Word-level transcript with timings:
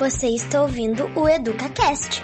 Você 0.00 0.28
está 0.28 0.62
ouvindo 0.62 1.10
o 1.14 1.28
EducaCast. 1.28 2.22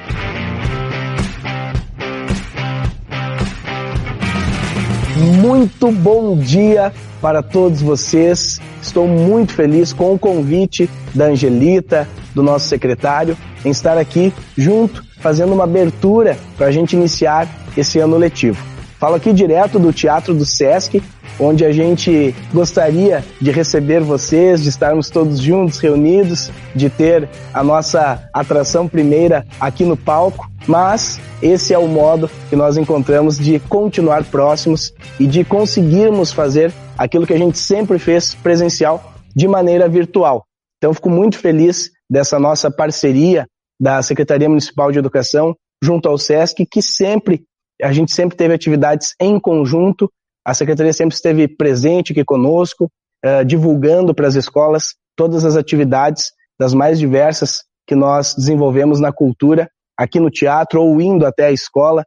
Muito 5.43 5.93
bom 5.93 6.39
dia 6.39 6.91
para 7.21 7.43
todos 7.43 7.83
vocês. 7.83 8.59
Estou 8.81 9.07
muito 9.07 9.53
feliz 9.53 9.93
com 9.93 10.15
o 10.15 10.19
convite 10.19 10.89
da 11.15 11.27
Angelita, 11.27 12.09
do 12.35 12.43
nosso 12.43 12.67
secretário, 12.67 13.37
em 13.63 13.69
estar 13.69 13.99
aqui 13.99 14.33
junto, 14.57 15.05
fazendo 15.21 15.53
uma 15.53 15.65
abertura 15.65 16.39
para 16.57 16.69
a 16.69 16.71
gente 16.71 16.97
iniciar 16.97 17.47
esse 17.77 17.99
ano 17.99 18.17
letivo. 18.17 18.65
Falo 18.99 19.17
aqui 19.17 19.35
direto 19.35 19.79
do 19.79 19.93
Teatro 19.93 20.33
do 20.33 20.47
Sesc, 20.47 21.03
onde 21.39 21.65
a 21.65 21.73
gente 21.73 22.35
gostaria 22.53 23.25
de 23.41 23.51
receber 23.51 24.01
vocês, 24.01 24.63
de 24.63 24.69
estarmos 24.69 25.11
todos 25.11 25.41
juntos, 25.41 25.79
reunidos, 25.79 26.51
de 26.75 26.89
ter 26.89 27.29
a 27.53 27.63
nossa 27.63 28.29
atração 28.33 28.89
primeira 28.89 29.47
aqui 29.61 29.85
no 29.85 29.97
palco, 29.97 30.51
mas 30.67 31.21
esse 31.43 31.75
é 31.75 31.79
o 31.79 31.87
modo 31.87 32.31
que 32.49 32.57
nós 32.57 32.77
encontramos 32.77 33.39
de 33.39 33.59
continuar 33.61 34.25
próximos 34.25 34.93
e 35.21 35.27
de 35.27 35.45
conseguirmos 35.45 36.33
fazer 36.33 36.73
aquilo 36.97 37.27
que 37.27 37.35
a 37.35 37.39
gente 37.39 37.59
sempre 37.59 37.99
fez 37.99 38.35
presencial 38.35 39.13
de 39.35 39.47
maneira 39.47 39.89
virtual. 39.89 40.45
Então, 40.79 40.95
fico 40.95 41.11
muito 41.11 41.39
feliz 41.39 41.91
dessa 42.11 42.39
nossa 42.39 42.71
parceria 42.71 43.47
da 43.81 44.03
Secretaria 44.03 44.49
Municipal 44.49 44.91
de 44.91 44.99
Educação 44.99 45.55
junto 45.83 46.09
ao 46.09 46.17
SESC, 46.17 46.65
que 46.71 46.81
sempre, 46.81 47.45
a 47.83 47.93
gente 47.93 48.13
sempre 48.13 48.37
teve 48.37 48.55
atividades 48.55 49.15
em 49.21 49.39
conjunto 49.39 50.11
a 50.47 50.55
secretaria 50.55 50.93
sempre 50.93 51.17
esteve 51.17 51.49
presente 51.49 52.13
aqui 52.13 52.25
conosco, 52.25 52.89
uh, 53.25 53.45
divulgando 53.45 54.15
para 54.15 54.29
as 54.29 54.37
escolas 54.37 54.95
todas 55.17 55.45
as 55.45 55.57
atividades 55.57 56.31
das 56.57 56.73
mais 56.73 57.01
diversas 57.01 57.65
que 57.85 57.97
nós 57.97 58.33
desenvolvemos 58.33 59.01
na 59.01 59.13
cultura, 59.13 59.69
aqui 59.99 60.21
no 60.21 60.31
teatro 60.31 60.81
ou 60.81 61.01
indo 61.01 61.27
até 61.27 61.47
a 61.47 61.53
escola. 61.53 62.05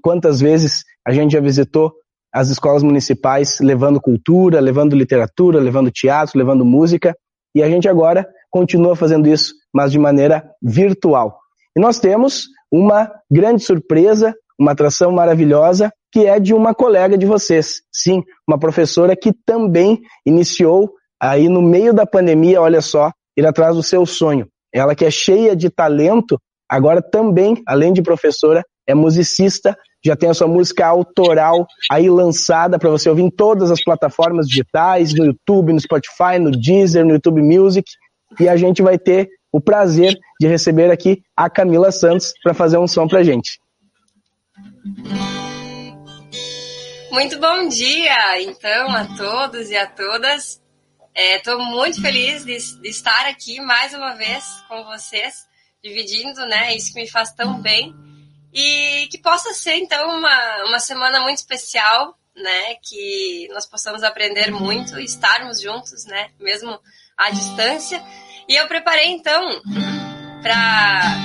Quantas 0.00 0.40
vezes 0.40 0.84
a 1.04 1.10
gente 1.10 1.32
já 1.32 1.40
visitou 1.40 1.92
as 2.32 2.50
escolas 2.50 2.84
municipais 2.84 3.58
levando 3.60 4.00
cultura, 4.00 4.60
levando 4.60 4.94
literatura, 4.94 5.58
levando 5.58 5.90
teatro, 5.90 6.38
levando 6.38 6.64
música, 6.64 7.16
e 7.52 7.62
a 7.64 7.68
gente 7.68 7.88
agora 7.88 8.28
continua 8.48 8.94
fazendo 8.94 9.28
isso, 9.28 9.52
mas 9.74 9.90
de 9.90 9.98
maneira 9.98 10.44
virtual. 10.62 11.36
E 11.76 11.80
nós 11.80 11.98
temos 11.98 12.44
uma 12.70 13.10
grande 13.28 13.64
surpresa, 13.64 14.34
uma 14.58 14.72
atração 14.72 15.10
maravilhosa 15.10 15.90
que 16.16 16.24
é 16.24 16.40
de 16.40 16.54
uma 16.54 16.74
colega 16.74 17.18
de 17.18 17.26
vocês. 17.26 17.82
Sim, 17.92 18.22
uma 18.48 18.58
professora 18.58 19.14
que 19.14 19.34
também 19.44 20.00
iniciou 20.24 20.94
aí 21.20 21.46
no 21.46 21.60
meio 21.60 21.92
da 21.92 22.06
pandemia, 22.06 22.58
olha 22.58 22.80
só, 22.80 23.12
ir 23.36 23.46
atrás 23.46 23.76
do 23.76 23.82
seu 23.82 24.06
sonho. 24.06 24.48
Ela 24.72 24.94
que 24.94 25.04
é 25.04 25.10
cheia 25.10 25.54
de 25.54 25.68
talento, 25.68 26.40
agora 26.66 27.02
também, 27.02 27.62
além 27.66 27.92
de 27.92 28.00
professora, 28.00 28.64
é 28.86 28.94
musicista, 28.94 29.76
já 30.02 30.16
tem 30.16 30.30
a 30.30 30.32
sua 30.32 30.48
música 30.48 30.86
autoral 30.86 31.66
aí 31.92 32.08
lançada 32.08 32.78
para 32.78 32.88
você 32.88 33.10
ouvir 33.10 33.24
em 33.24 33.30
todas 33.30 33.70
as 33.70 33.84
plataformas 33.84 34.48
digitais, 34.48 35.12
no 35.12 35.26
YouTube, 35.26 35.74
no 35.74 35.80
Spotify, 35.80 36.38
no 36.40 36.50
Deezer, 36.50 37.04
no 37.04 37.12
YouTube 37.12 37.42
Music, 37.42 37.86
e 38.40 38.48
a 38.48 38.56
gente 38.56 38.80
vai 38.80 38.98
ter 38.98 39.28
o 39.52 39.60
prazer 39.60 40.16
de 40.40 40.46
receber 40.46 40.90
aqui 40.90 41.20
a 41.36 41.50
Camila 41.50 41.92
Santos 41.92 42.32
para 42.42 42.54
fazer 42.54 42.78
um 42.78 42.88
som 42.88 43.06
pra 43.06 43.22
gente. 43.22 43.58
Muito 47.16 47.40
bom 47.40 47.66
dia, 47.66 48.42
então, 48.42 48.90
a 48.90 49.06
todos 49.16 49.70
e 49.70 49.76
a 49.76 49.86
todas. 49.86 50.60
Estou 51.14 51.58
é, 51.58 51.64
muito 51.64 51.98
feliz 52.02 52.44
de, 52.44 52.58
de, 52.82 52.88
estar 52.90 53.24
aqui 53.24 53.58
mais 53.58 53.94
uma 53.94 54.14
vez 54.16 54.44
com 54.68 54.84
vocês, 54.84 55.46
dividindo, 55.82 56.44
né, 56.44 56.76
isso 56.76 56.92
que 56.92 57.00
me 57.00 57.08
faz 57.08 57.32
tão 57.32 57.58
bem. 57.62 57.94
E 58.52 59.08
que 59.10 59.16
possa 59.16 59.54
ser, 59.54 59.76
então, 59.76 60.18
uma, 60.18 60.64
uma 60.66 60.78
semana 60.78 61.20
muito 61.20 61.38
especial, 61.38 62.18
né, 62.36 62.74
que 62.86 63.48
nós 63.50 63.64
possamos 63.64 64.02
aprender 64.02 64.50
muito, 64.50 65.00
estarmos 65.00 65.58
juntos, 65.58 66.04
né, 66.04 66.28
mesmo 66.38 66.78
à 67.16 67.30
distância. 67.30 67.98
E 68.46 68.54
eu 68.56 68.68
preparei, 68.68 69.08
então, 69.08 69.62
para 70.42 71.16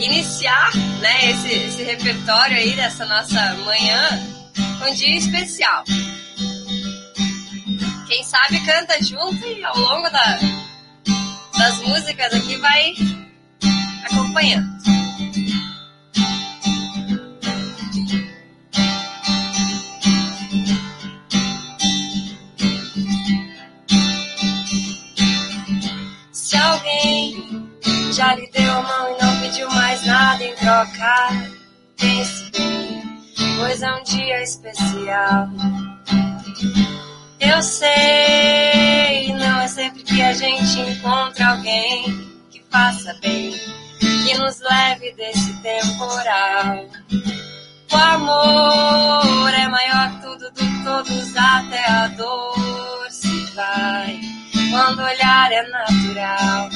iniciar, 0.00 0.74
né, 1.00 1.30
esse, 1.30 1.52
esse 1.52 1.82
repertório 1.84 2.56
aí 2.56 2.72
dessa 2.74 3.06
nossa 3.06 3.54
manhã 3.64 4.41
um 4.82 4.94
dia 4.94 5.16
especial. 5.16 5.84
Quem 8.06 8.24
sabe 8.24 8.60
canta 8.64 9.02
junto 9.02 9.46
e 9.46 9.64
ao 9.64 9.78
longo 9.78 10.10
da, 10.10 10.38
das 11.58 11.78
músicas 11.78 12.34
aqui 12.34 12.56
vai 12.56 12.94
acompanhando. 14.04 14.72
Se 26.32 26.56
alguém 26.56 27.70
já 28.12 28.34
lhe 28.34 28.50
deu 28.50 28.72
a 28.72 28.82
mão 28.82 29.16
e 29.16 29.22
não 29.22 29.40
pediu 29.40 29.70
mais 29.70 30.04
nada 30.04 30.44
em 30.44 30.54
troca, 30.56 31.28
pense 31.96 32.41
pois 33.62 33.80
é 33.80 33.94
um 33.94 34.02
dia 34.02 34.42
especial. 34.42 35.48
Eu 37.38 37.62
sei, 37.62 39.32
não 39.34 39.60
é 39.60 39.68
sempre 39.68 40.02
que 40.02 40.20
a 40.20 40.32
gente 40.32 40.80
encontra 40.80 41.50
alguém 41.50 42.02
que 42.50 42.60
faça 42.68 43.14
bem, 43.20 43.52
que 44.00 44.36
nos 44.36 44.58
leve 44.60 45.12
desse 45.12 45.54
temporal. 45.62 46.88
O 47.92 47.96
amor 47.96 49.54
é 49.54 49.68
maior 49.68 50.20
tudo 50.20 50.50
do 50.50 50.84
todos, 50.84 51.36
até 51.36 51.86
a 51.86 52.08
dor 52.08 53.10
se 53.10 53.44
vai. 53.54 54.20
Quando 54.72 55.02
olhar 55.02 55.52
é 55.52 55.62
natural. 55.68 56.68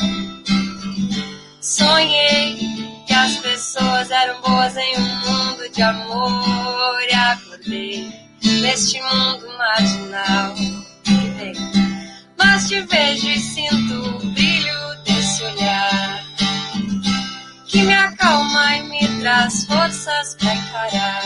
Sonhei 1.61 2.55
que 2.55 2.96
as 3.17 3.39
pessoas 3.39 4.11
eram 4.11 4.41
boas 4.43 4.77
em 4.77 4.97
um 4.99 5.17
mundo 5.17 5.69
de 5.71 5.83
amor 5.83 7.03
e 7.09 7.15
acordei 7.15 8.13
neste 8.43 9.01
mundo 9.01 9.47
marginal. 9.57 10.55
Mas 12.37 12.69
te 12.69 12.81
vejo 12.83 13.29
e 13.29 13.39
sinto 13.39 13.95
o 13.95 14.31
brilho 14.33 15.03
desse 15.05 15.43
olhar 15.45 16.25
que 17.67 17.83
me 17.83 17.95
acalma 17.95 18.77
e 18.77 18.83
me 18.83 19.21
traz 19.21 19.65
forças 19.65 20.35
para 20.35 20.55
encarar. 20.55 21.23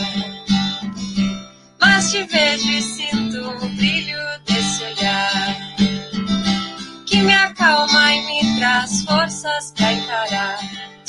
Mas 1.81 2.11
te 2.11 2.23
vejo 2.25 2.71
e 2.71 2.83
sinto 2.83 3.49
o 3.49 3.69
brilho 3.71 4.19
desse 4.47 4.85
olhar 4.85 5.57
que 7.05 7.17
me 7.17 7.35
acalma 7.35 8.15
e 8.15 8.27
me 8.27 8.59
traz 8.59 9.05
forças 9.05 9.73
para 9.77 9.93
encarar 9.93 10.59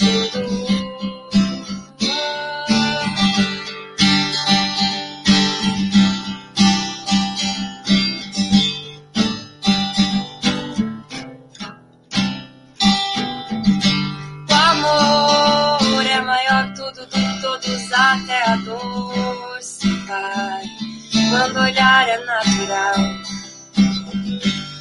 tudo. 0.01 0.70
Até 18.11 18.43
a 18.49 18.55
dor 18.57 19.57
se. 19.61 19.89
Quando 21.29 21.59
olhar 21.59 22.09
é 22.09 22.17
natural. 22.25 22.95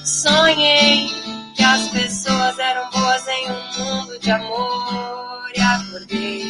Sonhei 0.05 1.09
que 1.55 1.63
as 1.63 1.89
pessoas 1.89 2.59
eram 2.59 2.91
boas 2.91 3.29
em 3.29 3.51
um 3.51 3.79
mundo 3.79 4.19
de 4.19 4.31
amor 4.33 5.49
e 5.55 5.61
acordei 5.61 6.45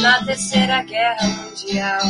na 0.00 0.24
terceira 0.24 0.82
guerra 0.82 1.28
mundial. 1.28 2.02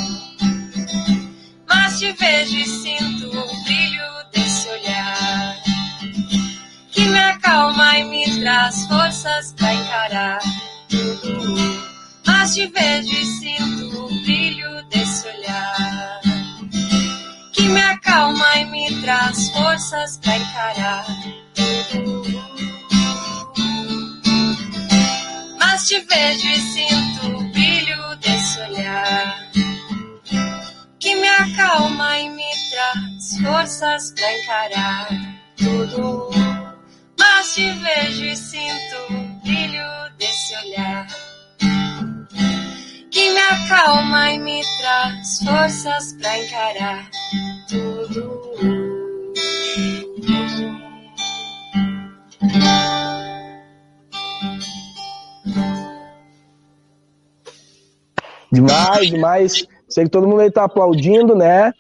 Mas 1.69 1.99
te 1.99 2.11
vejo 2.13 2.57
e 2.57 2.65
sinto 2.65 3.29
o 3.29 3.65
brilho 3.65 4.03
desse 4.33 4.69
olhar 4.69 5.57
que 6.91 7.05
me 7.05 7.19
acalma 7.19 7.99
e 7.99 8.05
me 8.05 8.41
traz 8.41 8.87
forças 8.87 9.53
para 9.53 9.75
encarar 9.75 10.39
tudo. 10.89 11.96
Mas 12.39 12.55
te 12.55 12.67
vejo 12.67 13.17
e 13.17 13.25
sinto 13.25 14.05
o 14.05 14.09
brilho 14.23 14.83
desse 14.91 15.27
olhar 15.27 16.21
que 17.55 17.63
me 17.63 17.81
acalma 17.81 18.59
e 18.59 18.65
me 18.67 19.01
traz 19.01 19.51
forças 19.51 20.19
para 20.19 20.37
encarar 20.37 21.07
Mas 25.59 25.89
te 25.89 25.99
vejo 26.01 26.49
e 26.49 26.61
sinto 26.61 27.27
o 27.27 27.53
brilho 27.53 28.17
desse 28.17 28.61
olhar 28.61 29.51
que 31.01 31.15
me 31.15 31.29
acalma 31.29 32.19
e 32.19 32.29
me 32.29 32.51
traz 32.71 33.39
forças 33.43 34.13
para 34.13 34.39
encarar 34.39 35.09
tudo. 35.57 36.31
Mas 37.19 37.55
te 37.55 37.71
vejo 37.73 38.25
e 38.27 38.37
sinto 38.37 38.97
o 39.11 39.41
brilho 39.43 40.07
acalma 43.67 44.31
e 44.31 44.39
me 44.39 44.63
traz 44.79 45.39
forças 45.43 46.13
pra 46.15 46.39
encarar 46.39 47.11
tudo. 47.69 48.47
Demais, 58.53 59.09
demais. 59.09 59.67
Sei 59.89 60.05
que 60.05 60.11
todo 60.11 60.29
mundo 60.29 60.41
aí 60.41 60.51
tá 60.51 60.65
aplaudindo, 60.65 61.35
né? 61.35 61.73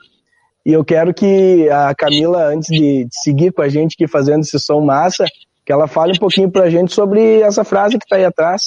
E 0.64 0.72
eu 0.72 0.84
quero 0.84 1.14
que 1.14 1.68
a 1.70 1.94
Camila, 1.94 2.48
antes 2.48 2.68
de 2.68 3.06
seguir 3.12 3.52
com 3.52 3.62
a 3.62 3.68
gente 3.68 3.94
aqui 3.94 4.08
fazendo 4.08 4.40
esse 4.40 4.58
som 4.58 4.80
massa, 4.80 5.24
que 5.64 5.72
ela 5.72 5.86
fale 5.86 6.12
um 6.12 6.18
pouquinho 6.18 6.50
pra 6.50 6.68
gente 6.68 6.92
sobre 6.92 7.40
essa 7.40 7.64
frase 7.64 7.98
que 7.98 8.06
tá 8.06 8.16
aí 8.16 8.24
atrás. 8.24 8.62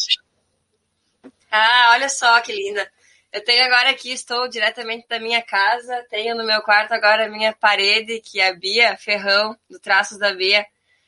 Ah, 1.51 1.89
olha 1.93 2.07
só 2.07 2.39
que 2.41 2.53
linda. 2.53 2.87
Eu 3.31 3.43
tenho 3.43 3.63
agora 3.63 3.91
aqui, 3.91 4.11
estou 4.11 4.47
diretamente 4.47 5.07
da 5.07 5.19
minha 5.19 5.41
casa, 5.41 6.03
tenho 6.09 6.35
no 6.35 6.43
meu 6.43 6.61
quarto 6.61 6.93
agora 6.93 7.25
a 7.25 7.29
minha 7.29 7.53
parede, 7.53 8.19
que 8.21 8.39
é 8.39 8.47
a 8.47 8.53
Bia 8.53 8.97
Ferrão, 8.97 9.55
do 9.69 9.79
Traços 9.79 10.17
da 10.17 10.33
Bia. 10.33 10.65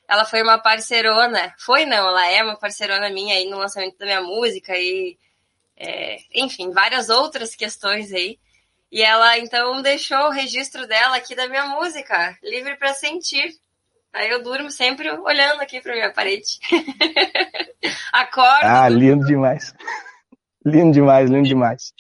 Ela 0.08 0.24
foi 0.24 0.44
uma 0.44 0.60
parceirona, 0.60 1.54
foi 1.58 1.86
não, 1.86 2.10
ela 2.10 2.28
é 2.30 2.44
uma 2.44 2.56
parceirona 2.56 3.10
minha 3.10 3.36
aí 3.36 3.50
no 3.50 3.58
lançamento 3.58 3.98
da 3.98 4.06
minha 4.06 4.22
música 4.22 4.78
e, 4.78 5.18
é, 5.76 6.18
enfim, 6.36 6.72
várias 6.72 7.10
outras 7.10 7.56
questões 7.56 8.14
aí. 8.14 8.38
E 8.92 9.02
ela 9.02 9.40
então 9.40 9.82
deixou 9.82 10.28
o 10.28 10.32
registro 10.32 10.86
dela 10.86 11.16
aqui 11.16 11.34
da 11.34 11.48
minha 11.48 11.66
música, 11.66 12.38
livre 12.44 12.76
para 12.76 12.94
sentir. 12.94 13.56
Aí 14.14 14.30
eu 14.30 14.44
durmo 14.44 14.70
sempre 14.70 15.10
olhando 15.10 15.62
aqui 15.62 15.82
para 15.82 15.94
minha 15.94 16.14
parede. 16.14 16.60
Acordo. 18.14 18.64
Ah, 18.64 18.90
lindo 18.90 19.26
demais. 19.26 19.74
Lindo 20.64 20.92
demais, 20.92 21.30
lindo 21.30 21.48
demais. 21.48 21.94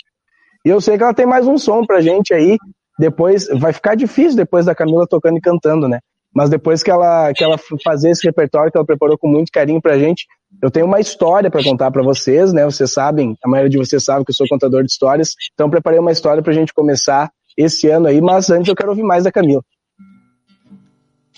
E 0.65 0.69
eu 0.69 0.79
sei 0.79 0.97
que 0.97 1.03
ela 1.03 1.13
tem 1.13 1.25
mais 1.25 1.47
um 1.47 1.57
som 1.57 1.85
pra 1.85 2.01
gente 2.01 2.33
aí. 2.33 2.57
Depois, 2.99 3.47
vai 3.47 3.73
ficar 3.73 3.95
difícil 3.95 4.35
depois 4.35 4.65
da 4.65 4.75
Camila 4.75 5.07
tocando 5.07 5.37
e 5.37 5.41
cantando, 5.41 5.87
né? 5.87 5.99
Mas 6.33 6.49
depois 6.49 6.81
que 6.81 6.89
ela, 6.89 7.33
que 7.33 7.43
ela 7.43 7.57
fazer 7.83 8.11
esse 8.11 8.25
repertório 8.25 8.71
que 8.71 8.77
ela 8.77 8.85
preparou 8.85 9.17
com 9.17 9.27
muito 9.27 9.51
carinho 9.51 9.81
pra 9.81 9.97
gente, 9.97 10.25
eu 10.61 10.71
tenho 10.71 10.85
uma 10.85 10.99
história 10.99 11.51
para 11.51 11.63
contar 11.63 11.91
para 11.91 12.03
vocês, 12.03 12.53
né? 12.53 12.63
Vocês 12.63 12.93
sabem, 12.93 13.35
a 13.43 13.49
maioria 13.49 13.69
de 13.69 13.77
vocês 13.77 14.03
sabe 14.03 14.23
que 14.23 14.31
eu 14.31 14.35
sou 14.35 14.47
contador 14.47 14.83
de 14.83 14.91
histórias, 14.91 15.35
então 15.53 15.69
preparei 15.69 15.99
uma 15.99 16.11
história 16.11 16.41
pra 16.41 16.53
gente 16.53 16.73
começar 16.73 17.29
esse 17.57 17.89
ano 17.89 18.07
aí, 18.07 18.21
mas 18.21 18.49
antes 18.49 18.69
eu 18.69 18.75
quero 18.75 18.89
ouvir 18.89 19.03
mais 19.03 19.25
da 19.25 19.31
Camila. 19.31 19.61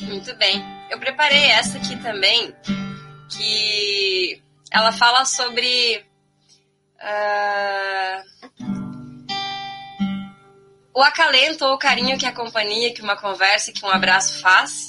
Muito 0.02 0.36
bem. 0.38 0.64
Eu 0.92 1.00
preparei 1.00 1.46
essa 1.52 1.78
aqui 1.78 1.96
também, 2.04 2.54
que 3.30 4.42
ela 4.72 4.92
fala 4.92 5.26
sobre 5.26 6.04
uh, 7.00 8.83
o 10.94 11.02
acalento 11.02 11.66
ou 11.66 11.74
o 11.74 11.78
carinho 11.78 12.18
que 12.18 12.26
a 12.26 12.32
companhia, 12.32 12.94
que 12.94 13.02
uma 13.02 13.16
conversa, 13.16 13.72
que 13.72 13.84
um 13.84 13.90
abraço 13.90 14.40
faz. 14.40 14.88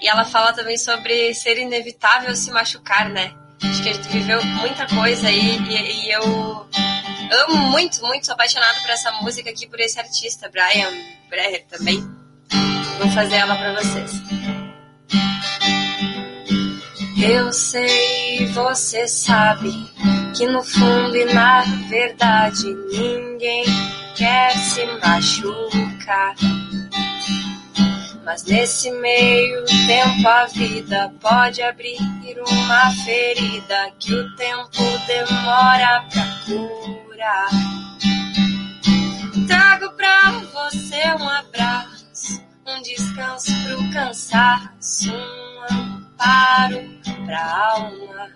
E 0.00 0.08
ela 0.08 0.24
fala 0.24 0.52
também 0.52 0.76
sobre 0.76 1.32
ser 1.34 1.56
inevitável 1.56 2.34
se 2.34 2.50
machucar, 2.50 3.08
né? 3.08 3.32
Acho 3.62 3.82
que 3.82 3.88
a 3.88 3.92
gente 3.92 4.08
viveu 4.08 4.44
muita 4.44 4.86
coisa 4.86 5.28
aí 5.28 5.56
e, 5.58 6.06
e 6.06 6.10
eu 6.10 6.22
amo 6.22 7.56
muito, 7.70 8.04
muito, 8.04 8.26
sou 8.26 8.34
apaixonada 8.34 8.80
por 8.80 8.90
essa 8.90 9.12
música 9.12 9.48
aqui, 9.48 9.66
por 9.66 9.80
esse 9.80 9.98
artista, 9.98 10.50
Brian 10.50 10.90
Breher 11.30 11.64
também. 11.66 12.00
Vou 12.98 13.10
fazer 13.12 13.36
ela 13.36 13.56
para 13.56 13.74
vocês. 13.74 14.12
Eu 17.26 17.52
sei, 17.52 18.46
você 18.48 19.08
sabe 19.08 19.72
que 20.36 20.46
no 20.46 20.62
fundo 20.62 21.16
e 21.16 21.24
na 21.32 21.62
verdade 21.88 22.66
ninguém 22.92 23.64
quer 24.14 24.56
se 24.56 24.84
machucar. 25.04 26.34
Mas 28.24 28.44
nesse 28.44 28.90
meio 28.90 29.64
tempo 29.86 30.26
a 30.26 30.46
vida 30.46 31.12
pode 31.20 31.60
abrir 31.62 31.98
uma 32.40 32.90
ferida 33.04 33.90
que 33.98 34.14
o 34.14 34.36
tempo 34.36 34.82
demora 35.06 36.04
pra 36.10 36.26
curar. 36.46 37.48
Trago 39.46 39.90
pra 39.96 40.30
você 40.30 41.02
um 41.20 41.28
abraço, 41.28 42.42
um 42.66 42.82
descanso 42.82 43.52
pro 43.64 43.92
cansaço, 43.92 45.12
um 45.12 45.76
amparo 45.76 46.82
pra 47.26 47.72
alma. 47.74 48.30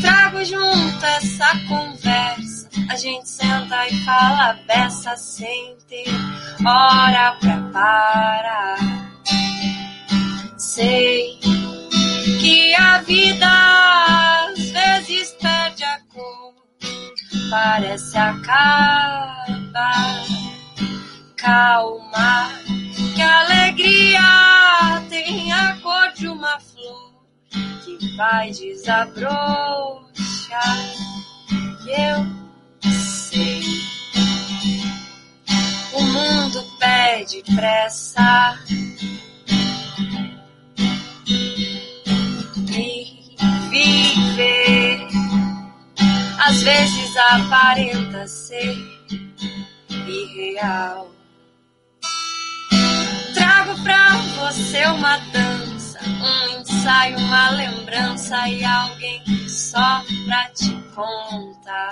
Trago 0.00 0.44
junto 0.44 1.04
essa 1.04 1.48
conversa 1.66 2.59
a 2.90 2.96
gente 2.96 3.28
senta 3.28 3.86
e 3.86 4.04
fala 4.04 4.58
beça 4.66 5.16
sem 5.16 5.76
ter 5.88 6.08
hora 6.66 7.36
pra 7.38 7.62
parar. 7.72 8.78
Sei 10.58 11.38
que 12.40 12.74
a 12.74 12.98
vida 13.02 13.46
às 13.46 14.70
vezes 14.70 15.30
perde 15.40 15.84
a 15.84 16.00
cor, 16.12 16.52
parece 17.48 18.18
acabar. 18.18 19.60
Calma, 21.36 22.50
que 23.14 23.22
alegria 23.22 24.20
tem 25.08 25.52
a 25.52 25.76
cor 25.80 26.12
de 26.12 26.26
uma 26.26 26.58
flor 26.58 27.12
que 27.84 28.16
vai 28.16 28.50
desabrochar. 28.50 30.00
E 31.86 31.90
eu. 31.90 32.49
O 35.92 36.02
mundo 36.02 36.64
pede 36.78 37.42
pressa. 37.54 38.58
E 42.72 43.36
viver 43.70 45.06
às 46.50 46.62
vezes 46.62 47.16
aparenta 47.16 48.26
ser 48.26 48.76
irreal. 50.06 51.10
Trago 53.34 53.82
pra 53.82 54.16
você 54.16 54.84
uma 54.86 55.16
dança, 55.32 56.00
um 56.02 56.60
ensaio, 56.60 57.18
uma 57.18 57.50
lembrança 57.50 58.48
e 58.48 58.64
alguém 58.64 59.22
só 59.48 60.02
pra 60.26 60.48
te 60.50 60.72
contar 60.94 61.90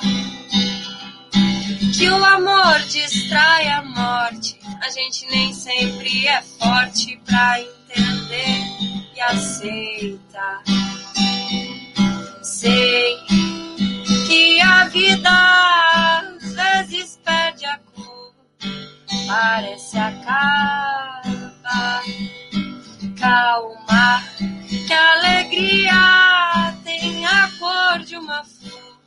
que 1.98 2.08
o 2.08 2.24
amor 2.24 2.78
distrai 2.82 3.68
a 3.70 3.82
morte. 3.82 4.56
A 4.80 4.88
gente 4.88 5.26
nem 5.26 5.52
sempre 5.52 6.28
é 6.28 6.40
forte 6.40 7.20
pra 7.26 7.60
entender 7.60 8.62
e 9.16 9.20
aceitar. 9.20 10.62
Sei 12.40 13.16
que 14.28 14.60
a 14.60 14.84
vida 14.84 15.28
às 16.20 16.52
vezes 16.54 17.18
perde 17.24 17.66
a 17.66 17.78
cor, 17.78 18.32
parece 19.26 19.98
acabar. 19.98 21.22
Calma, 23.18 24.22
que 24.86 24.92
a 24.92 25.12
alegria 25.14 26.74
tem 26.84 27.26
a 27.26 27.50
cor 27.58 27.98
de 28.04 28.16
uma 28.16 28.44
flor 28.44 29.00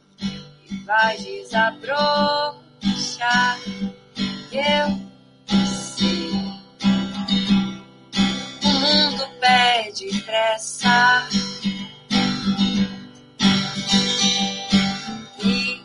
e 0.70 0.76
vai 0.84 1.16
desabrochar 1.18 2.71
Eu 4.52 5.00
sei. 5.66 6.32
O 8.64 8.68
mundo 8.80 9.30
pede 9.40 10.22
pressa. 10.24 11.28
E 15.44 15.82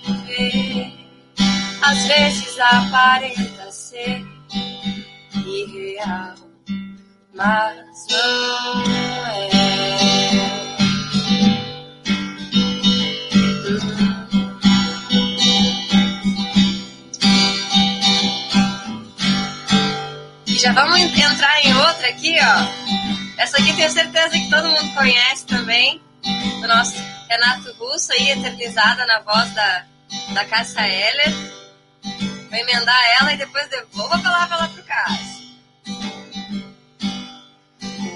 viver 0.00 0.92
às 1.82 2.06
vezes 2.08 2.58
aparenta 2.58 3.70
ser 3.70 4.26
irreal, 5.46 6.34
mas 7.32 8.06
não 8.10 8.82
é. 9.30 9.55
Já 20.66 20.72
vamos 20.72 20.98
entrar 21.00 21.64
em 21.64 21.72
outra 21.76 22.08
aqui, 22.08 22.36
ó. 22.40 23.40
Essa 23.40 23.56
aqui 23.56 23.72
tenho 23.74 23.88
certeza 23.88 24.30
que 24.30 24.50
todo 24.50 24.68
mundo 24.68 24.94
conhece 24.94 25.46
também. 25.46 26.02
Do 26.60 26.66
nosso 26.66 26.96
Renato 27.28 27.72
Russo 27.74 28.12
aí, 28.12 28.30
eternizada 28.30 29.06
na 29.06 29.20
voz 29.20 29.48
da, 29.54 29.84
da 30.30 30.44
Cássia 30.46 30.80
Heller. 30.80 31.32
Vou 32.50 32.58
emendar 32.58 33.00
ela 33.20 33.32
e 33.32 33.36
depois 33.36 33.68
devolvo 33.68 34.14
a 34.14 34.18
palavra 34.18 34.56
lá 34.56 34.68
pro 34.68 34.82
Cássio. 34.82 35.46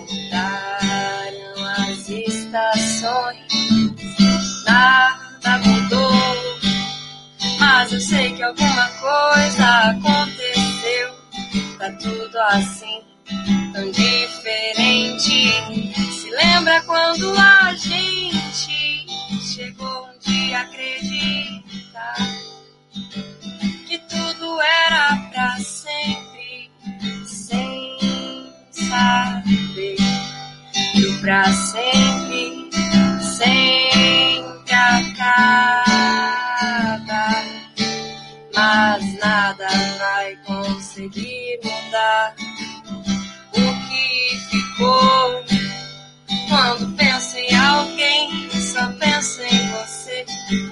Mudaram 0.08 1.64
as 1.88 2.08
estações, 2.08 3.46
nada 4.66 5.58
mudou 5.58 6.40
sei 8.00 8.32
que 8.32 8.42
alguma 8.42 8.88
coisa 8.88 9.90
aconteceu. 9.90 10.59
Assim, 12.48 13.02
tão 13.72 13.90
diferente. 13.90 15.52
Se 16.10 16.30
lembra 16.30 16.80
quando 16.82 17.36
a 17.36 17.74
gente 17.74 19.06
chegou 19.54 20.08
um 20.08 20.18
dia 20.18 20.60
acreditar 20.60 22.14
que 23.86 23.98
tudo 23.98 24.60
era 24.62 25.16
pra 25.30 25.58
sempre, 25.58 26.70
sem 27.26 28.52
saber 28.70 29.96
que 30.94 31.06
o 31.06 31.20
pra 31.20 31.44
sempre 31.52 32.70
sempre 33.36 34.72
acaba 34.72 35.79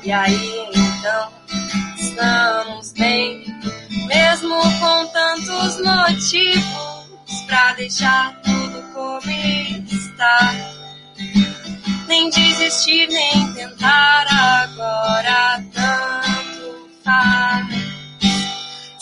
E 0.09 0.11
aí 0.11 0.67
então 0.75 1.29
estamos 1.99 2.95
bem, 2.95 3.45
mesmo 4.07 4.59
com 4.81 5.07
tantos 5.09 5.83
motivos 5.83 7.43
pra 7.47 7.75
deixar 7.75 8.41
tudo 8.41 8.83
como 8.95 9.31
está. 9.93 10.55
Nem 12.07 12.31
desistir, 12.31 13.07
nem 13.09 13.53
tentar 13.53 14.25
agora 14.63 15.63
tanto 15.75 16.89
faz. 17.05 17.67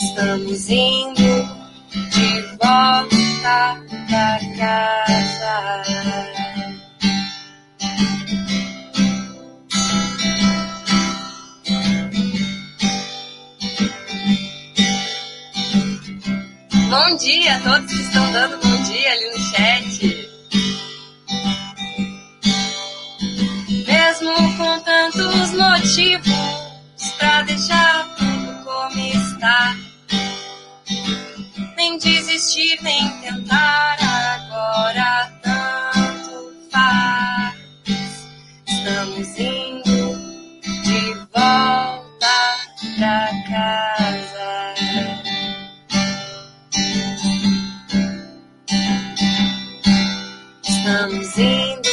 Estamos 0.00 0.68
indo 0.68 1.22
de 2.10 2.42
volta 2.60 3.80
pra 4.08 4.40
casa. 4.58 5.85
Bom 16.96 17.14
dia 17.18 17.56
a 17.56 17.60
todos 17.60 17.92
que 17.92 18.00
estão 18.00 18.32
dando 18.32 18.56
bom 18.56 18.82
dia 18.84 19.12
ali 19.12 19.30
no 19.30 19.38
chat. 19.50 20.30
Mesmo 23.86 24.56
com 24.56 24.80
tantos 24.80 25.52
motivos 25.52 27.12
pra 27.18 27.42
deixar 27.42 28.16
tudo 28.16 28.64
como 28.64 28.98
está 28.98 29.76
nem 31.76 31.98
desistir, 31.98 32.78
nem 32.80 33.10
tentar 33.20 33.98
agora 34.00 35.30
tanto 35.42 36.54
faz. 36.72 38.26
Estamos 38.66 39.38
indo 39.38 40.16
de 40.82 41.12
volta 41.30 42.56
pra 42.96 43.30
casa. 43.50 44.25
Indo 51.38 51.88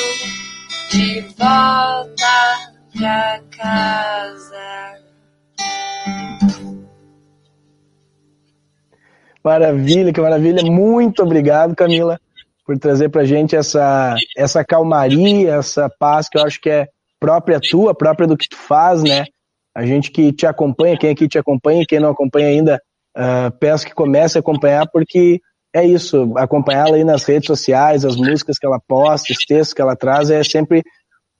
de 0.89 1.19
volta 1.37 2.07
pra 2.97 3.41
casa. 3.57 4.93
Maravilha, 9.43 10.13
que 10.13 10.21
maravilha. 10.21 10.63
Muito 10.63 11.21
obrigado, 11.23 11.75
Camila, 11.75 12.17
por 12.65 12.79
trazer 12.79 13.09
pra 13.09 13.25
gente 13.25 13.53
essa, 13.53 14.15
essa 14.37 14.63
calmaria, 14.63 15.55
essa 15.55 15.89
paz 15.89 16.29
que 16.29 16.37
eu 16.37 16.43
acho 16.45 16.61
que 16.61 16.69
é 16.69 16.87
própria 17.19 17.59
tua, 17.59 17.93
própria 17.93 18.25
do 18.25 18.37
que 18.37 18.47
tu 18.47 18.55
faz, 18.55 19.03
né? 19.03 19.25
A 19.75 19.85
gente 19.85 20.09
que 20.09 20.31
te 20.31 20.45
acompanha, 20.45 20.97
quem 20.97 21.09
aqui 21.09 21.27
te 21.27 21.37
acompanha, 21.37 21.85
quem 21.85 21.99
não 21.99 22.11
acompanha 22.11 22.47
ainda, 22.47 22.81
uh, 23.17 23.51
peço 23.59 23.85
que 23.85 23.93
comece 23.93 24.37
a 24.37 24.41
acompanhar, 24.41 24.87
porque 24.89 25.41
é 25.73 25.83
isso, 25.85 26.31
acompanhá-la 26.37 26.95
aí 26.97 27.03
nas 27.03 27.23
redes 27.23 27.47
sociais, 27.47 28.05
as 28.05 28.15
músicas 28.15 28.59
que 28.59 28.65
ela 28.65 28.79
posta, 28.79 29.33
os 29.33 29.45
textos 29.45 29.73
que 29.73 29.81
ela 29.81 29.95
traz, 29.95 30.29
é 30.29 30.43
sempre 30.43 30.83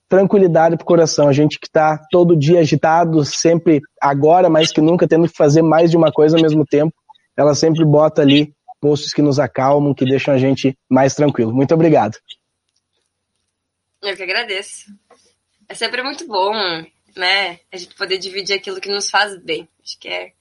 tranquilidade 0.10 0.76
pro 0.76 0.86
coração. 0.86 1.28
A 1.28 1.34
gente 1.34 1.60
que 1.60 1.68
está 1.68 2.00
todo 2.10 2.38
dia 2.38 2.60
agitado, 2.60 3.24
sempre 3.24 3.80
agora 4.02 4.50
mais 4.50 4.72
que 4.72 4.82
nunca, 4.82 5.08
tendo 5.08 5.28
que 5.28 5.38
fazer 5.38 5.62
mais 5.62 5.92
de 5.92 5.98
uma 5.98 6.12
coisa 6.12 6.36
ao 6.36 6.42
mesmo 6.42 6.66
tempo, 6.66 6.94
ela 7.38 7.54
sempre 7.54 7.86
bota 7.86 8.22
ali 8.22 8.54
posts 8.82 9.14
que 9.14 9.22
nos 9.22 9.40
acalmam, 9.40 9.94
que 9.94 10.04
deixam 10.04 10.34
a 10.34 10.38
gente 10.38 10.78
mais 10.90 11.14
tranquilo. 11.14 11.54
Muito 11.54 11.74
obrigado. 11.74 12.18
Eu 14.02 14.16
que 14.16 14.24
agradeço. 14.24 14.92
É 15.70 15.74
sempre 15.74 16.04
muito 16.04 16.28
bom, 16.28 16.52
né? 17.16 17.60
A 17.72 17.78
gente 17.78 17.96
poder 17.96 18.18
dividir 18.18 18.56
aquilo 18.56 18.82
que 18.82 18.90
nos 18.90 19.10
faz 19.10 19.38
bem. 19.42 19.70
Acho 19.82 19.98
que 20.00 20.10
é, 20.10 20.34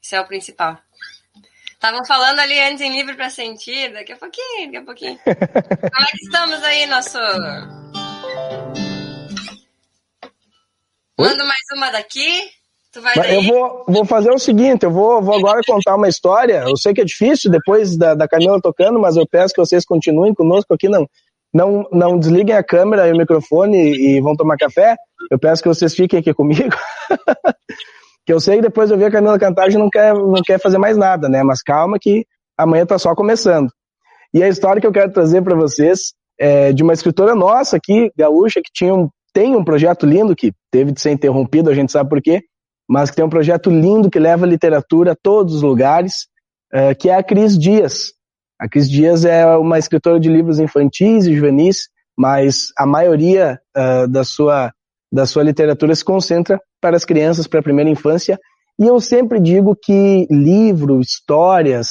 isso 0.00 0.14
é 0.14 0.20
o 0.20 0.26
principal. 0.26 0.78
Estavam 1.80 2.04
falando 2.04 2.38
ali 2.40 2.60
antes 2.60 2.82
em 2.82 2.92
livre 2.92 3.16
para 3.16 3.30
sentir, 3.30 3.90
daqui 3.94 4.12
a 4.12 4.16
pouquinho, 4.16 4.66
daqui 4.66 4.76
a 4.76 4.84
pouquinho. 4.84 5.18
Como 5.24 5.34
é 5.34 6.10
que 6.10 6.24
estamos 6.24 6.62
aí, 6.62 6.84
nosso. 6.84 7.18
Manda 11.18 11.42
mais 11.42 11.64
uma 11.74 11.90
daqui. 11.90 12.50
Tu 12.92 13.00
vai 13.00 13.14
daí? 13.14 13.34
Eu 13.34 13.42
vou, 13.44 13.84
vou 13.88 14.04
fazer 14.04 14.30
o 14.30 14.38
seguinte, 14.38 14.82
eu 14.82 14.90
vou, 14.90 15.22
vou 15.22 15.38
agora 15.38 15.62
contar 15.66 15.96
uma 15.96 16.06
história. 16.06 16.64
Eu 16.68 16.76
sei 16.76 16.92
que 16.92 17.00
é 17.00 17.04
difícil 17.04 17.50
depois 17.50 17.96
da, 17.96 18.14
da 18.14 18.28
Camila 18.28 18.60
tocando, 18.60 19.00
mas 19.00 19.16
eu 19.16 19.26
peço 19.26 19.54
que 19.54 19.60
vocês 19.60 19.82
continuem 19.82 20.34
conosco 20.34 20.74
aqui. 20.74 20.86
Não, 20.86 21.08
não, 21.50 21.88
não 21.90 22.18
desliguem 22.18 22.56
a 22.56 22.62
câmera 22.62 23.08
e 23.08 23.12
o 23.12 23.16
microfone 23.16 23.78
e 23.78 24.20
vão 24.20 24.36
tomar 24.36 24.58
café. 24.58 24.96
Eu 25.30 25.38
peço 25.38 25.62
que 25.62 25.68
vocês 25.68 25.94
fiquem 25.94 26.20
aqui 26.20 26.34
comigo. 26.34 26.76
que 28.26 28.32
eu 28.32 28.40
sei 28.40 28.56
que 28.56 28.62
depois 28.62 28.90
eu 28.90 28.98
ver 28.98 29.06
a 29.06 29.10
Camila 29.10 29.38
gente 29.38 29.78
não 29.78 29.88
quer, 29.88 30.14
não 30.14 30.42
quer 30.44 30.60
fazer 30.60 30.78
mais 30.78 30.96
nada, 30.96 31.28
né? 31.28 31.42
Mas 31.42 31.62
calma 31.62 31.98
que 32.00 32.24
amanhã 32.56 32.84
tá 32.84 32.98
só 32.98 33.14
começando. 33.14 33.68
E 34.32 34.42
a 34.42 34.48
história 34.48 34.80
que 34.80 34.86
eu 34.86 34.92
quero 34.92 35.12
trazer 35.12 35.42
para 35.42 35.56
vocês 35.56 36.12
é 36.38 36.72
de 36.72 36.82
uma 36.82 36.92
escritora 36.92 37.34
nossa 37.34 37.76
aqui, 37.76 38.10
gaúcha, 38.16 38.60
que 38.62 38.70
tinha 38.72 38.94
um, 38.94 39.08
tem 39.32 39.56
um 39.56 39.64
projeto 39.64 40.06
lindo 40.06 40.34
que 40.34 40.52
teve 40.70 40.92
de 40.92 41.00
ser 41.00 41.10
interrompido, 41.10 41.70
a 41.70 41.74
gente 41.74 41.92
sabe 41.92 42.08
por 42.08 42.22
quê, 42.22 42.40
mas 42.88 43.10
que 43.10 43.16
tem 43.16 43.24
um 43.24 43.30
projeto 43.30 43.70
lindo 43.70 44.10
que 44.10 44.18
leva 44.18 44.46
literatura 44.46 45.12
a 45.12 45.16
todos 45.20 45.54
os 45.54 45.62
lugares, 45.62 46.26
uh, 46.74 46.94
que 46.98 47.08
é 47.08 47.14
a 47.14 47.22
Cris 47.22 47.58
Dias. 47.58 48.12
A 48.58 48.68
Cris 48.68 48.90
Dias 48.90 49.24
é 49.24 49.46
uma 49.56 49.78
escritora 49.78 50.18
de 50.18 50.28
livros 50.28 50.58
infantis 50.58 51.26
e 51.26 51.34
juvenis, 51.34 51.88
mas 52.18 52.66
a 52.76 52.86
maioria 52.86 53.60
uh, 53.76 54.08
da, 54.08 54.24
sua, 54.24 54.72
da 55.12 55.26
sua 55.26 55.42
literatura 55.42 55.94
se 55.94 56.04
concentra 56.04 56.60
para 56.80 56.96
as 56.96 57.04
crianças, 57.04 57.46
para 57.46 57.60
a 57.60 57.62
primeira 57.62 57.90
infância. 57.90 58.38
E 58.78 58.86
eu 58.86 59.00
sempre 59.00 59.40
digo 59.40 59.76
que 59.76 60.26
livro, 60.30 61.00
histórias, 61.00 61.88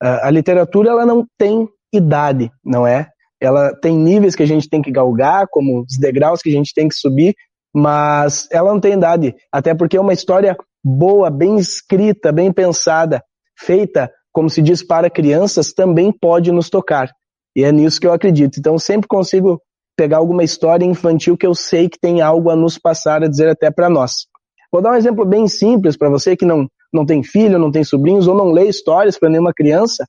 a 0.00 0.30
literatura 0.30 0.90
ela 0.90 1.06
não 1.06 1.24
tem 1.38 1.68
idade, 1.92 2.50
não 2.64 2.86
é? 2.86 3.08
Ela 3.40 3.74
tem 3.74 3.96
níveis 3.96 4.34
que 4.34 4.42
a 4.42 4.46
gente 4.46 4.68
tem 4.68 4.82
que 4.82 4.90
galgar, 4.90 5.46
como 5.50 5.82
os 5.82 5.98
degraus 5.98 6.40
que 6.40 6.48
a 6.48 6.52
gente 6.52 6.72
tem 6.74 6.88
que 6.88 6.94
subir, 6.94 7.34
mas 7.74 8.48
ela 8.50 8.72
não 8.72 8.80
tem 8.80 8.94
idade, 8.94 9.34
até 9.52 9.74
porque 9.74 9.96
é 9.96 10.00
uma 10.00 10.12
história 10.12 10.56
boa, 10.82 11.30
bem 11.30 11.56
escrita, 11.56 12.32
bem 12.32 12.52
pensada, 12.52 13.22
feita, 13.58 14.10
como 14.32 14.50
se 14.50 14.62
diz, 14.62 14.82
para 14.84 15.10
crianças, 15.10 15.72
também 15.72 16.12
pode 16.12 16.50
nos 16.50 16.68
tocar. 16.68 17.10
E 17.56 17.62
é 17.62 17.70
nisso 17.70 18.00
que 18.00 18.06
eu 18.06 18.12
acredito. 18.12 18.58
Então, 18.58 18.78
sempre 18.78 19.06
consigo 19.06 19.60
pegar 19.96 20.18
alguma 20.18 20.42
história 20.42 20.84
infantil 20.84 21.36
que 21.36 21.46
eu 21.46 21.54
sei 21.54 21.88
que 21.88 21.98
tem 21.98 22.20
algo 22.20 22.50
a 22.50 22.56
nos 22.56 22.78
passar, 22.78 23.22
a 23.22 23.28
dizer 23.28 23.48
até 23.48 23.70
para 23.70 23.88
nós. 23.88 24.26
Vou 24.72 24.82
dar 24.82 24.92
um 24.92 24.96
exemplo 24.96 25.24
bem 25.24 25.46
simples 25.46 25.96
para 25.96 26.08
você 26.08 26.36
que 26.36 26.44
não, 26.44 26.68
não 26.92 27.06
tem 27.06 27.22
filho, 27.22 27.58
não 27.58 27.70
tem 27.70 27.84
sobrinhos 27.84 28.26
ou 28.26 28.34
não 28.34 28.50
lê 28.50 28.68
histórias 28.68 29.18
para 29.18 29.28
nenhuma 29.28 29.52
criança. 29.54 30.04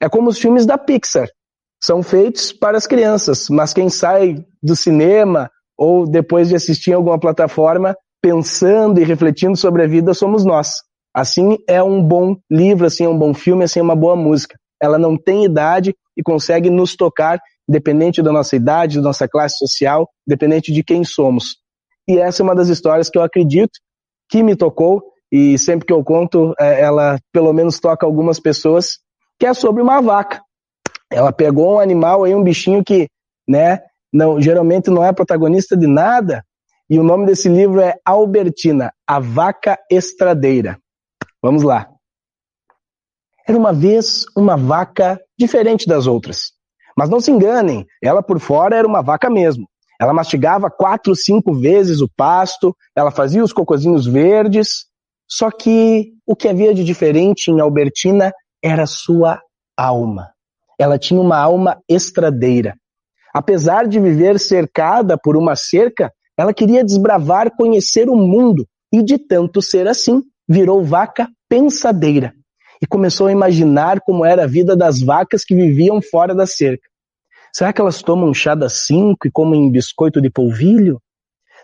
É 0.00 0.08
como 0.08 0.28
os 0.28 0.38
filmes 0.38 0.66
da 0.66 0.78
Pixar. 0.78 1.28
São 1.82 2.02
feitos 2.02 2.52
para 2.52 2.78
as 2.78 2.86
crianças, 2.86 3.48
mas 3.50 3.74
quem 3.74 3.88
sai 3.88 4.44
do 4.62 4.76
cinema 4.76 5.50
ou 5.76 6.06
depois 6.06 6.48
de 6.48 6.54
assistir 6.54 6.90
em 6.90 6.94
alguma 6.94 7.18
plataforma, 7.18 7.96
pensando 8.22 9.00
e 9.00 9.04
refletindo 9.04 9.56
sobre 9.56 9.82
a 9.82 9.86
vida, 9.86 10.14
somos 10.14 10.44
nós. 10.44 10.70
Assim 11.14 11.58
é 11.68 11.82
um 11.82 12.02
bom 12.02 12.36
livro, 12.50 12.86
assim 12.86 13.04
é 13.04 13.08
um 13.08 13.18
bom 13.18 13.34
filme, 13.34 13.64
assim 13.64 13.80
é 13.80 13.82
uma 13.82 13.96
boa 13.96 14.16
música. 14.16 14.56
Ela 14.82 14.98
não 14.98 15.16
tem 15.16 15.44
idade 15.44 15.94
e 16.16 16.22
consegue 16.22 16.70
nos 16.70 16.96
tocar, 16.96 17.40
independente 17.68 18.22
da 18.22 18.32
nossa 18.32 18.56
idade, 18.56 18.96
da 18.96 19.02
nossa 19.02 19.28
classe 19.28 19.56
social, 19.58 20.08
independente 20.26 20.72
de 20.72 20.82
quem 20.82 21.04
somos. 21.04 21.56
E 22.08 22.18
essa 22.18 22.42
é 22.42 22.44
uma 22.44 22.54
das 22.54 22.68
histórias 22.68 23.08
que 23.08 23.18
eu 23.18 23.22
acredito 23.22 23.72
que 24.28 24.42
me 24.42 24.56
tocou 24.56 25.02
e 25.32 25.58
sempre 25.58 25.86
que 25.86 25.92
eu 25.92 26.04
conto, 26.04 26.54
é, 26.60 26.80
ela 26.80 27.18
pelo 27.32 27.52
menos 27.52 27.80
toca 27.80 28.06
algumas 28.06 28.38
pessoas, 28.38 28.98
que 29.38 29.46
é 29.46 29.52
sobre 29.52 29.82
uma 29.82 30.00
vaca. 30.00 30.40
Ela 31.10 31.32
pegou 31.32 31.74
um 31.74 31.80
animal 31.80 32.24
aí, 32.24 32.34
um 32.34 32.42
bichinho 32.42 32.84
que, 32.84 33.08
né, 33.48 33.80
não, 34.12 34.40
geralmente 34.40 34.90
não 34.90 35.04
é 35.04 35.12
protagonista 35.12 35.76
de 35.76 35.86
nada. 35.86 36.44
E 36.88 36.98
o 36.98 37.02
nome 37.02 37.26
desse 37.26 37.48
livro 37.48 37.80
é 37.80 37.96
Albertina, 38.04 38.92
a 39.06 39.18
vaca 39.18 39.78
estradeira. 39.90 40.78
Vamos 41.42 41.62
lá. 41.62 41.88
Era 43.46 43.58
uma 43.58 43.72
vez 43.72 44.24
uma 44.36 44.56
vaca 44.56 45.20
diferente 45.38 45.86
das 45.86 46.06
outras. 46.06 46.52
Mas 46.96 47.10
não 47.10 47.20
se 47.20 47.30
enganem, 47.30 47.86
ela 48.02 48.22
por 48.22 48.38
fora 48.38 48.76
era 48.76 48.86
uma 48.86 49.02
vaca 49.02 49.28
mesmo. 49.28 49.66
Ela 50.00 50.12
mastigava 50.12 50.70
quatro, 50.70 51.14
cinco 51.14 51.54
vezes 51.54 52.00
o 52.00 52.08
pasto, 52.08 52.74
ela 52.96 53.10
fazia 53.10 53.42
os 53.42 53.52
cocozinhos 53.52 54.06
verdes. 54.06 54.86
Só 55.28 55.50
que 55.50 56.12
o 56.26 56.36
que 56.36 56.48
havia 56.48 56.74
de 56.74 56.84
diferente 56.84 57.50
em 57.50 57.60
Albertina 57.60 58.32
era 58.62 58.86
sua 58.86 59.40
alma. 59.76 60.30
Ela 60.78 60.98
tinha 60.98 61.20
uma 61.20 61.38
alma 61.38 61.78
estradeira. 61.88 62.74
Apesar 63.32 63.86
de 63.88 63.98
viver 63.98 64.38
cercada 64.38 65.18
por 65.18 65.36
uma 65.36 65.56
cerca, 65.56 66.12
ela 66.36 66.52
queria 66.52 66.84
desbravar, 66.84 67.50
conhecer 67.56 68.08
o 68.08 68.16
mundo 68.16 68.66
e, 68.92 69.02
de 69.02 69.18
tanto 69.18 69.62
ser 69.62 69.88
assim, 69.88 70.22
virou 70.48 70.84
vaca 70.84 71.28
pensadeira 71.48 72.32
e 72.80 72.86
começou 72.86 73.26
a 73.26 73.32
imaginar 73.32 74.00
como 74.00 74.24
era 74.24 74.44
a 74.44 74.46
vida 74.46 74.76
das 74.76 75.00
vacas 75.00 75.44
que 75.44 75.54
viviam 75.54 76.00
fora 76.02 76.34
da 76.34 76.46
cerca. 76.46 76.88
Será 77.52 77.72
que 77.72 77.80
elas 77.80 78.02
tomam 78.02 78.34
chá 78.34 78.54
das 78.54 78.80
cinco 78.80 79.28
e 79.28 79.30
comem 79.30 79.70
biscoito 79.70 80.20
de 80.20 80.28
polvilho? 80.28 81.00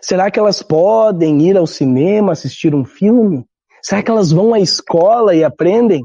Será 0.01 0.31
que 0.31 0.39
elas 0.39 0.63
podem 0.63 1.41
ir 1.41 1.57
ao 1.57 1.67
cinema 1.67 2.31
assistir 2.31 2.73
um 2.73 2.85
filme? 2.85 3.45
Será 3.81 4.01
que 4.01 4.09
elas 4.09 4.31
vão 4.31 4.53
à 4.53 4.59
escola 4.59 5.35
e 5.35 5.43
aprendem? 5.43 6.03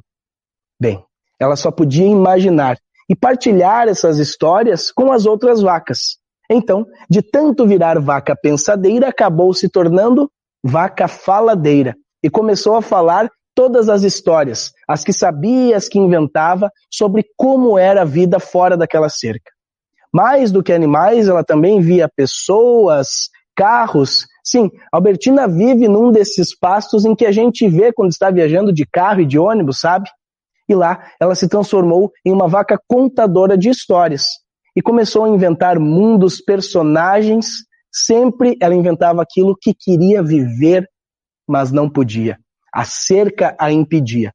Bem, 0.80 1.02
ela 1.38 1.56
só 1.56 1.70
podia 1.70 2.06
imaginar 2.06 2.78
e 3.08 3.14
partilhar 3.14 3.88
essas 3.88 4.18
histórias 4.18 4.90
com 4.90 5.12
as 5.12 5.24
outras 5.24 5.62
vacas. 5.62 6.18
Então, 6.50 6.86
de 7.08 7.22
tanto 7.22 7.66
virar 7.66 8.00
vaca 8.00 8.36
pensadeira, 8.36 9.08
acabou 9.08 9.52
se 9.54 9.68
tornando 9.68 10.30
vaca 10.62 11.06
faladeira 11.06 11.96
e 12.22 12.28
começou 12.28 12.74
a 12.76 12.82
falar 12.82 13.30
todas 13.56 13.88
as 13.88 14.02
histórias, 14.02 14.70
as 14.86 15.02
que 15.02 15.14
sabia, 15.14 15.78
as 15.78 15.88
que 15.88 15.98
inventava, 15.98 16.70
sobre 16.92 17.24
como 17.36 17.78
era 17.78 18.02
a 18.02 18.04
vida 18.04 18.38
fora 18.38 18.76
daquela 18.76 19.08
cerca. 19.08 19.50
Mais 20.12 20.52
do 20.52 20.62
que 20.62 20.74
animais, 20.74 21.26
ela 21.26 21.42
também 21.42 21.80
via 21.80 22.08
pessoas, 22.14 23.30
carros. 23.56 24.26
Sim, 24.44 24.70
Albertina 24.92 25.48
vive 25.48 25.88
num 25.88 26.12
desses 26.12 26.56
pastos 26.56 27.06
em 27.06 27.16
que 27.16 27.24
a 27.24 27.32
gente 27.32 27.66
vê 27.66 27.92
quando 27.92 28.12
está 28.12 28.30
viajando 28.30 28.72
de 28.72 28.84
carro 28.86 29.22
e 29.22 29.26
de 29.26 29.38
ônibus, 29.38 29.80
sabe? 29.80 30.08
E 30.68 30.74
lá 30.74 31.10
ela 31.18 31.34
se 31.34 31.48
transformou 31.48 32.12
em 32.24 32.32
uma 32.32 32.46
vaca 32.46 32.78
contadora 32.86 33.56
de 33.56 33.70
histórias 33.70 34.24
e 34.76 34.82
começou 34.82 35.24
a 35.24 35.28
inventar 35.28 35.78
mundos, 35.80 36.42
personagens. 36.42 37.64
Sempre 37.90 38.56
ela 38.60 38.74
inventava 38.74 39.22
aquilo 39.22 39.56
que 39.58 39.72
queria 39.72 40.22
viver, 40.22 40.86
mas 41.48 41.72
não 41.72 41.88
podia. 41.88 42.38
A 42.76 42.84
cerca 42.84 43.56
a 43.58 43.72
impedia. 43.72 44.32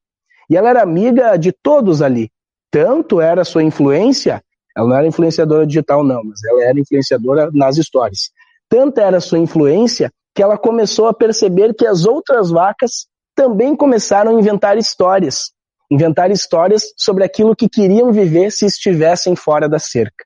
E 0.50 0.58
ela 0.58 0.70
era 0.70 0.82
amiga 0.82 1.38
de 1.38 1.52
todos 1.52 2.02
ali. 2.02 2.30
Tanto 2.72 3.22
era 3.22 3.44
sua 3.44 3.64
influência 3.64 4.42
ela 4.76 4.88
não 4.88 4.96
era 4.96 5.08
influenciadora 5.08 5.68
digital, 5.68 6.04
não, 6.04 6.24
mas 6.24 6.44
ela 6.44 6.64
era 6.64 6.80
influenciadora 6.80 7.50
nas 7.54 7.78
histórias. 7.78 8.32
Tanta 8.70 9.02
era 9.02 9.20
sua 9.20 9.40
influência 9.40 10.12
que 10.34 10.42
ela 10.42 10.58
começou 10.58 11.08
a 11.08 11.14
perceber 11.14 11.74
que 11.74 11.86
as 11.86 12.06
outras 12.06 12.50
vacas 12.50 13.08
também 13.36 13.76
começaram 13.76 14.36
a 14.36 14.40
inventar 14.40 14.78
histórias. 14.78 15.52
Inventar 15.92 16.32
histórias 16.32 16.84
sobre 16.96 17.26
aquilo 17.26 17.56
que 17.56 17.68
queriam 17.68 18.14
viver 18.14 18.50
se 18.52 18.66
estivessem 18.66 19.36
fora 19.36 19.68
da 19.68 19.78
cerca. 19.78 20.24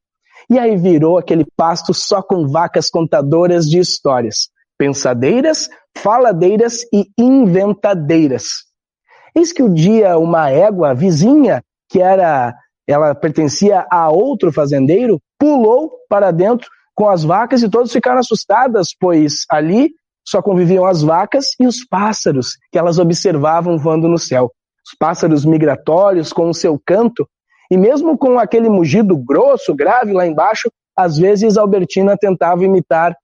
E 0.47 0.59
aí 0.59 0.77
virou 0.77 1.17
aquele 1.17 1.43
pasto 1.57 1.91
só 1.91 2.21
com 2.21 2.47
vacas 2.47 2.87
contadoras 2.87 3.65
de 3.65 3.79
histórias. 3.79 4.49
Pensadeiras, 4.77 5.69
faladeiras 5.97 6.83
e 6.93 7.05
inventadeiras. 7.17 8.45
Eis 9.35 9.51
que 9.51 9.63
o 9.63 9.67
um 9.67 9.73
dia 9.73 10.17
uma 10.17 10.49
égua 10.49 10.93
vizinha, 10.93 11.61
que 11.89 12.01
era 12.01 12.53
ela 12.87 13.15
pertencia 13.15 13.85
a 13.91 14.09
outro 14.09 14.51
fazendeiro, 14.51 15.19
pulou 15.39 15.91
para 16.07 16.31
dentro 16.31 16.69
com 16.93 17.09
as 17.09 17.23
vacas 17.23 17.61
e 17.63 17.69
todos 17.69 17.91
ficaram 17.91 18.19
assustadas, 18.19 18.89
pois 18.99 19.45
ali 19.49 19.91
só 20.25 20.41
conviviam 20.41 20.85
as 20.85 21.01
vacas 21.01 21.47
e 21.59 21.67
os 21.67 21.85
pássaros 21.85 22.57
que 22.71 22.77
elas 22.77 22.97
observavam 22.97 23.77
voando 23.77 24.07
no 24.07 24.17
céu. 24.17 24.51
Os 24.85 24.95
pássaros 24.97 25.45
migratórios 25.45 26.31
com 26.31 26.49
o 26.49 26.53
seu 26.53 26.79
canto, 26.83 27.27
e 27.69 27.77
mesmo 27.77 28.17
com 28.17 28.39
aquele 28.39 28.69
mugido 28.69 29.17
grosso, 29.17 29.75
grave 29.75 30.13
lá 30.13 30.25
embaixo, 30.25 30.69
às 30.95 31.17
vezes 31.17 31.57
Albertina 31.57 32.15
tentava 32.17 32.63
imitar 32.63 33.15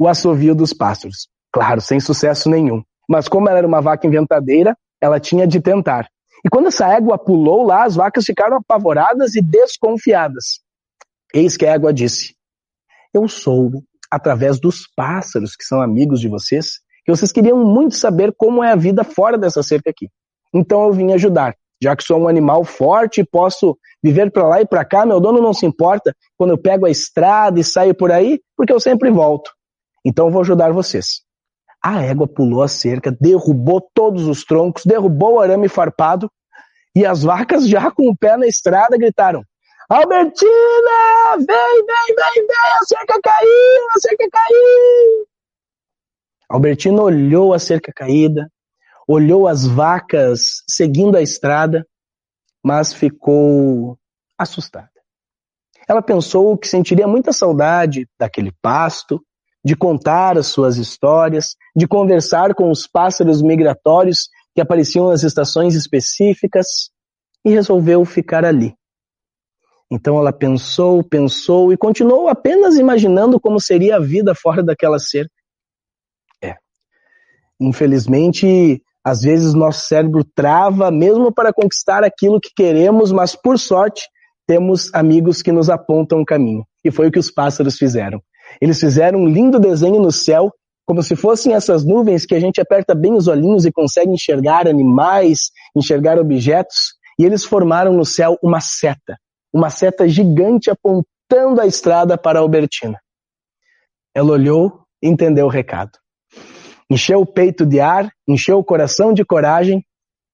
o 0.00 0.08
assovio 0.08 0.54
dos 0.54 0.72
pássaros. 0.72 1.28
Claro, 1.52 1.82
sem 1.82 2.00
sucesso 2.00 2.48
nenhum. 2.48 2.82
Mas 3.06 3.28
como 3.28 3.50
ela 3.50 3.58
era 3.58 3.66
uma 3.66 3.82
vaca 3.82 4.06
inventadeira, 4.06 4.74
ela 4.98 5.20
tinha 5.20 5.46
de 5.46 5.60
tentar. 5.60 6.08
E 6.42 6.48
quando 6.48 6.68
essa 6.68 6.88
égua 6.88 7.18
pulou 7.18 7.66
lá, 7.66 7.84
as 7.84 7.96
vacas 7.96 8.24
ficaram 8.24 8.56
apavoradas 8.56 9.34
e 9.34 9.42
desconfiadas. 9.42 10.60
Eis 11.34 11.54
que 11.54 11.66
a 11.66 11.72
égua 11.72 11.92
disse: 11.92 12.34
Eu 13.12 13.28
soube, 13.28 13.78
através 14.10 14.58
dos 14.58 14.86
pássaros 14.96 15.54
que 15.54 15.64
são 15.64 15.82
amigos 15.82 16.18
de 16.18 16.28
vocês, 16.28 16.78
que 17.04 17.14
vocês 17.14 17.30
queriam 17.30 17.62
muito 17.62 17.94
saber 17.94 18.32
como 18.34 18.64
é 18.64 18.72
a 18.72 18.76
vida 18.76 19.04
fora 19.04 19.36
dessa 19.36 19.62
cerca 19.62 19.90
aqui. 19.90 20.08
Então 20.54 20.86
eu 20.86 20.92
vim 20.94 21.12
ajudar. 21.12 21.54
Já 21.82 21.94
que 21.94 22.04
sou 22.04 22.20
um 22.20 22.28
animal 22.28 22.64
forte 22.64 23.20
e 23.20 23.24
posso 23.24 23.76
viver 24.02 24.30
para 24.30 24.46
lá 24.46 24.60
e 24.62 24.66
para 24.66 24.84
cá, 24.84 25.04
meu 25.04 25.20
dono 25.20 25.42
não 25.42 25.52
se 25.52 25.66
importa 25.66 26.14
quando 26.38 26.50
eu 26.50 26.58
pego 26.58 26.86
a 26.86 26.90
estrada 26.90 27.60
e 27.60 27.64
saio 27.64 27.94
por 27.94 28.10
aí, 28.10 28.40
porque 28.56 28.72
eu 28.72 28.80
sempre 28.80 29.10
volto. 29.10 29.50
Então 30.04 30.26
eu 30.26 30.32
vou 30.32 30.42
ajudar 30.42 30.72
vocês. 30.72 31.22
A 31.82 32.02
égua 32.02 32.28
pulou 32.28 32.62
a 32.62 32.68
cerca, 32.68 33.10
derrubou 33.10 33.80
todos 33.94 34.26
os 34.26 34.44
troncos, 34.44 34.84
derrubou 34.84 35.34
o 35.34 35.40
arame 35.40 35.68
farpado 35.68 36.30
e 36.94 37.06
as 37.06 37.22
vacas 37.22 37.68
já 37.68 37.90
com 37.90 38.08
o 38.08 38.16
pé 38.16 38.36
na 38.36 38.46
estrada 38.46 38.98
gritaram: 38.98 39.42
Albertina, 39.88 40.50
vem, 41.36 41.46
vem, 41.46 42.14
vem, 42.16 42.46
vem, 42.46 42.72
a 42.80 42.84
cerca 42.84 43.20
caiu, 43.22 43.88
a 43.96 44.00
cerca 44.00 44.28
caiu. 44.30 45.26
Albertina 46.48 47.02
olhou 47.02 47.54
a 47.54 47.58
cerca 47.58 47.92
caída, 47.92 48.50
olhou 49.06 49.46
as 49.46 49.66
vacas 49.66 50.62
seguindo 50.68 51.16
a 51.16 51.22
estrada, 51.22 51.86
mas 52.62 52.92
ficou 52.92 53.98
assustada. 54.36 54.90
Ela 55.88 56.02
pensou 56.02 56.56
que 56.58 56.68
sentiria 56.68 57.08
muita 57.08 57.32
saudade 57.32 58.08
daquele 58.18 58.52
pasto, 58.60 59.24
de 59.64 59.76
contar 59.76 60.38
as 60.38 60.46
suas 60.46 60.76
histórias, 60.76 61.54
de 61.76 61.86
conversar 61.86 62.54
com 62.54 62.70
os 62.70 62.86
pássaros 62.86 63.42
migratórios 63.42 64.28
que 64.54 64.60
apareciam 64.60 65.08
nas 65.08 65.22
estações 65.22 65.74
específicas 65.74 66.90
e 67.44 67.50
resolveu 67.50 68.04
ficar 68.04 68.44
ali. 68.44 68.74
Então 69.90 70.18
ela 70.18 70.32
pensou, 70.32 71.02
pensou 71.02 71.72
e 71.72 71.76
continuou 71.76 72.28
apenas 72.28 72.76
imaginando 72.76 73.40
como 73.40 73.60
seria 73.60 73.96
a 73.96 74.00
vida 74.00 74.34
fora 74.34 74.62
daquela 74.62 74.98
cerca. 74.98 75.32
É. 76.42 76.54
Infelizmente, 77.60 78.80
às 79.04 79.22
vezes 79.22 79.52
nosso 79.52 79.86
cérebro 79.86 80.24
trava 80.24 80.90
mesmo 80.90 81.32
para 81.32 81.52
conquistar 81.52 82.04
aquilo 82.04 82.40
que 82.40 82.50
queremos, 82.54 83.10
mas 83.10 83.34
por 83.34 83.58
sorte 83.58 84.08
temos 84.46 84.92
amigos 84.94 85.42
que 85.42 85.52
nos 85.52 85.68
apontam 85.68 86.20
o 86.20 86.24
caminho. 86.24 86.64
E 86.84 86.90
foi 86.90 87.08
o 87.08 87.12
que 87.12 87.18
os 87.18 87.30
pássaros 87.30 87.76
fizeram. 87.76 88.22
Eles 88.60 88.80
fizeram 88.80 89.20
um 89.20 89.28
lindo 89.28 89.58
desenho 89.58 90.00
no 90.00 90.10
céu, 90.10 90.52
como 90.86 91.02
se 91.02 91.14
fossem 91.14 91.54
essas 91.54 91.84
nuvens 91.84 92.26
que 92.26 92.34
a 92.34 92.40
gente 92.40 92.60
aperta 92.60 92.94
bem 92.94 93.14
os 93.14 93.28
olhinhos 93.28 93.64
e 93.64 93.72
consegue 93.72 94.10
enxergar 94.10 94.66
animais, 94.66 95.50
enxergar 95.76 96.18
objetos, 96.18 96.94
e 97.18 97.24
eles 97.24 97.44
formaram 97.44 97.92
no 97.92 98.04
céu 98.04 98.38
uma 98.42 98.60
seta, 98.60 99.16
uma 99.52 99.70
seta 99.70 100.08
gigante 100.08 100.70
apontando 100.70 101.60
a 101.60 101.66
estrada 101.66 102.16
para 102.16 102.40
Albertina. 102.40 102.98
Ela 104.14 104.32
olhou 104.32 104.80
e 105.02 105.08
entendeu 105.08 105.46
o 105.46 105.50
recado. 105.50 105.92
Encheu 106.90 107.20
o 107.20 107.26
peito 107.26 107.64
de 107.64 107.78
ar, 107.78 108.10
encheu 108.26 108.58
o 108.58 108.64
coração 108.64 109.12
de 109.12 109.24
coragem 109.24 109.84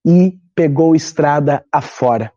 e 0.06 0.38
pegou 0.54 0.96
estrada 0.96 1.62
afora. 1.70 2.32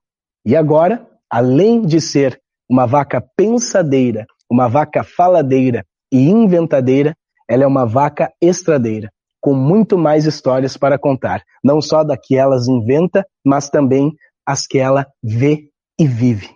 E 0.45 0.55
agora, 0.55 1.07
além 1.29 1.83
de 1.83 2.01
ser 2.01 2.41
uma 2.69 2.85
vaca 2.85 3.23
pensadeira, 3.37 4.25
uma 4.49 4.67
vaca 4.67 5.03
faladeira 5.03 5.85
e 6.12 6.29
inventadeira, 6.29 7.15
ela 7.47 7.63
é 7.63 7.67
uma 7.67 7.85
vaca 7.85 8.31
estradeira, 8.41 9.12
com 9.39 9.53
muito 9.53 9.97
mais 9.97 10.25
histórias 10.25 10.75
para 10.75 10.97
contar, 10.97 11.43
não 11.63 11.81
só 11.81 12.03
da 12.03 12.17
que 12.17 12.35
elas 12.35 12.67
inventa, 12.67 13.25
mas 13.45 13.69
também 13.69 14.12
as 14.45 14.65
que 14.65 14.79
ela 14.79 15.05
vê 15.23 15.69
e 15.99 16.07
vive. 16.07 16.49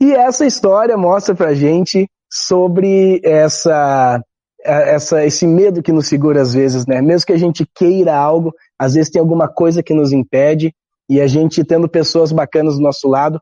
E 0.00 0.12
essa 0.12 0.46
história 0.46 0.96
mostra 0.96 1.34
pra 1.34 1.54
gente 1.54 2.08
sobre 2.32 3.20
essa, 3.22 4.22
essa, 4.64 5.24
esse 5.24 5.46
medo 5.46 5.82
que 5.82 5.92
nos 5.92 6.08
segura 6.08 6.40
às 6.40 6.54
vezes, 6.54 6.86
né? 6.86 7.02
Mesmo 7.02 7.26
que 7.26 7.32
a 7.32 7.38
gente 7.38 7.66
queira 7.74 8.16
algo, 8.16 8.54
às 8.78 8.94
vezes 8.94 9.10
tem 9.10 9.20
alguma 9.20 9.46
coisa 9.46 9.82
que 9.82 9.92
nos 9.92 10.12
impede 10.12 10.74
e 11.08 11.20
a 11.20 11.26
gente 11.26 11.64
tendo 11.64 11.88
pessoas 11.88 12.32
bacanas 12.32 12.76
do 12.76 12.82
nosso 12.82 13.08
lado, 13.08 13.40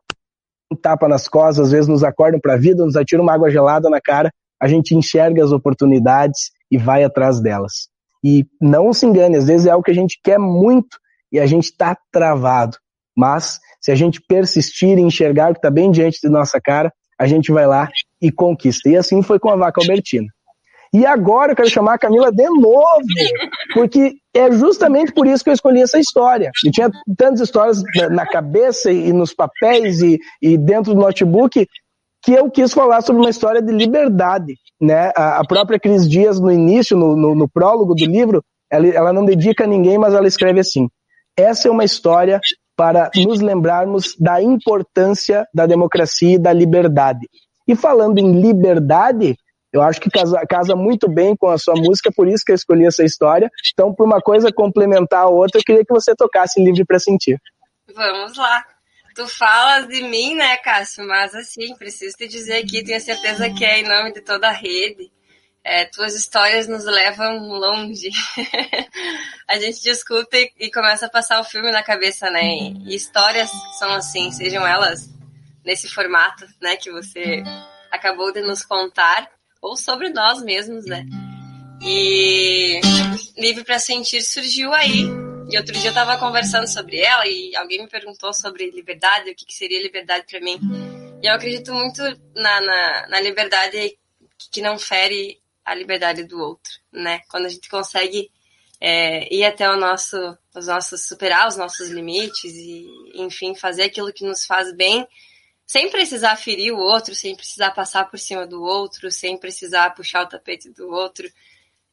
um 0.71 0.75
tapa 0.75 1.07
nas 1.07 1.27
costas, 1.27 1.67
às 1.67 1.71
vezes 1.71 1.87
nos 1.87 2.03
acordam 2.03 2.39
para 2.39 2.53
a 2.53 2.57
vida, 2.57 2.85
nos 2.85 2.95
atiram 2.95 3.23
uma 3.23 3.33
água 3.33 3.49
gelada 3.49 3.89
na 3.89 3.99
cara, 3.99 4.31
a 4.61 4.67
gente 4.67 4.95
enxerga 4.95 5.43
as 5.43 5.51
oportunidades 5.51 6.51
e 6.71 6.77
vai 6.77 7.03
atrás 7.03 7.41
delas. 7.41 7.87
E 8.23 8.45
não 8.61 8.91
se 8.93 9.05
engane, 9.05 9.37
às 9.37 9.47
vezes 9.47 9.65
é 9.65 9.71
algo 9.71 9.83
que 9.83 9.91
a 9.91 9.95
gente 9.95 10.19
quer 10.23 10.37
muito 10.37 10.97
e 11.31 11.39
a 11.39 11.45
gente 11.45 11.65
está 11.65 11.97
travado. 12.11 12.77
Mas 13.15 13.59
se 13.81 13.91
a 13.91 13.95
gente 13.95 14.21
persistir 14.27 14.97
e 14.97 15.01
enxergar 15.01 15.49
o 15.49 15.53
que 15.53 15.59
está 15.59 15.71
bem 15.71 15.89
diante 15.89 16.19
de 16.21 16.29
nossa 16.29 16.59
cara, 16.61 16.91
a 17.17 17.25
gente 17.27 17.51
vai 17.51 17.65
lá 17.65 17.89
e 18.21 18.31
conquista. 18.31 18.89
E 18.89 18.97
assim 18.97 19.21
foi 19.21 19.39
com 19.39 19.49
a 19.49 19.55
vaca 19.55 19.81
albertina. 19.81 20.27
E 20.93 21.05
agora 21.05 21.51
eu 21.51 21.55
quero 21.55 21.69
chamar 21.69 21.93
a 21.95 21.99
Camila 21.99 22.31
de 22.31 22.49
novo, 22.49 23.05
porque 23.73 24.15
é 24.33 24.51
justamente 24.51 25.13
por 25.13 25.27
isso 25.27 25.43
que 25.43 25.49
eu 25.49 25.53
escolhi 25.53 25.81
essa 25.81 25.99
história. 25.99 26.51
Eu 26.65 26.71
tinha 26.71 26.89
tantas 27.17 27.41
histórias 27.41 27.83
na 28.09 28.25
cabeça 28.25 28.91
e 28.91 29.13
nos 29.13 29.33
papéis 29.33 30.01
e, 30.01 30.19
e 30.41 30.57
dentro 30.57 30.93
do 30.93 30.99
notebook 30.99 31.67
que 32.23 32.33
eu 32.33 32.49
quis 32.49 32.73
falar 32.73 33.01
sobre 33.01 33.21
uma 33.21 33.29
história 33.29 33.61
de 33.61 33.71
liberdade. 33.71 34.55
Né? 34.81 35.11
A, 35.15 35.43
própria 35.47 35.79
Cris 35.79 36.09
Dias, 36.09 36.39
no 36.39 36.51
início, 36.51 36.97
no, 36.97 37.15
no, 37.15 37.35
no 37.35 37.49
prólogo 37.49 37.93
do 37.93 38.05
livro, 38.05 38.43
ela, 38.71 38.87
ela 38.87 39.13
não 39.13 39.25
dedica 39.25 39.65
a 39.65 39.67
ninguém, 39.67 39.97
mas 39.97 40.13
ela 40.13 40.27
escreve 40.27 40.59
assim: 40.59 40.87
essa 41.37 41.67
é 41.67 41.71
uma 41.71 41.83
história 41.83 42.39
para 42.75 43.11
nos 43.15 43.41
lembrarmos 43.41 44.15
da 44.17 44.41
importância 44.41 45.45
da 45.53 45.65
democracia 45.65 46.35
e 46.35 46.39
da 46.39 46.53
liberdade. 46.53 47.27
E 47.67 47.75
falando 47.75 48.19
em 48.19 48.39
liberdade, 48.39 49.35
eu 49.71 49.81
acho 49.81 50.01
que 50.01 50.09
casa, 50.09 50.39
casa 50.47 50.75
muito 50.75 51.07
bem 51.07 51.35
com 51.35 51.47
a 51.47 51.57
sua 51.57 51.75
música, 51.75 52.11
por 52.11 52.27
isso 52.27 52.43
que 52.43 52.51
eu 52.51 52.55
escolhi 52.55 52.85
essa 52.85 53.03
história. 53.03 53.49
Então, 53.71 53.93
por 53.93 54.05
uma 54.05 54.19
coisa 54.19 54.51
complementar 54.51 55.23
a 55.23 55.29
outra, 55.29 55.59
eu 55.59 55.63
queria 55.63 55.85
que 55.85 55.93
você 55.93 56.15
tocasse 56.15 56.63
Livre 56.63 56.83
para 56.85 56.99
Sentir. 56.99 57.39
Vamos 57.93 58.35
lá. 58.37 58.65
Tu 59.15 59.27
falas 59.27 59.87
de 59.87 60.01
mim, 60.03 60.35
né, 60.35 60.57
Cássio? 60.57 61.05
Mas 61.05 61.35
assim, 61.35 61.75
preciso 61.75 62.15
te 62.17 62.27
dizer 62.27 62.63
aqui, 62.63 62.83
tenho 62.83 62.99
certeza 62.99 63.49
que 63.49 63.63
é 63.63 63.79
em 63.79 63.87
nome 63.87 64.13
de 64.13 64.21
toda 64.21 64.47
a 64.47 64.51
rede. 64.51 65.11
É, 65.63 65.85
tuas 65.85 66.15
histórias 66.15 66.67
nos 66.67 66.85
levam 66.85 67.37
longe. 67.49 68.09
a 69.47 69.59
gente 69.59 69.81
discuta 69.83 70.37
e, 70.37 70.51
e, 70.59 70.71
começa 70.71 71.05
a 71.05 71.09
passar 71.09 71.39
o 71.41 71.43
filme 71.43 71.69
na 71.69 71.83
cabeça, 71.83 72.29
né? 72.29 72.43
E, 72.43 72.91
e 72.91 72.95
histórias 72.95 73.51
são 73.77 73.91
assim, 73.91 74.31
sejam 74.31 74.65
elas 74.65 75.09
nesse 75.65 75.89
formato, 75.89 76.47
né, 76.61 76.77
que 76.77 76.89
você 76.89 77.43
acabou 77.91 78.31
de 78.31 78.41
nos 78.41 78.63
contar 78.63 79.29
ou 79.61 79.75
sobre 79.75 80.09
nós 80.09 80.41
mesmos, 80.43 80.85
né? 80.85 81.05
E 81.81 82.79
Livre 83.37 83.63
para 83.63 83.79
Sentir 83.79 84.21
surgiu 84.21 84.73
aí. 84.73 85.05
E 85.51 85.57
outro 85.57 85.73
dia 85.73 85.87
eu 85.87 85.89
estava 85.89 86.17
conversando 86.17 86.67
sobre 86.67 86.99
ela 86.99 87.25
e 87.25 87.55
alguém 87.55 87.81
me 87.81 87.87
perguntou 87.87 88.33
sobre 88.33 88.69
liberdade, 88.69 89.31
o 89.31 89.35
que, 89.35 89.45
que 89.45 89.53
seria 89.53 89.81
liberdade 89.81 90.25
para 90.29 90.39
mim. 90.39 90.59
E 91.21 91.27
eu 91.27 91.33
acredito 91.33 91.73
muito 91.73 92.01
na, 92.35 92.61
na, 92.61 93.07
na 93.07 93.19
liberdade 93.19 93.97
que 94.51 94.61
não 94.61 94.77
fere 94.77 95.39
a 95.65 95.73
liberdade 95.73 96.23
do 96.23 96.39
outro, 96.39 96.71
né? 96.91 97.21
Quando 97.29 97.45
a 97.45 97.49
gente 97.49 97.67
consegue 97.69 98.29
é, 98.79 99.33
ir 99.33 99.43
até 99.43 99.69
o 99.69 99.75
nosso, 99.75 100.17
os 100.55 100.67
nossos, 100.67 101.07
superar 101.07 101.47
os 101.47 101.57
nossos 101.57 101.89
limites 101.89 102.53
e, 102.53 102.87
enfim, 103.15 103.55
fazer 103.55 103.83
aquilo 103.83 104.13
que 104.13 104.25
nos 104.25 104.45
faz 104.45 104.73
bem 104.73 105.07
sem 105.69 105.87
precisar 105.91 106.35
ferir 106.35 106.73
o 106.73 106.79
outro, 106.79 107.13
sem 107.13 107.35
precisar 107.35 107.69
passar 107.69 108.09
por 108.09 108.17
cima 108.17 108.47
do 108.47 108.59
outro, 108.59 109.11
sem 109.11 109.37
precisar 109.37 109.91
puxar 109.91 110.23
o 110.23 110.27
tapete 110.27 110.67
do 110.71 110.89
outro. 110.89 111.31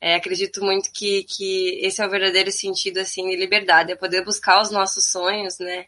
É, 0.01 0.15
acredito 0.15 0.65
muito 0.65 0.91
que, 0.91 1.25
que 1.25 1.79
esse 1.83 2.01
é 2.01 2.07
o 2.07 2.09
verdadeiro 2.09 2.51
sentido 2.51 3.01
assim 3.01 3.29
de 3.29 3.37
liberdade, 3.37 3.93
é 3.93 3.95
poder 3.95 4.25
buscar 4.25 4.63
os 4.63 4.71
nossos 4.71 5.11
sonhos, 5.11 5.59
né? 5.59 5.85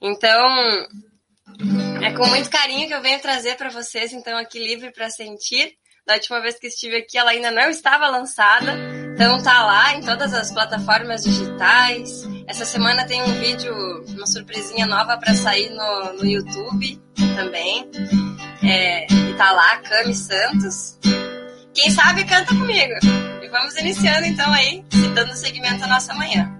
Então, 0.00 0.46
é 2.00 2.12
com 2.12 2.28
muito 2.28 2.48
carinho 2.48 2.86
que 2.86 2.94
eu 2.94 3.02
venho 3.02 3.18
trazer 3.18 3.56
para 3.56 3.70
vocês, 3.70 4.12
então, 4.12 4.38
aqui 4.38 4.60
livre 4.60 4.92
para 4.92 5.10
sentir. 5.10 5.76
Da 6.06 6.14
última 6.14 6.40
vez 6.40 6.60
que 6.60 6.68
estive 6.68 6.98
aqui, 6.98 7.18
ela 7.18 7.32
ainda 7.32 7.50
não 7.50 7.70
estava 7.70 8.06
lançada, 8.06 8.72
então 9.14 9.42
tá 9.42 9.66
lá 9.66 9.94
em 9.96 10.00
todas 10.00 10.32
as 10.32 10.52
plataformas 10.52 11.24
digitais. 11.24 12.22
Essa 12.50 12.64
semana 12.64 13.06
tem 13.06 13.22
um 13.22 13.32
vídeo, 13.38 13.72
uma 14.08 14.26
surpresinha 14.26 14.84
nova 14.84 15.16
para 15.16 15.32
sair 15.34 15.70
no, 15.70 16.14
no 16.14 16.26
YouTube 16.26 17.00
também. 17.36 17.88
É, 18.60 19.06
e 19.08 19.34
tá 19.34 19.52
lá, 19.52 19.76
Cami 19.76 20.12
Santos. 20.12 20.98
Quem 21.72 21.92
sabe 21.92 22.24
canta 22.24 22.52
comigo. 22.52 22.92
E 23.40 23.48
vamos 23.48 23.76
iniciando 23.76 24.26
então 24.26 24.52
aí, 24.52 24.84
dando 25.14 25.32
seguimento 25.36 25.84
à 25.84 25.86
nossa 25.86 26.12
manhã. 26.12 26.59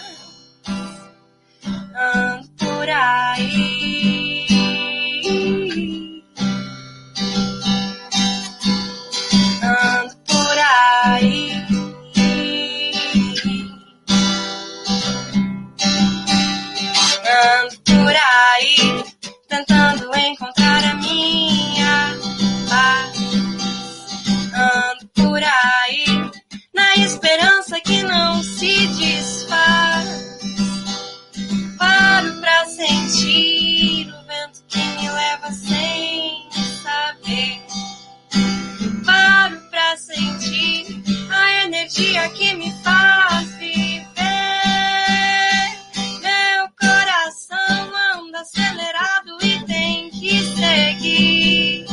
sentir 33.21 34.07
o 34.07 34.23
vento 34.25 34.63
que 34.67 34.79
me 34.79 35.09
leva 35.09 35.51
sem 35.51 36.49
saber. 36.81 37.61
Paro 39.05 39.61
pra 39.69 39.95
sentir 39.95 41.03
a 41.29 41.65
energia 41.65 42.27
que 42.29 42.55
me 42.55 42.71
faz 42.83 43.47
viver. 43.57 44.05
Meu 46.21 46.67
coração 46.79 47.91
anda 48.15 48.41
acelerado 48.41 49.37
e 49.43 49.65
tem 49.65 50.09
que 50.09 50.39
seguir 50.55 51.85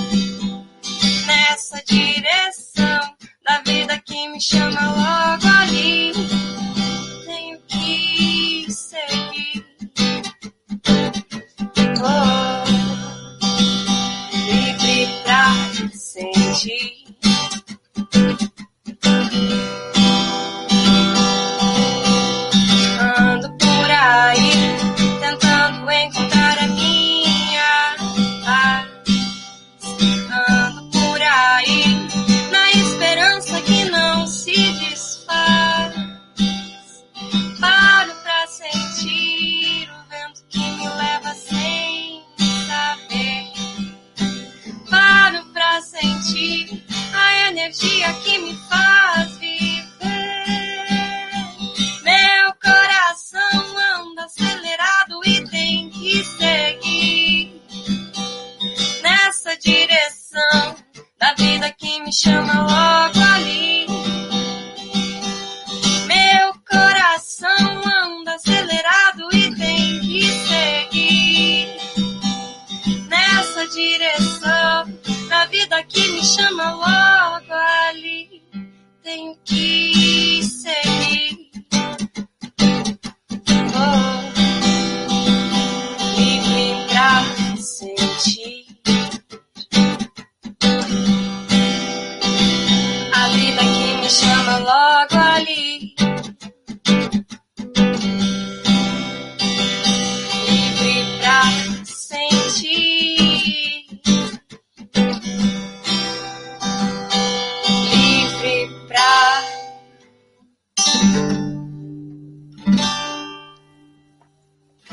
nessa 1.27 1.83
direção 1.87 3.15
da 3.45 3.61
vida 3.67 3.99
que 3.99 4.29
me 4.29 4.41
chama 4.41 4.81
logo 4.81 5.47
ali. 5.61 6.13
Oh, 12.01 12.48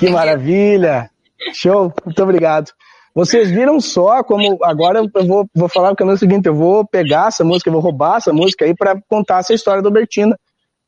Que 0.05 0.11
maravilha! 0.11 1.09
Show, 1.53 1.91
muito 2.05 2.21
obrigado. 2.21 2.71
Vocês 3.13 3.49
viram 3.49 3.79
só 3.79 4.23
como 4.23 4.59
agora 4.63 4.99
eu 4.99 5.25
vou, 5.25 5.49
vou 5.55 5.69
falar 5.69 5.91
o 5.91 5.95
caminho 5.95 6.17
seguinte, 6.17 6.47
eu 6.47 6.53
vou 6.53 6.85
pegar 6.85 7.29
essa 7.29 7.43
música, 7.43 7.69
eu 7.69 7.73
vou 7.73 7.81
roubar 7.81 8.17
essa 8.17 8.33
música 8.33 8.65
aí 8.65 8.75
para 8.75 8.99
contar 9.07 9.39
essa 9.39 9.53
história 9.53 9.81
do 9.81 9.89
Bertina, 9.89 10.37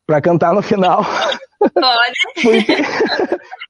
para 0.06 0.22
cantar 0.22 0.54
no 0.54 0.62
final. 0.62 1.06
Pode. 1.60 2.14
porque, 2.44 2.76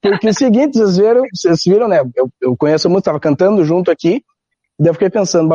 porque 0.01 0.27
é 0.27 0.31
o 0.31 0.33
seguinte, 0.33 0.77
vocês 0.77 0.97
viram, 0.97 1.23
vocês 1.33 1.59
viram, 1.65 1.87
né? 1.87 2.01
Eu, 2.15 2.29
eu 2.41 2.57
conheço 2.57 2.89
muito, 2.89 3.03
estava 3.03 3.19
cantando 3.19 3.63
junto 3.63 3.91
aqui, 3.91 4.23
daí 4.77 4.89
eu 4.89 4.93
fiquei 4.93 5.09
pensando, 5.09 5.49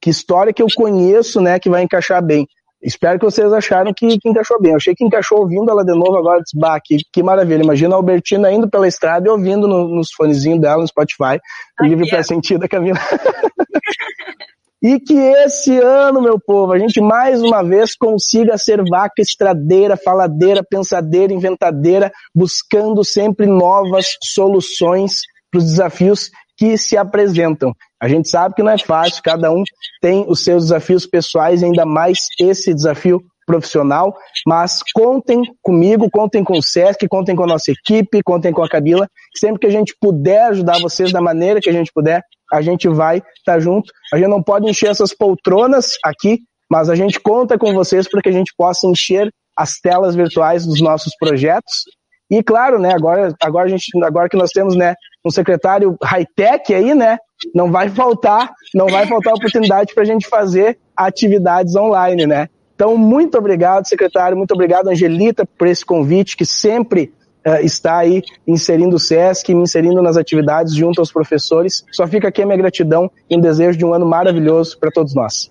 que 0.00 0.08
história 0.08 0.52
que 0.52 0.62
eu 0.62 0.68
conheço, 0.74 1.40
né, 1.40 1.58
que 1.58 1.68
vai 1.68 1.82
encaixar 1.82 2.22
bem. 2.22 2.46
Espero 2.84 3.18
que 3.18 3.24
vocês 3.24 3.50
acharam 3.50 3.94
que, 3.94 4.18
que, 4.18 4.28
encaixou 4.28 4.60
bem. 4.60 4.72
Eu 4.72 4.76
achei 4.76 4.94
que 4.94 5.04
encaixou 5.04 5.38
ouvindo 5.38 5.70
ela 5.70 5.82
de 5.82 5.92
novo 5.92 6.16
agora. 6.18 6.42
Disse, 6.42 6.58
bah, 6.58 6.78
que, 6.78 6.98
que 7.10 7.22
maravilha. 7.22 7.62
Imagina 7.62 7.94
a 7.94 7.96
Albertina 7.96 8.52
indo 8.52 8.68
pela 8.68 8.86
estrada 8.86 9.26
e 9.26 9.30
ouvindo 9.30 9.66
no, 9.66 9.88
nos 9.88 10.08
fonezinhos 10.14 10.60
dela 10.60 10.82
no 10.82 10.86
Spotify. 10.86 11.40
O 11.80 11.86
livre 11.86 12.08
para 12.10 12.22
sentir 12.22 12.58
da 12.58 12.68
Camila. 12.68 12.98
e 14.82 15.00
que 15.00 15.14
esse 15.14 15.78
ano, 15.78 16.20
meu 16.20 16.38
povo, 16.38 16.74
a 16.74 16.78
gente 16.78 17.00
mais 17.00 17.40
uma 17.42 17.62
vez 17.62 17.96
consiga 17.96 18.58
ser 18.58 18.82
vaca 18.86 19.22
estradeira, 19.22 19.96
faladeira, 19.96 20.62
pensadeira, 20.62 21.32
inventadeira, 21.32 22.12
buscando 22.34 23.02
sempre 23.02 23.46
novas 23.46 24.08
soluções 24.22 25.20
para 25.50 25.58
os 25.58 25.64
desafios 25.64 26.30
que 26.56 26.76
se 26.76 26.96
apresentam. 26.96 27.72
A 28.00 28.08
gente 28.08 28.28
sabe 28.28 28.54
que 28.54 28.62
não 28.62 28.72
é 28.72 28.78
fácil, 28.78 29.22
cada 29.22 29.50
um 29.50 29.62
tem 30.00 30.24
os 30.28 30.44
seus 30.44 30.64
desafios 30.64 31.06
pessoais, 31.06 31.62
ainda 31.62 31.84
mais 31.84 32.26
esse 32.38 32.74
desafio 32.74 33.20
profissional, 33.46 34.14
mas 34.46 34.80
contem 34.94 35.42
comigo, 35.62 36.10
contem 36.10 36.42
com 36.42 36.58
o 36.58 36.62
SESC, 36.62 37.06
contem 37.08 37.36
com 37.36 37.44
a 37.44 37.46
nossa 37.46 37.70
equipe, 37.70 38.22
contem 38.22 38.52
com 38.52 38.62
a 38.62 38.68
Camila. 38.68 39.06
Sempre 39.36 39.60
que 39.60 39.66
a 39.66 39.70
gente 39.70 39.94
puder 40.00 40.46
ajudar 40.46 40.80
vocês 40.80 41.12
da 41.12 41.20
maneira 41.20 41.60
que 41.60 41.68
a 41.68 41.72
gente 41.72 41.92
puder, 41.92 42.22
a 42.52 42.62
gente 42.62 42.88
vai 42.88 43.18
estar 43.18 43.54
tá 43.54 43.60
junto. 43.60 43.92
A 44.12 44.16
gente 44.16 44.28
não 44.28 44.42
pode 44.42 44.68
encher 44.68 44.90
essas 44.90 45.14
poltronas 45.14 45.92
aqui, 46.04 46.38
mas 46.70 46.88
a 46.88 46.94
gente 46.94 47.20
conta 47.20 47.58
com 47.58 47.72
vocês 47.74 48.08
para 48.08 48.22
que 48.22 48.28
a 48.28 48.32
gente 48.32 48.52
possa 48.56 48.86
encher 48.86 49.30
as 49.56 49.78
telas 49.78 50.14
virtuais 50.14 50.66
dos 50.66 50.80
nossos 50.80 51.14
projetos. 51.18 51.84
E 52.30 52.42
claro, 52.42 52.78
né, 52.78 52.92
agora, 52.94 53.34
agora, 53.42 53.66
a 53.66 53.68
gente, 53.68 53.86
agora 54.02 54.28
que 54.28 54.36
nós 54.36 54.50
temos 54.50 54.74
né, 54.74 54.94
um 55.24 55.30
secretário 55.30 55.96
high-tech 56.02 56.74
aí, 56.74 56.94
né? 56.94 57.18
Não 57.54 57.70
vai 57.70 57.88
faltar, 57.88 58.52
não 58.74 58.86
vai 58.86 59.06
faltar 59.06 59.34
oportunidade 59.34 59.94
para 59.94 60.02
a 60.02 60.06
gente 60.06 60.28
fazer 60.28 60.78
atividades 60.96 61.74
online, 61.74 62.26
né? 62.26 62.48
Então, 62.74 62.96
muito 62.96 63.38
obrigado, 63.38 63.86
secretário, 63.86 64.36
muito 64.36 64.52
obrigado, 64.52 64.88
Angelita, 64.88 65.46
por 65.46 65.66
esse 65.66 65.84
convite 65.84 66.36
que 66.36 66.44
sempre 66.44 67.12
uh, 67.46 67.64
está 67.64 67.98
aí 67.98 68.22
inserindo 68.46 68.96
o 68.96 68.98
SESC, 68.98 69.54
me 69.54 69.62
inserindo 69.62 70.02
nas 70.02 70.16
atividades 70.16 70.74
junto 70.74 71.00
aos 71.00 71.12
professores. 71.12 71.84
Só 71.92 72.06
fica 72.06 72.28
aqui 72.28 72.42
a 72.42 72.46
minha 72.46 72.58
gratidão 72.58 73.10
e 73.30 73.36
um 73.36 73.40
desejo 73.40 73.78
de 73.78 73.84
um 73.84 73.94
ano 73.94 74.06
maravilhoso 74.06 74.78
para 74.78 74.90
todos 74.90 75.14
nós. 75.14 75.48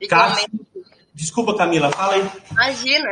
Igualmente. 0.00 0.50
Desculpa, 1.14 1.56
Camila, 1.56 1.90
fala 1.90 2.14
aí. 2.14 2.30
Imagina. 2.50 3.08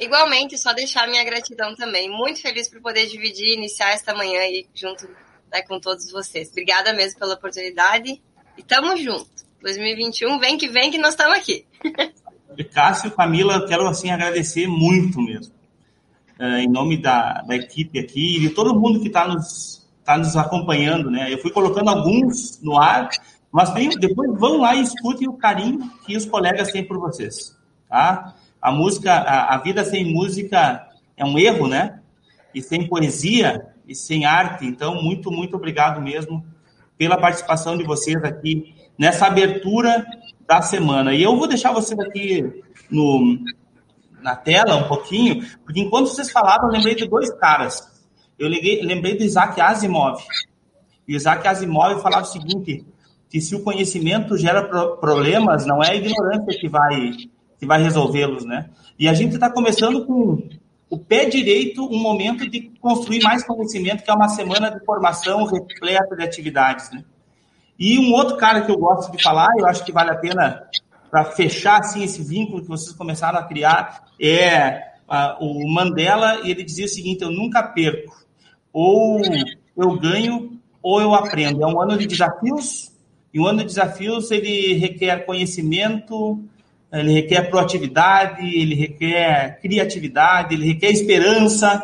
Igualmente, 0.00 0.56
só 0.56 0.72
deixar 0.72 1.06
minha 1.06 1.22
gratidão 1.22 1.74
também. 1.74 2.08
Muito 2.08 2.40
feliz 2.40 2.70
por 2.70 2.80
poder 2.80 3.06
dividir 3.06 3.48
e 3.48 3.56
iniciar 3.56 3.90
esta 3.90 4.14
manhã 4.14 4.40
aí 4.40 4.66
junto 4.74 5.06
né, 5.52 5.60
com 5.68 5.78
todos 5.78 6.10
vocês. 6.10 6.48
Obrigada 6.48 6.94
mesmo 6.94 7.18
pela 7.18 7.34
oportunidade 7.34 8.20
e 8.56 8.62
tamo 8.62 8.96
junto. 8.96 9.28
2021, 9.60 10.38
vem 10.38 10.56
que 10.56 10.68
vem 10.68 10.90
que 10.90 10.96
nós 10.96 11.10
estamos 11.10 11.36
aqui. 11.36 11.66
Cássio, 12.72 13.10
Camila, 13.10 13.66
quero 13.66 13.86
assim 13.86 14.10
agradecer 14.10 14.66
muito 14.66 15.20
mesmo. 15.20 15.52
É, 16.38 16.60
em 16.62 16.68
nome 16.68 16.96
da, 16.96 17.42
da 17.42 17.54
equipe 17.54 17.98
aqui 17.98 18.38
e 18.38 18.40
de 18.40 18.50
todo 18.50 18.78
mundo 18.78 19.00
que 19.00 19.08
está 19.08 19.28
nos, 19.28 19.86
tá 20.02 20.16
nos 20.16 20.34
acompanhando, 20.34 21.10
né? 21.10 21.30
Eu 21.30 21.38
fui 21.38 21.50
colocando 21.50 21.90
alguns 21.90 22.58
no 22.62 22.78
ar, 22.78 23.10
mas 23.52 23.70
depois 23.96 24.30
vão 24.38 24.56
lá 24.56 24.74
e 24.74 24.82
escutem 24.82 25.28
o 25.28 25.34
carinho 25.34 25.90
que 26.06 26.16
os 26.16 26.24
colegas 26.24 26.72
têm 26.72 26.82
por 26.82 26.98
vocês, 26.98 27.54
tá? 27.86 28.34
A 28.60 28.70
música, 28.70 29.12
a, 29.12 29.54
a 29.54 29.58
vida 29.58 29.84
sem 29.84 30.12
música 30.12 30.86
é 31.16 31.24
um 31.24 31.38
erro, 31.38 31.66
né? 31.66 32.00
E 32.54 32.60
sem 32.60 32.88
poesia 32.88 33.66
e 33.86 33.94
sem 33.94 34.24
arte. 34.24 34.66
Então, 34.66 35.02
muito, 35.02 35.30
muito 35.30 35.56
obrigado 35.56 36.00
mesmo 36.00 36.44
pela 36.96 37.18
participação 37.18 37.78
de 37.78 37.84
vocês 37.84 38.22
aqui 38.22 38.74
nessa 38.98 39.26
abertura 39.26 40.04
da 40.46 40.60
semana. 40.60 41.14
E 41.14 41.22
eu 41.22 41.36
vou 41.36 41.46
deixar 41.46 41.72
vocês 41.72 41.98
aqui 41.98 42.62
no, 42.90 43.38
na 44.20 44.36
tela 44.36 44.76
um 44.76 44.88
pouquinho, 44.88 45.42
porque 45.64 45.80
enquanto 45.80 46.08
vocês 46.08 46.30
falavam, 46.30 46.68
eu 46.68 46.72
lembrei 46.72 46.94
de 46.94 47.08
dois 47.08 47.32
caras. 47.38 47.82
Eu 48.38 48.48
lembrei, 48.48 48.82
lembrei 48.82 49.16
do 49.16 49.24
Isaac 49.24 49.60
Asimov. 49.60 50.20
E 51.06 51.14
o 51.14 51.16
Isaac 51.16 51.46
Asimov 51.46 52.02
falava 52.02 52.22
o 52.22 52.26
seguinte, 52.26 52.84
que 53.28 53.40
se 53.40 53.54
o 53.54 53.62
conhecimento 53.62 54.36
gera 54.36 54.62
problemas, 54.96 55.64
não 55.66 55.82
é 55.82 55.90
a 55.90 55.94
ignorância 55.94 56.58
que 56.58 56.68
vai 56.68 57.12
que 57.60 57.66
vai 57.66 57.82
resolvê-los, 57.82 58.44
né? 58.44 58.70
E 58.98 59.06
a 59.06 59.12
gente 59.12 59.34
está 59.34 59.50
começando 59.50 60.06
com 60.06 60.48
o 60.88 60.98
pé 60.98 61.26
direito, 61.26 61.84
um 61.84 61.98
momento 61.98 62.48
de 62.50 62.62
construir 62.80 63.22
mais 63.22 63.44
conhecimento, 63.44 64.02
que 64.02 64.10
é 64.10 64.14
uma 64.14 64.28
semana 64.28 64.70
de 64.70 64.84
formação 64.84 65.44
repleta 65.44 66.16
de 66.16 66.24
atividades, 66.24 66.90
né? 66.90 67.04
E 67.78 67.98
um 67.98 68.12
outro 68.12 68.36
cara 68.36 68.62
que 68.62 68.70
eu 68.70 68.76
gosto 68.76 69.14
de 69.14 69.22
falar, 69.22 69.48
eu 69.58 69.66
acho 69.66 69.84
que 69.84 69.92
vale 69.92 70.10
a 70.10 70.16
pena 70.16 70.66
para 71.10 71.24
fechar 71.26 71.80
assim 71.80 72.02
esse 72.02 72.22
vínculo 72.22 72.62
que 72.62 72.68
vocês 72.68 72.94
começaram 72.96 73.38
a 73.38 73.44
criar, 73.44 74.06
é 74.20 74.90
uh, 75.08 75.44
o 75.44 75.68
Mandela, 75.68 76.40
ele 76.44 76.62
dizia 76.62 76.86
o 76.86 76.88
seguinte: 76.88 77.22
eu 77.22 77.30
nunca 77.30 77.62
perco, 77.62 78.24
ou 78.72 79.20
eu 79.76 79.98
ganho 79.98 80.58
ou 80.82 81.00
eu 81.00 81.14
aprendo. 81.14 81.62
É 81.62 81.66
um 81.66 81.80
ano 81.80 81.96
de 81.96 82.06
desafios, 82.06 82.92
e 83.32 83.40
um 83.40 83.46
ano 83.46 83.58
de 83.58 83.66
desafios 83.66 84.30
ele 84.30 84.74
requer 84.74 85.24
conhecimento, 85.24 86.42
ele 86.92 87.12
requer 87.12 87.50
proatividade, 87.50 88.46
ele 88.46 88.74
requer 88.74 89.60
criatividade, 89.60 90.54
ele 90.54 90.66
requer 90.66 90.90
esperança, 90.90 91.82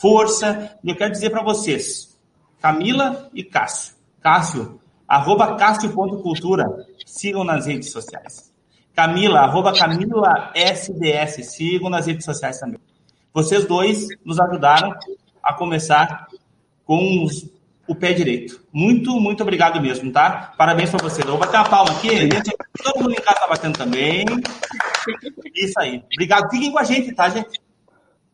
força. 0.00 0.76
E 0.82 0.90
eu 0.90 0.96
quero 0.96 1.12
dizer 1.12 1.30
para 1.30 1.42
vocês, 1.42 2.18
Camila 2.60 3.30
e 3.32 3.44
Cássio. 3.44 3.94
Cássio, 4.20 4.80
arroba 5.06 5.56
cássio.cultura, 5.56 6.64
sigam 7.06 7.44
nas 7.44 7.66
redes 7.66 7.90
sociais. 7.92 8.52
Camila, 8.94 9.40
arroba 9.40 9.72
Camila 9.72 10.50
SDS, 10.54 11.46
sigam 11.54 11.88
nas 11.88 12.06
redes 12.06 12.24
sociais 12.24 12.58
também. 12.58 12.80
Vocês 13.32 13.64
dois 13.64 14.08
nos 14.24 14.40
ajudaram 14.40 14.92
a 15.42 15.54
começar 15.54 16.26
com 16.84 17.22
os 17.22 17.48
o 17.88 17.94
pé 17.94 18.12
direito. 18.12 18.60
Muito, 18.70 19.18
muito 19.18 19.42
obrigado 19.42 19.80
mesmo, 19.80 20.12
tá? 20.12 20.52
Parabéns 20.58 20.90
para 20.90 21.02
você. 21.02 21.22
Eu 21.22 21.28
vou 21.28 21.38
bater 21.38 21.56
uma 21.56 21.68
palma 21.68 21.90
aqui. 21.92 22.28
Todo 22.84 23.02
mundo 23.02 23.12
em 23.12 23.22
casa 23.22 23.40
tá 23.40 23.46
batendo 23.48 23.78
também. 23.78 24.26
Isso 25.54 25.80
aí. 25.80 26.04
Obrigado. 26.12 26.50
Fiquem 26.50 26.70
com 26.70 26.78
a 26.78 26.84
gente, 26.84 27.12
tá, 27.14 27.30
gente? 27.30 27.58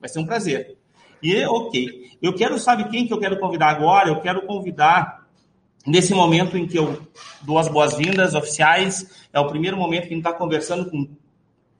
Vai 0.00 0.08
ser 0.08 0.18
um 0.18 0.26
prazer. 0.26 0.76
E, 1.22 1.46
ok. 1.46 2.10
Eu 2.20 2.34
quero, 2.34 2.58
sabe 2.58 2.88
quem 2.88 3.06
que 3.06 3.12
eu 3.12 3.20
quero 3.20 3.38
convidar 3.38 3.68
agora? 3.68 4.08
Eu 4.08 4.20
quero 4.20 4.44
convidar, 4.44 5.24
nesse 5.86 6.12
momento 6.12 6.58
em 6.58 6.66
que 6.66 6.76
eu 6.76 7.00
dou 7.40 7.56
as 7.56 7.68
boas-vindas 7.68 8.34
oficiais, 8.34 9.26
é 9.32 9.38
o 9.38 9.46
primeiro 9.46 9.76
momento 9.76 10.02
que 10.02 10.08
a 10.08 10.16
gente 10.16 10.26
está 10.26 10.32
conversando 10.32 10.90
com 10.90 11.08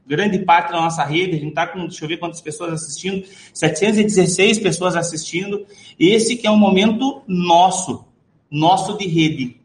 grande 0.06 0.38
parte 0.40 0.72
da 0.72 0.80
nossa 0.80 1.02
rede, 1.04 1.36
a 1.36 1.38
gente 1.38 1.48
está 1.48 1.66
com, 1.66 1.86
deixa 1.86 2.04
eu 2.04 2.08
ver 2.08 2.18
quantas 2.18 2.40
pessoas 2.40 2.72
assistindo, 2.72 3.26
716 3.52 4.58
pessoas 4.58 4.96
assistindo. 4.96 5.66
Esse 5.98 6.36
que 6.36 6.46
é 6.46 6.50
um 6.50 6.56
momento 6.56 7.22
nosso, 7.26 8.04
nosso 8.50 8.96
de 8.98 9.06
rede. 9.06 9.60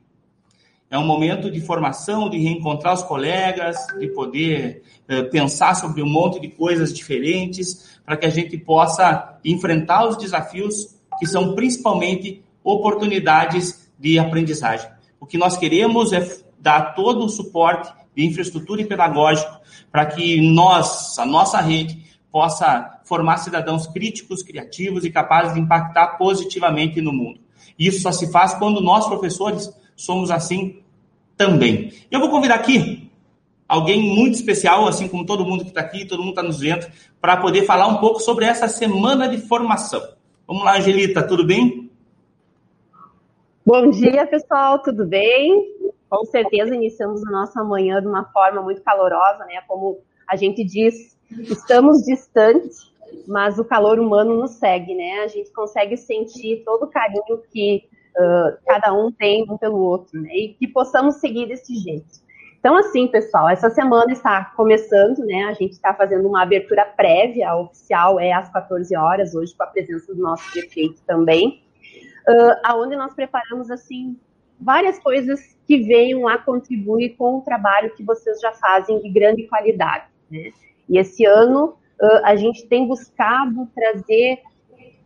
É 0.92 0.98
um 0.98 1.06
momento 1.06 1.52
de 1.52 1.62
formação, 1.62 2.30
de 2.30 2.40
reencontrar 2.40 2.96
os 2.96 3.04
colegas, 3.04 3.78
de 4.00 4.08
poder 4.08 4.82
eh, 5.08 5.22
pensar 5.24 5.76
sobre 5.76 6.02
um 6.02 6.10
monte 6.10 6.40
de 6.40 6.48
coisas 6.48 6.92
diferentes, 6.92 8.00
para 8.04 8.18
que 8.18 8.26
a 8.26 8.30
gente 8.30 8.58
possa 8.58 9.38
enfrentar 9.46 10.08
os 10.08 10.18
desafios 10.18 10.96
que 11.20 11.28
são 11.28 11.54
principalmente 11.54 12.42
oportunidades 12.64 13.92
de 14.00 14.18
aprendizagem. 14.18 14.90
O 15.20 15.28
que 15.28 15.38
nós 15.38 15.58
queremos 15.58 16.12
é 16.12 16.28
dar 16.60 16.96
todo 16.96 17.24
o 17.24 17.30
suporte 17.30 17.92
de 18.20 18.26
infraestrutura 18.26 18.82
e 18.82 18.86
pedagógico 18.86 19.62
para 19.90 20.06
que 20.06 20.42
nós, 20.42 21.18
a 21.18 21.26
nossa 21.26 21.62
rede, 21.62 22.04
possa 22.30 23.00
formar 23.06 23.38
cidadãos 23.38 23.88
críticos, 23.88 24.44
criativos 24.44 25.06
e 25.06 25.10
capazes 25.10 25.54
de 25.54 25.60
impactar 25.62 26.18
positivamente 26.18 27.00
no 27.02 27.14
mundo. 27.14 27.40
Isso 27.78 28.02
só 28.02 28.12
se 28.12 28.30
faz 28.30 28.54
quando 28.54 28.82
nós, 28.82 29.08
professores, 29.08 29.74
somos 29.96 30.30
assim 30.30 30.82
também. 31.38 31.94
Eu 32.12 32.20
vou 32.20 32.30
convidar 32.30 32.56
aqui 32.56 33.10
alguém 33.68 34.02
muito 34.02 34.36
especial, 34.36 34.86
assim 34.86 35.08
como 35.08 35.26
todo 35.26 35.46
mundo 35.46 35.64
que 35.64 35.70
está 35.70 35.82
aqui, 35.82 36.06
todo 36.06 36.20
mundo 36.20 36.32
está 36.32 36.44
nos 36.44 36.60
vendo, 36.60 36.88
para 37.22 37.38
poder 37.38 37.64
falar 37.66 37.88
um 37.88 37.98
pouco 37.98 38.20
sobre 38.20 38.44
essa 38.44 38.68
semana 38.68 39.30
de 39.30 39.38
formação. 39.38 40.02
Vamos 40.46 40.66
lá, 40.66 40.78
Angelita, 40.78 41.24
tudo 41.24 41.46
bem? 41.46 41.90
Bom 43.66 43.90
dia, 43.92 44.26
pessoal, 44.26 44.80
tudo 44.80 45.06
bem? 45.06 45.79
Com 46.10 46.26
certeza 46.26 46.76
iniciamos 46.76 47.26
a 47.26 47.32
nossa 47.32 47.64
manhã 47.64 48.02
de 48.02 48.08
uma 48.08 48.26
forma 48.26 48.62
muito 48.62 48.82
calorosa, 48.82 49.46
né? 49.46 49.62
Como 49.68 50.00
a 50.28 50.36
gente 50.36 50.64
diz, 50.64 51.18
estamos 51.32 52.04
distantes, 52.04 52.92
mas 53.28 53.60
o 53.60 53.66
calor 53.66 54.00
humano 54.00 54.36
nos 54.36 54.52
segue, 54.52 54.96
né? 54.96 55.22
A 55.24 55.28
gente 55.28 55.52
consegue 55.52 55.96
sentir 55.98 56.64
todo 56.66 56.84
o 56.84 56.88
carinho 56.88 57.42
que 57.52 57.84
uh, 58.18 58.58
cada 58.66 58.94
um 58.94 59.12
tem 59.12 59.46
um 59.50 59.58
pelo 59.58 59.78
outro, 59.78 60.20
né? 60.22 60.30
E 60.34 60.54
que 60.54 60.68
possamos 60.68 61.16
seguir 61.16 61.48
desse 61.48 61.76
jeito. 61.76 62.30
Então, 62.60 62.76
assim, 62.76 63.08
pessoal, 63.08 63.48
essa 63.50 63.70
semana 63.70 64.12
está 64.12 64.46
começando, 64.56 65.20
né? 65.20 65.46
A 65.46 65.54
gente 65.54 65.72
está 65.72 65.94
fazendo 65.94 66.28
uma 66.28 66.44
abertura 66.44 66.86
prévia, 66.86 67.50
a 67.50 67.58
oficial 67.58 68.20
é 68.20 68.34
às 68.34 68.52
14 68.52 68.96
horas, 68.98 69.34
hoje 69.34 69.56
com 69.56 69.64
a 69.64 69.68
presença 69.68 70.14
do 70.14 70.22
nosso 70.22 70.52
prefeito 70.52 71.02
também, 71.08 71.64
uh, 72.28 72.60
aonde 72.66 72.98
nós 72.98 73.14
preparamos, 73.14 73.72
assim, 73.72 74.18
várias 74.60 75.00
coisas 75.00 75.40
que 75.68 75.78
venham 75.78 76.28
a 76.28 76.38
contribuir 76.38 77.16
com 77.18 77.38
o 77.38 77.42
trabalho 77.42 77.94
que 77.96 78.04
vocês 78.04 78.40
já 78.40 78.52
fazem 78.52 79.00
de 79.00 79.10
grande 79.10 79.44
qualidade, 79.48 80.06
né? 80.30 80.52
E 80.88 80.98
esse 80.98 81.26
ano 81.26 81.76
uh, 82.02 82.26
a 82.26 82.36
gente 82.36 82.68
tem 82.68 82.88
buscado 82.88 83.68
trazer 83.76 84.40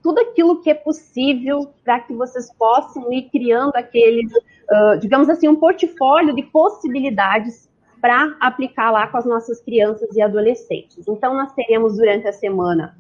tudo 0.02 0.20
aquilo 0.20 0.62
que 0.62 0.70
é 0.70 0.74
possível 0.74 1.72
para 1.84 2.00
que 2.00 2.14
vocês 2.14 2.54
possam 2.58 3.12
ir 3.12 3.30
criando 3.30 3.76
aqueles 3.76 4.32
uh, 4.72 4.98
digamos 5.00 5.30
assim, 5.30 5.48
um 5.48 5.56
portfólio 5.56 6.36
de 6.36 6.44
possibilidades 6.44 7.70
para 8.02 8.36
aplicar 8.40 8.92
lá 8.92 9.08
com 9.08 9.18
as 9.18 9.26
nossas 9.26 9.62
crianças 9.62 10.16
e 10.16 10.22
adolescentes. 10.22 11.08
Então, 11.08 11.34
nós 11.34 11.54
teremos 11.54 11.96
durante 11.96 12.28
a 12.28 12.34
semana 12.34 12.96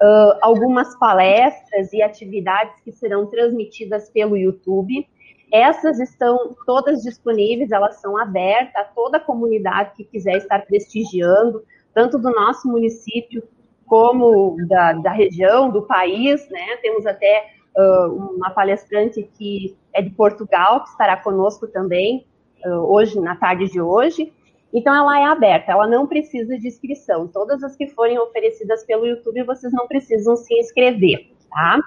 uh, 0.00 0.38
algumas 0.40 0.98
palestras 0.98 1.92
e 1.92 2.02
atividades 2.02 2.74
que 2.82 2.92
serão 2.92 3.26
transmitidas 3.26 4.08
pelo 4.10 4.36
YouTube. 4.36 5.06
Essas 5.52 6.00
estão 6.00 6.56
todas 6.66 7.02
disponíveis, 7.02 7.70
elas 7.70 8.00
são 8.00 8.16
abertas 8.16 8.74
a 8.76 8.84
toda 8.84 9.18
a 9.18 9.20
comunidade 9.20 9.92
que 9.96 10.04
quiser 10.04 10.36
estar 10.36 10.66
prestigiando, 10.66 11.62
tanto 11.94 12.18
do 12.18 12.30
nosso 12.30 12.68
município 12.68 13.42
como 13.86 14.56
da, 14.66 14.92
da 14.94 15.12
região, 15.12 15.70
do 15.70 15.82
país, 15.82 16.48
né? 16.50 16.76
Temos 16.82 17.06
até 17.06 17.46
uh, 17.76 18.34
uma 18.36 18.50
palestrante 18.50 19.22
que 19.38 19.76
é 19.92 20.02
de 20.02 20.10
Portugal, 20.10 20.82
que 20.82 20.90
estará 20.90 21.16
conosco 21.16 21.68
também 21.68 22.26
uh, 22.64 22.92
hoje, 22.92 23.18
na 23.20 23.36
tarde 23.36 23.66
de 23.66 23.80
hoje. 23.80 24.32
Então, 24.72 24.94
ela 24.94 25.20
é 25.20 25.24
aberta, 25.24 25.72
ela 25.72 25.86
não 25.86 26.06
precisa 26.06 26.58
de 26.58 26.66
inscrição. 26.66 27.28
Todas 27.28 27.62
as 27.62 27.76
que 27.76 27.86
forem 27.86 28.18
oferecidas 28.18 28.84
pelo 28.84 29.06
YouTube, 29.06 29.44
vocês 29.44 29.72
não 29.72 29.86
precisam 29.86 30.36
se 30.36 30.52
inscrever, 30.58 31.30
tá? 31.48 31.78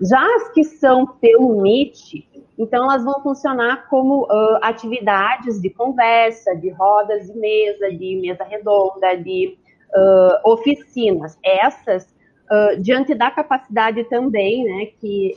Já 0.00 0.20
as 0.36 0.52
que 0.52 0.64
são 0.64 1.06
pelo 1.06 1.60
Meet, 1.60 2.26
então 2.58 2.84
elas 2.84 3.04
vão 3.04 3.22
funcionar 3.22 3.88
como 3.88 4.24
uh, 4.24 4.58
atividades 4.62 5.60
de 5.60 5.70
conversa, 5.70 6.54
de 6.54 6.70
rodas 6.70 7.26
de 7.26 7.38
mesa, 7.38 7.90
de 7.90 8.16
mesa 8.16 8.44
redonda, 8.44 9.14
de 9.16 9.56
uh, 9.94 10.50
oficinas. 10.50 11.38
Essas 11.44 12.12
Uh, 12.44 12.78
diante 12.78 13.14
da 13.14 13.30
capacidade 13.30 14.04
também, 14.04 14.64
né, 14.64 14.90
que 15.00 15.32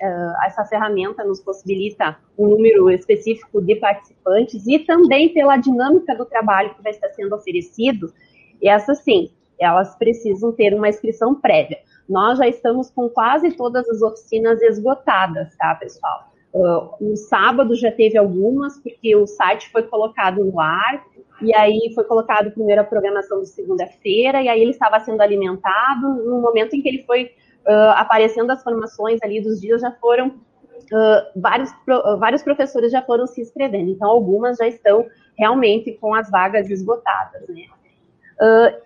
essa 0.46 0.65
ferramenta 0.65 1.24
nos 1.24 1.39
possibilita 1.39 2.17
um 2.38 2.50
número 2.50 2.89
específico 2.89 3.62
de 3.62 3.76
participantes 3.76 4.67
e 4.67 4.80
também 4.80 5.30
pela 5.30 5.56
dinâmica 5.56 6.13
do 6.13 6.26
trabalho 6.26 6.76
que 6.76 6.84
vai 6.84 6.91
estar 6.91 7.08
sendo 7.12 7.34
oferecido, 7.34 8.13
essas 8.62 9.00
sim, 9.00 9.32
elas 9.58 9.96
precisam 9.96 10.52
ter 10.52 10.74
uma 10.74 10.89
inscrição 10.89 11.34
prévia. 11.34 11.80
Nós 12.10 12.38
já 12.38 12.48
estamos 12.48 12.89
com 12.89 13.10
quase 13.10 13.52
todas 13.52 13.88
as 13.89 14.02
oficinas 14.02 14.62
esgotadas, 14.62 15.56
tá, 15.58 15.76
pessoal? 15.76 16.32
Uh, 16.54 17.10
no 17.10 17.17
sábado 17.17 17.76
já 17.76 17.91
teve 17.91 18.17
algumas, 18.17 18.80
porque 18.80 19.15
o 19.15 19.28
site 19.28 19.70
foi 19.70 19.84
colocado 19.84 20.43
no 20.43 20.60
ar, 20.60 21.06
e 21.41 21.54
aí 21.54 21.91
foi 21.93 22.04
colocado 22.04 22.52
primeiro 22.52 22.82
a 22.82 22.84
programação 22.84 23.41
de 23.41 23.50
segunda-feira, 23.50 24.41
e 24.41 24.50
aí 24.50 24.62
ele 24.62 24.72
estava 24.72 25.00
sendo 25.00 25.22
alimentado. 25.22 26.15
No 26.26 26.41
momento 26.41 26.76
em 26.76 26.82
que 26.82 26.88
ele 26.88 27.04
foi 27.04 27.26
uh, 27.26 27.91
aparecendo 27.96 28.50
as 28.52 28.63
formações 28.63 29.20
ali 29.22 29.41
dos 29.41 29.62
dias, 29.62 29.82
já 29.82 29.91
foram 29.91 30.30
uh, 30.30 31.39
vários, 31.39 31.70
uh, 31.72 32.17
vários 32.17 32.41
professores 32.41 32.91
já 32.91 33.02
foram 33.02 33.28
se 33.28 33.41
inscrevendo. 33.41 33.91
Então, 33.91 34.10
algumas 34.10 34.58
já 34.58 34.67
estão 34.67 35.06
realmente 35.38 35.91
com 35.93 36.15
as 36.15 36.30
vagas 36.32 36.70
esgotadas, 36.70 37.48
né? 37.50 37.65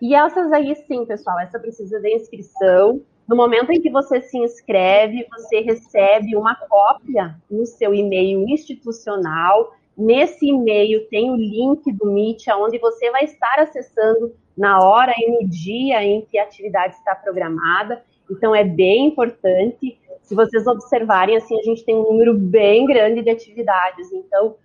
e 0.02 0.16
essas 0.16 0.50
aí, 0.54 0.74
sim, 0.88 1.06
pessoal, 1.06 1.38
essa 1.42 1.60
precisa 1.60 2.00
de 2.00 2.16
inscrição. 2.16 3.02
No 3.32 3.38
momento 3.38 3.72
em 3.72 3.80
que 3.80 3.90
você 3.90 4.22
se 4.22 4.38
inscreve, 4.38 5.26
você 5.32 5.62
recebe 5.62 6.36
uma 6.36 6.54
cópia 6.54 7.34
no 7.50 7.66
seu 7.66 7.96
e-mail 7.96 8.46
institucional 8.50 9.74
Nesse 9.98 10.48
e-mail 10.48 11.06
tem 11.10 11.30
o 11.30 11.36
link 11.36 11.92
do 11.92 12.12
Meet, 12.12 12.48
onde 12.58 12.78
você 12.80 13.12
vai 13.12 13.26
estar 13.26 13.60
acessando 13.60 14.34
na 14.58 14.80
hora 14.80 15.14
e 15.18 15.30
no 15.32 15.48
dia 15.48 16.04
em 16.04 16.22
que 16.22 16.38
a 16.38 16.44
atividade 16.44 16.96
está 16.96 17.14
programada. 17.14 18.02
Então, 18.30 18.56
é 18.56 18.64
bem 18.64 19.08
importante. 19.08 20.00
Se 20.24 20.34
vocês 20.34 20.66
observarem, 20.66 21.36
assim, 21.36 21.60
a 21.60 21.64
gente 21.64 21.84
tem 21.84 21.96
um 21.96 22.04
número 22.04 22.34
bem 22.34 22.86
grande 22.86 23.22
de 23.22 23.30
atividades. 23.30 24.12
Então, 24.14 24.56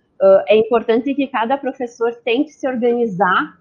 é 0.47 0.55
importante 0.55 1.13
que 1.13 1.27
cada 1.27 1.57
professor 1.57 2.15
tente 2.23 2.51
se 2.51 2.67
organizar 2.67 3.59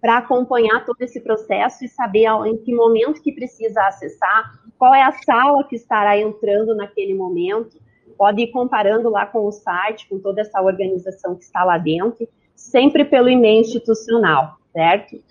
para 0.00 0.18
acompanhar 0.18 0.84
todo 0.84 1.00
esse 1.02 1.20
processo 1.20 1.84
e 1.84 1.88
saber 1.88 2.26
em 2.46 2.56
que 2.56 2.74
momento 2.74 3.22
que 3.22 3.32
precisa 3.32 3.82
acessar, 3.82 4.60
qual 4.78 4.94
é 4.94 5.02
a 5.02 5.12
sala 5.12 5.62
que 5.64 5.76
estará 5.76 6.18
entrando 6.18 6.74
naquele 6.74 7.14
momento 7.14 7.78
pode 8.16 8.42
ir 8.42 8.48
comparando 8.48 9.08
lá 9.08 9.26
com 9.26 9.46
o 9.46 9.52
site, 9.52 10.08
com 10.08 10.18
toda 10.18 10.42
essa 10.42 10.60
organização 10.60 11.34
que 11.34 11.44
está 11.44 11.64
lá 11.64 11.78
dentro, 11.78 12.28
sempre 12.54 13.04
pelo 13.04 13.28
e-mail 13.28 13.60
institucional, 13.60 14.56
certo? 14.72 15.22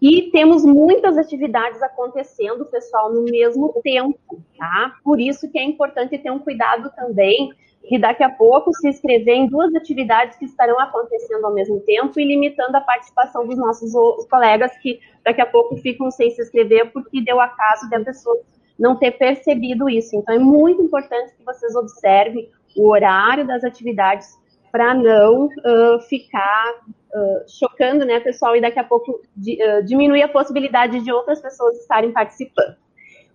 E 0.00 0.30
temos 0.30 0.62
muitas 0.64 1.16
atividades 1.16 1.82
acontecendo, 1.82 2.66
pessoal, 2.66 3.10
no 3.12 3.24
mesmo 3.24 3.80
tempo, 3.82 4.42
tá? 4.58 4.94
Por 5.02 5.18
isso 5.18 5.50
que 5.50 5.58
é 5.58 5.64
importante 5.64 6.18
ter 6.18 6.30
um 6.30 6.38
cuidado 6.38 6.90
também 6.94 7.52
e 7.88 7.98
daqui 7.98 8.22
a 8.22 8.30
pouco 8.30 8.72
se 8.74 8.88
inscrever 8.88 9.34
em 9.34 9.48
duas 9.48 9.74
atividades 9.74 10.36
que 10.36 10.44
estarão 10.44 10.78
acontecendo 10.80 11.44
ao 11.44 11.54
mesmo 11.54 11.80
tempo 11.80 12.18
e 12.18 12.24
limitando 12.24 12.76
a 12.76 12.80
participação 12.80 13.46
dos 13.46 13.56
nossos 13.56 13.92
colegas 14.28 14.76
que 14.78 15.00
daqui 15.24 15.40
a 15.40 15.46
pouco 15.46 15.76
ficam 15.76 16.10
sem 16.10 16.30
se 16.30 16.42
inscrever 16.42 16.90
porque 16.92 17.20
deu 17.20 17.40
acaso 17.40 17.88
de 17.88 17.96
a 17.96 18.04
pessoa 18.04 18.36
não 18.78 18.96
ter 18.96 19.12
percebido 19.12 19.88
isso. 19.88 20.16
Então, 20.16 20.34
é 20.34 20.38
muito 20.38 20.82
importante 20.82 21.34
que 21.34 21.44
vocês 21.44 21.74
observem 21.74 22.50
o 22.76 22.90
horário 22.90 23.46
das 23.46 23.64
atividades 23.64 24.28
para 24.70 24.92
não 24.92 25.46
uh, 25.46 26.00
ficar 26.08 26.74
uh, 27.14 27.48
chocando, 27.48 28.04
né, 28.04 28.20
pessoal, 28.20 28.54
e 28.54 28.60
daqui 28.60 28.78
a 28.78 28.84
pouco 28.84 29.22
di, 29.34 29.58
uh, 29.62 29.82
diminuir 29.84 30.22
a 30.22 30.28
possibilidade 30.28 31.00
de 31.00 31.10
outras 31.10 31.40
pessoas 31.40 31.78
estarem 31.78 32.12
participando. 32.12 32.76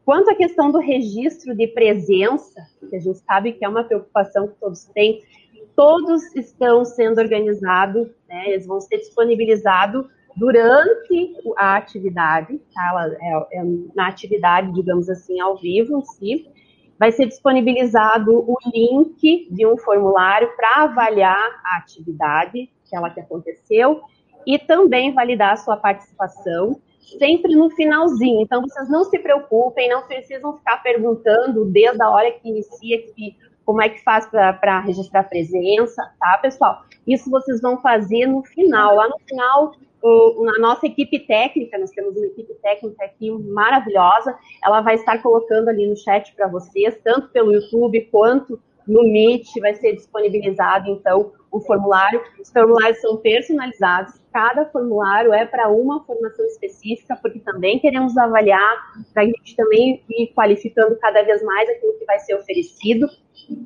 Quanto 0.06 0.30
à 0.30 0.36
questão 0.36 0.72
do 0.72 0.80
registro 0.80 1.56
de 1.56 1.68
presença, 1.68 2.62
que 2.92 2.98
a 2.98 3.00
gente 3.00 3.20
sabe 3.20 3.54
que 3.54 3.64
é 3.64 3.70
uma 3.70 3.86
preocupação 3.86 4.50
que 4.50 4.56
todos 4.60 4.84
têm, 4.94 5.24
todos 5.76 6.36
estão 6.36 6.84
sendo 6.84 7.20
organizados, 7.20 8.10
né, 8.28 8.50
eles 8.50 8.68
vão 8.68 8.82
ser 8.82 8.98
disponibilizados 8.98 10.06
durante 10.36 11.34
a 11.58 11.78
atividade, 11.78 12.60
tá? 12.74 12.90
Ela 12.90 13.18
é, 13.20 13.60
é, 13.60 13.64
na 13.96 14.08
atividade, 14.08 14.72
digamos 14.74 15.10
assim, 15.10 15.40
ao 15.40 15.58
vivo 15.58 15.98
em 15.98 16.06
si, 16.06 16.48
vai 17.00 17.12
ser 17.12 17.26
disponibilizado 17.26 18.32
o 18.32 18.56
link 18.74 19.48
de 19.50 19.66
um 19.66 19.78
formulário 19.78 20.50
para 20.56 20.84
avaliar 20.84 21.62
a 21.66 21.78
atividade, 21.78 22.70
aquela 22.86 23.10
que 23.10 23.20
aconteceu, 23.20 24.02
e 24.46 24.60
também 24.60 25.14
validar 25.14 25.54
a 25.54 25.58
sua 25.58 25.78
participação, 25.78 26.80
sempre 27.18 27.56
no 27.56 27.70
finalzinho. 27.72 28.42
Então, 28.42 28.62
vocês 28.62 28.90
não 28.90 29.04
se 29.04 29.18
preocupem, 29.20 29.90
não 29.90 30.04
precisam 30.04 30.58
ficar 30.58 30.78
perguntando 30.84 31.66
desde 31.66 32.02
a 32.02 32.10
hora 32.10 32.32
que 32.32 32.50
inicia 32.50 33.02
que, 33.14 33.36
como 33.66 33.82
é 33.82 33.90
que 33.90 34.04
faz 34.04 34.28
para 34.28 34.80
registrar 34.82 35.24
presença, 35.24 36.12
tá, 36.20 36.38
pessoal? 36.42 36.84
Isso 37.06 37.30
vocês 37.30 37.62
vão 37.62 37.82
fazer 37.82 38.26
no 38.28 38.44
final. 38.44 38.96
Lá 38.96 39.08
no 39.08 39.20
final, 39.28 39.74
o, 40.02 40.50
a 40.50 40.60
nossa 40.60 40.86
equipe 40.86 41.20
técnica, 41.20 41.78
nós 41.78 41.92
temos 41.92 42.16
uma 42.16 42.26
equipe 42.26 42.54
técnica 42.56 43.06
aqui 43.06 43.32
maravilhosa, 43.32 44.38
ela 44.64 44.82
vai 44.82 44.96
estar 44.96 45.22
colocando 45.22 45.70
ali 45.70 45.88
no 45.88 45.96
chat 45.96 46.34
para 46.36 46.48
vocês, 46.48 46.98
tanto 47.04 47.30
pelo 47.30 47.54
YouTube 47.54 48.08
quanto 48.12 48.60
no 48.88 49.04
Meet, 49.04 49.48
vai 49.60 49.76
ser 49.76 49.94
disponibilizado, 49.94 50.90
então, 50.90 51.32
o 51.52 51.60
formulário. 51.60 52.22
Os 52.40 52.52
formulários 52.52 53.00
são 53.00 53.18
personalizados, 53.18 54.21
cada 54.32 54.66
formulário 54.66 55.34
é 55.34 55.46
para 55.46 55.70
uma 55.70 56.04
formação 56.04 56.46
específica, 56.46 57.18
porque 57.22 57.40
também 57.40 57.80
queremos 57.80 58.18
avaliar, 58.18 58.76
para 59.14 59.24
a 59.24 59.26
gente 59.26 59.56
também 59.56 60.04
ir 60.10 60.34
qualificando 60.34 60.98
cada 61.00 61.22
vez 61.24 61.44
mais 61.44 61.70
aquilo 61.70 61.98
que 62.00 62.06
vai 62.06 62.20
ser 62.20 62.36
oferecido, 62.36 63.08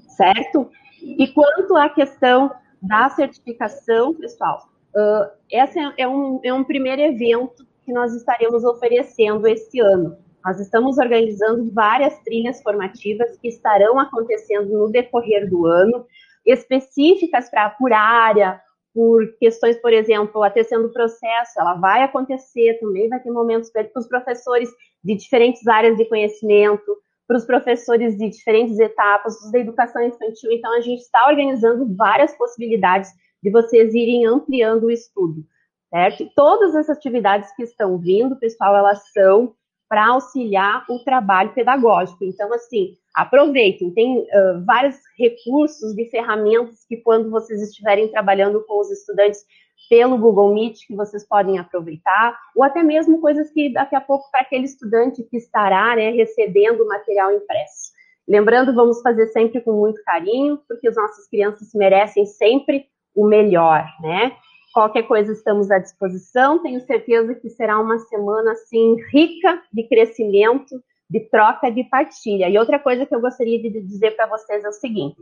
certo? 0.07 0.69
E 1.01 1.27
quanto 1.33 1.75
à 1.75 1.89
questão 1.89 2.51
da 2.81 3.09
certificação, 3.09 4.13
pessoal, 4.13 4.69
Uh, 4.95 5.27
esse 5.51 5.77
é, 5.77 5.93
é, 5.97 6.07
um, 6.07 6.39
é 6.41 6.53
um 6.53 6.63
primeiro 6.63 7.01
evento 7.01 7.67
que 7.83 7.91
nós 7.91 8.15
estaremos 8.15 8.63
oferecendo 8.63 9.45
esse 9.45 9.77
ano. 9.81 10.17
Nós 10.43 10.57
estamos 10.57 10.97
organizando 10.97 11.69
várias 11.73 12.17
trilhas 12.19 12.61
formativas 12.63 13.37
que 13.37 13.49
estarão 13.49 13.99
acontecendo 13.99 14.71
no 14.71 14.89
decorrer 14.89 15.49
do 15.49 15.65
ano, 15.65 16.05
específicas 16.45 17.49
para 17.49 17.71
por 17.71 17.91
área 17.91 18.61
por 18.95 19.27
questões, 19.37 19.75
por 19.81 19.91
exemplo, 19.91 20.41
até 20.41 20.63
sendo 20.63 20.89
processo, 20.89 21.59
ela 21.59 21.73
vai 21.73 22.01
acontecer 22.01 22.79
também, 22.79 23.09
vai 23.09 23.19
ter 23.19 23.29
momentos 23.29 23.69
para 23.69 23.89
os 23.93 24.07
professores 24.07 24.69
de 25.03 25.15
diferentes 25.15 25.67
áreas 25.67 25.97
de 25.97 26.05
conhecimento, 26.05 26.95
para 27.27 27.35
os 27.35 27.43
professores 27.43 28.17
de 28.17 28.29
diferentes 28.29 28.79
etapas, 28.79 29.35
da 29.51 29.59
educação 29.59 30.01
infantil. 30.01 30.49
Então, 30.49 30.73
a 30.77 30.79
gente 30.79 31.01
está 31.01 31.27
organizando 31.27 31.93
várias 31.93 32.37
possibilidades 32.37 33.09
de 33.43 33.51
vocês 33.51 33.93
irem 33.93 34.25
ampliando 34.25 34.85
o 34.85 34.91
estudo, 34.91 35.43
certo? 35.89 36.23
E 36.23 36.33
todas 36.33 36.73
essas 36.73 36.97
atividades 36.97 37.53
que 37.53 37.63
estão 37.63 37.97
vindo, 37.97 38.39
pessoal, 38.39 38.77
elas 38.77 39.11
são 39.11 39.53
para 39.87 40.07
auxiliar 40.07 40.85
o 40.89 40.99
trabalho 40.99 41.53
pedagógico. 41.53 42.23
Então, 42.23 42.51
assim, 42.53 42.95
aproveitem, 43.15 43.91
tem 43.91 44.19
uh, 44.19 44.65
vários 44.65 44.97
recursos 45.17 45.95
de 45.95 46.09
ferramentas 46.09 46.85
que 46.87 46.97
quando 46.97 47.29
vocês 47.29 47.61
estiverem 47.61 48.09
trabalhando 48.09 48.63
com 48.65 48.79
os 48.79 48.91
estudantes 48.91 49.45
pelo 49.89 50.17
Google 50.17 50.53
Meet, 50.53 50.87
que 50.87 50.95
vocês 50.95 51.27
podem 51.27 51.59
aproveitar, 51.59 52.37
ou 52.55 52.63
até 52.63 52.81
mesmo 52.81 53.21
coisas 53.21 53.51
que 53.51 53.71
daqui 53.71 53.95
a 53.95 54.01
pouco 54.01 54.29
para 54.31 54.41
aquele 54.41 54.65
estudante 54.65 55.23
que 55.23 55.37
estará 55.37 55.95
né, 55.95 56.09
recebendo 56.11 56.81
o 56.81 56.87
material 56.87 57.31
impresso. 57.33 57.93
Lembrando, 58.27 58.73
vamos 58.73 59.01
fazer 59.01 59.27
sempre 59.27 59.61
com 59.61 59.73
muito 59.73 60.03
carinho, 60.03 60.59
porque 60.67 60.87
as 60.87 60.95
nossas 60.95 61.27
crianças 61.27 61.69
merecem 61.75 62.25
sempre 62.25 62.87
o 63.13 63.27
melhor, 63.27 63.85
né? 64.01 64.35
Qualquer 64.75 65.03
coisa 65.03 65.31
estamos 65.31 65.71
à 65.71 65.79
disposição. 65.79 66.61
Tenho 66.61 66.81
certeza 66.81 67.33
que 67.33 67.49
será 67.49 67.79
uma 67.79 67.97
semana 67.97 68.51
assim 68.51 68.97
rica 69.09 69.61
de 69.71 69.87
crescimento, 69.87 70.83
de 71.09 71.21
troca, 71.29 71.71
de 71.71 71.85
partilha. 71.85 72.49
E 72.49 72.57
outra 72.57 72.77
coisa 72.77 73.05
que 73.05 73.15
eu 73.15 73.21
gostaria 73.21 73.57
de 73.57 73.69
dizer 73.69 74.17
para 74.17 74.27
vocês 74.27 74.65
é 74.65 74.67
o 74.67 74.73
seguinte: 74.73 75.15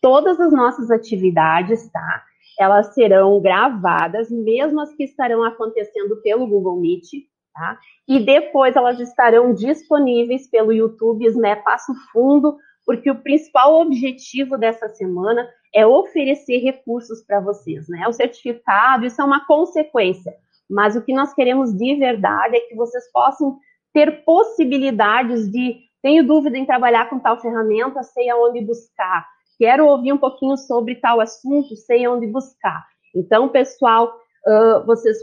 todas 0.00 0.38
as 0.38 0.52
nossas 0.52 0.88
atividades, 0.88 1.90
tá? 1.90 2.22
Elas 2.56 2.94
serão 2.94 3.40
gravadas, 3.40 4.30
mesmo 4.30 4.80
as 4.80 4.94
que 4.94 5.02
estarão 5.02 5.42
acontecendo 5.42 6.22
pelo 6.22 6.46
Google 6.46 6.80
Meet, 6.80 7.08
tá? 7.52 7.80
E 8.06 8.24
depois 8.24 8.76
elas 8.76 9.00
estarão 9.00 9.52
disponíveis 9.52 10.48
pelo 10.48 10.72
YouTube 10.72 11.28
SME 11.28 11.56
Passo 11.64 11.92
Fundo, 12.12 12.56
porque 12.84 13.10
o 13.10 13.22
principal 13.22 13.80
objetivo 13.80 14.58
dessa 14.58 14.88
semana 14.90 15.48
é 15.74 15.86
oferecer 15.86 16.58
recursos 16.58 17.24
para 17.24 17.40
vocês, 17.40 17.88
né? 17.88 18.06
O 18.08 18.12
certificado, 18.12 19.06
isso 19.06 19.20
é 19.20 19.24
uma 19.24 19.46
consequência, 19.46 20.34
mas 20.68 20.96
o 20.96 21.02
que 21.02 21.14
nós 21.14 21.32
queremos 21.34 21.72
de 21.72 21.94
verdade 21.96 22.56
é 22.56 22.60
que 22.60 22.74
vocês 22.74 23.10
possam 23.12 23.58
ter 23.92 24.24
possibilidades 24.24 25.50
de 25.50 25.80
tenho 26.02 26.26
dúvida 26.26 26.58
em 26.58 26.66
trabalhar 26.66 27.08
com 27.08 27.20
tal 27.20 27.40
ferramenta, 27.40 28.02
sei 28.02 28.28
aonde 28.28 28.60
buscar. 28.60 29.24
Quero 29.56 29.86
ouvir 29.86 30.12
um 30.12 30.18
pouquinho 30.18 30.56
sobre 30.56 30.96
tal 30.96 31.20
assunto, 31.20 31.76
sei 31.76 32.04
aonde 32.04 32.26
buscar. 32.26 32.84
Então, 33.14 33.48
pessoal, 33.48 34.12
uh, 34.46 34.84
vocês, 34.84 35.16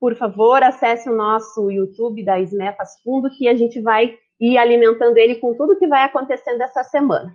por 0.00 0.16
favor, 0.16 0.60
acessem 0.62 1.12
o 1.12 1.16
nosso 1.16 1.70
YouTube 1.70 2.24
da 2.24 2.40
SMEPAS 2.40 3.00
Fundo, 3.04 3.30
que 3.30 3.46
a 3.46 3.54
gente 3.54 3.80
vai 3.80 4.18
ir 4.40 4.58
alimentando 4.58 5.16
ele 5.16 5.36
com 5.36 5.54
tudo 5.54 5.78
que 5.78 5.86
vai 5.86 6.02
acontecendo 6.02 6.60
essa 6.60 6.82
semana. 6.82 7.34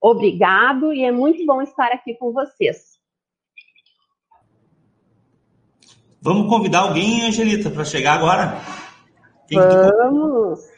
Obrigado 0.00 0.92
e 0.92 1.04
é 1.04 1.10
muito 1.10 1.44
bom 1.44 1.62
estar 1.62 1.92
aqui 1.92 2.14
com 2.14 2.32
vocês. 2.32 2.96
Vamos 6.20 6.48
convidar 6.48 6.80
alguém, 6.80 7.26
Angelita, 7.26 7.70
para 7.70 7.84
chegar 7.84 8.14
agora? 8.14 8.60
Quem 9.48 9.58
Vamos! 9.58 10.60
Que... 10.60 10.76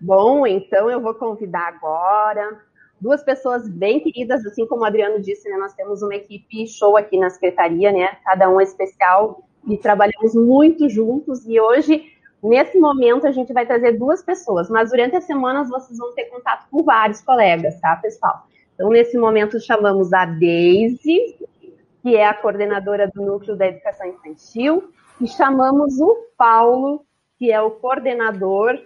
Bom, 0.00 0.46
então 0.46 0.90
eu 0.90 1.00
vou 1.00 1.14
convidar 1.14 1.68
agora 1.68 2.60
duas 3.00 3.22
pessoas 3.22 3.68
bem 3.68 4.00
queridas, 4.00 4.44
assim 4.44 4.66
como 4.66 4.82
o 4.82 4.84
Adriano 4.84 5.20
disse, 5.20 5.48
né? 5.48 5.56
Nós 5.56 5.74
temos 5.74 6.02
uma 6.02 6.14
equipe 6.14 6.66
show 6.66 6.96
aqui 6.96 7.18
na 7.18 7.30
secretaria, 7.30 7.92
né? 7.92 8.16
Cada 8.24 8.48
um 8.48 8.60
é 8.60 8.64
especial 8.64 9.46
e 9.66 9.76
trabalhamos 9.76 10.34
muito 10.34 10.88
juntos. 10.88 11.46
E 11.46 11.60
hoje, 11.60 12.12
nesse 12.42 12.78
momento, 12.78 13.26
a 13.26 13.32
gente 13.32 13.52
vai 13.52 13.66
trazer 13.66 13.92
duas 13.92 14.22
pessoas, 14.22 14.68
mas 14.68 14.90
durante 14.90 15.16
as 15.16 15.24
semanas 15.24 15.68
vocês 15.68 15.98
vão 15.98 16.14
ter 16.14 16.26
contato 16.26 16.66
com 16.70 16.82
vários 16.82 17.20
colegas, 17.20 17.80
tá, 17.80 17.96
pessoal? 17.96 18.46
Então, 18.74 18.90
nesse 18.90 19.16
momento, 19.16 19.58
chamamos 19.58 20.12
a 20.12 20.24
Daisy, 20.26 21.36
que 22.02 22.14
é 22.14 22.26
a 22.26 22.34
coordenadora 22.34 23.10
do 23.12 23.22
Núcleo 23.22 23.56
da 23.56 23.66
Educação 23.66 24.06
Infantil, 24.06 24.92
e 25.20 25.26
chamamos 25.26 25.98
o 25.98 26.26
Paulo, 26.36 27.04
que 27.38 27.50
é 27.50 27.60
o 27.60 27.70
coordenador 27.70 28.78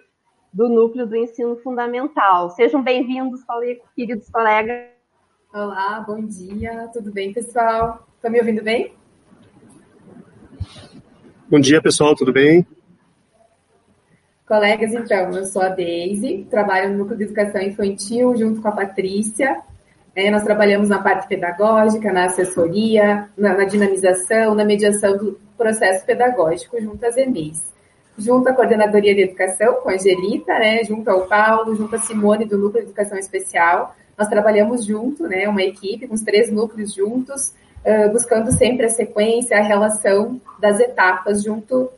do 0.52 0.68
Núcleo 0.68 1.06
do 1.06 1.16
Ensino 1.16 1.56
Fundamental. 1.56 2.50
Sejam 2.50 2.82
bem-vindos, 2.82 3.40
queridos 3.94 4.28
colegas. 4.30 4.88
Olá, 5.52 6.04
bom 6.06 6.24
dia, 6.24 6.88
tudo 6.92 7.12
bem, 7.12 7.32
pessoal? 7.32 8.06
Estão 8.14 8.22
tá 8.22 8.30
me 8.30 8.38
ouvindo 8.38 8.62
bem? 8.62 8.94
Bom 11.48 11.58
dia, 11.58 11.82
pessoal, 11.82 12.14
tudo 12.14 12.32
bem? 12.32 12.64
Colegas, 14.50 14.92
então, 14.92 15.30
eu 15.30 15.44
sou 15.44 15.62
a 15.62 15.68
Deise, 15.68 16.44
trabalho 16.50 16.90
no 16.90 16.98
Núcleo 16.98 17.16
de 17.16 17.22
Educação 17.22 17.62
Infantil 17.62 18.36
junto 18.36 18.60
com 18.60 18.66
a 18.66 18.72
Patrícia. 18.72 19.60
É, 20.12 20.28
nós 20.28 20.42
trabalhamos 20.42 20.88
na 20.88 20.98
parte 20.98 21.28
pedagógica, 21.28 22.12
na 22.12 22.24
assessoria, 22.24 23.28
na, 23.38 23.56
na 23.56 23.62
dinamização, 23.62 24.52
na 24.56 24.64
mediação 24.64 25.16
do 25.16 25.38
processo 25.56 26.04
pedagógico 26.04 26.80
junto 26.80 27.06
às 27.06 27.16
EMEIs 27.16 27.70
junto 28.18 28.48
à 28.48 28.52
Coordenadoria 28.52 29.14
de 29.14 29.22
Educação, 29.22 29.74
com 29.76 29.88
a 29.88 29.94
Angelita, 29.94 30.52
né, 30.58 30.82
junto 30.84 31.08
ao 31.08 31.26
Paulo, 31.26 31.74
junto 31.76 31.94
à 31.94 31.98
Simone, 32.00 32.44
do 32.44 32.58
Núcleo 32.58 32.82
de 32.82 32.90
Educação 32.90 33.16
Especial. 33.16 33.94
Nós 34.18 34.28
trabalhamos 34.28 34.84
junto, 34.84 35.28
né, 35.28 35.48
uma 35.48 35.62
equipe, 35.62 36.06
com 36.06 36.14
os 36.14 36.22
três 36.22 36.52
núcleos 36.52 36.92
juntos, 36.92 37.54
uh, 37.84 38.10
buscando 38.12 38.52
sempre 38.52 38.86
a 38.86 38.90
sequência, 38.90 39.56
a 39.56 39.62
relação 39.62 40.40
das 40.58 40.80
etapas 40.80 41.42
junto, 41.42 41.90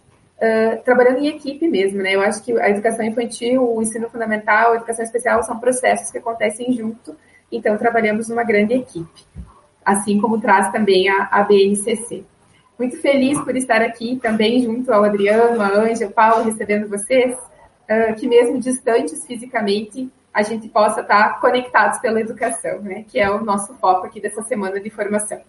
uh, 0.43 0.83
trabalhando 0.83 1.19
em 1.19 1.29
equipe 1.29 1.69
mesmo, 1.69 2.03
né. 2.03 2.15
Eu 2.15 2.21
acho 2.21 2.43
que 2.43 2.53
a 2.61 2.69
educação 2.69 3.05
infantil, 3.05 3.63
o 3.63 3.81
ensino 3.81 4.09
fundamental, 4.11 4.73
a 4.73 4.77
educação 4.77 5.05
especial 5.05 5.43
são 5.45 5.59
processos 5.61 6.11
que 6.11 6.19
acontecem 6.19 6.73
junto, 6.73 7.17
então 7.51 7.79
trabalhamos 7.79 8.29
numa 8.29 8.43
grande 8.43 8.75
equipe. 8.75 9.25
Assim 9.85 10.21
como 10.21 10.41
traz 10.41 10.71
também 10.71 11.09
a, 11.09 11.29
a 11.31 11.43
BNCC. 11.43 12.25
Muito 12.79 13.01
feliz 13.01 13.41
por 13.41 13.57
estar 13.57 13.83
aqui 13.83 14.19
também 14.21 14.63
junto 14.63 14.93
ao 14.93 15.05
Adriano, 15.05 15.61
a 15.61 15.69
Ângela, 15.69 16.11
Paulo, 16.11 16.45
recebendo 16.45 16.89
vocês, 16.89 17.35
uh, 17.37 18.15
que 18.19 18.27
mesmo 18.27 18.59
distantes 18.59 19.25
fisicamente, 19.25 20.11
a 20.33 20.43
gente 20.43 20.69
possa 20.69 21.03
estar 21.03 21.41
conectados 21.41 21.99
pela 21.99 22.21
educação, 22.21 22.81
né? 22.81 23.05
Que 23.07 23.21
é 23.21 23.31
o 23.31 23.45
nosso 23.45 23.75
foco 23.75 24.07
aqui 24.07 24.21
dessa 24.21 24.43
semana 24.43 24.81
de 24.81 24.89
formação. 24.89 25.41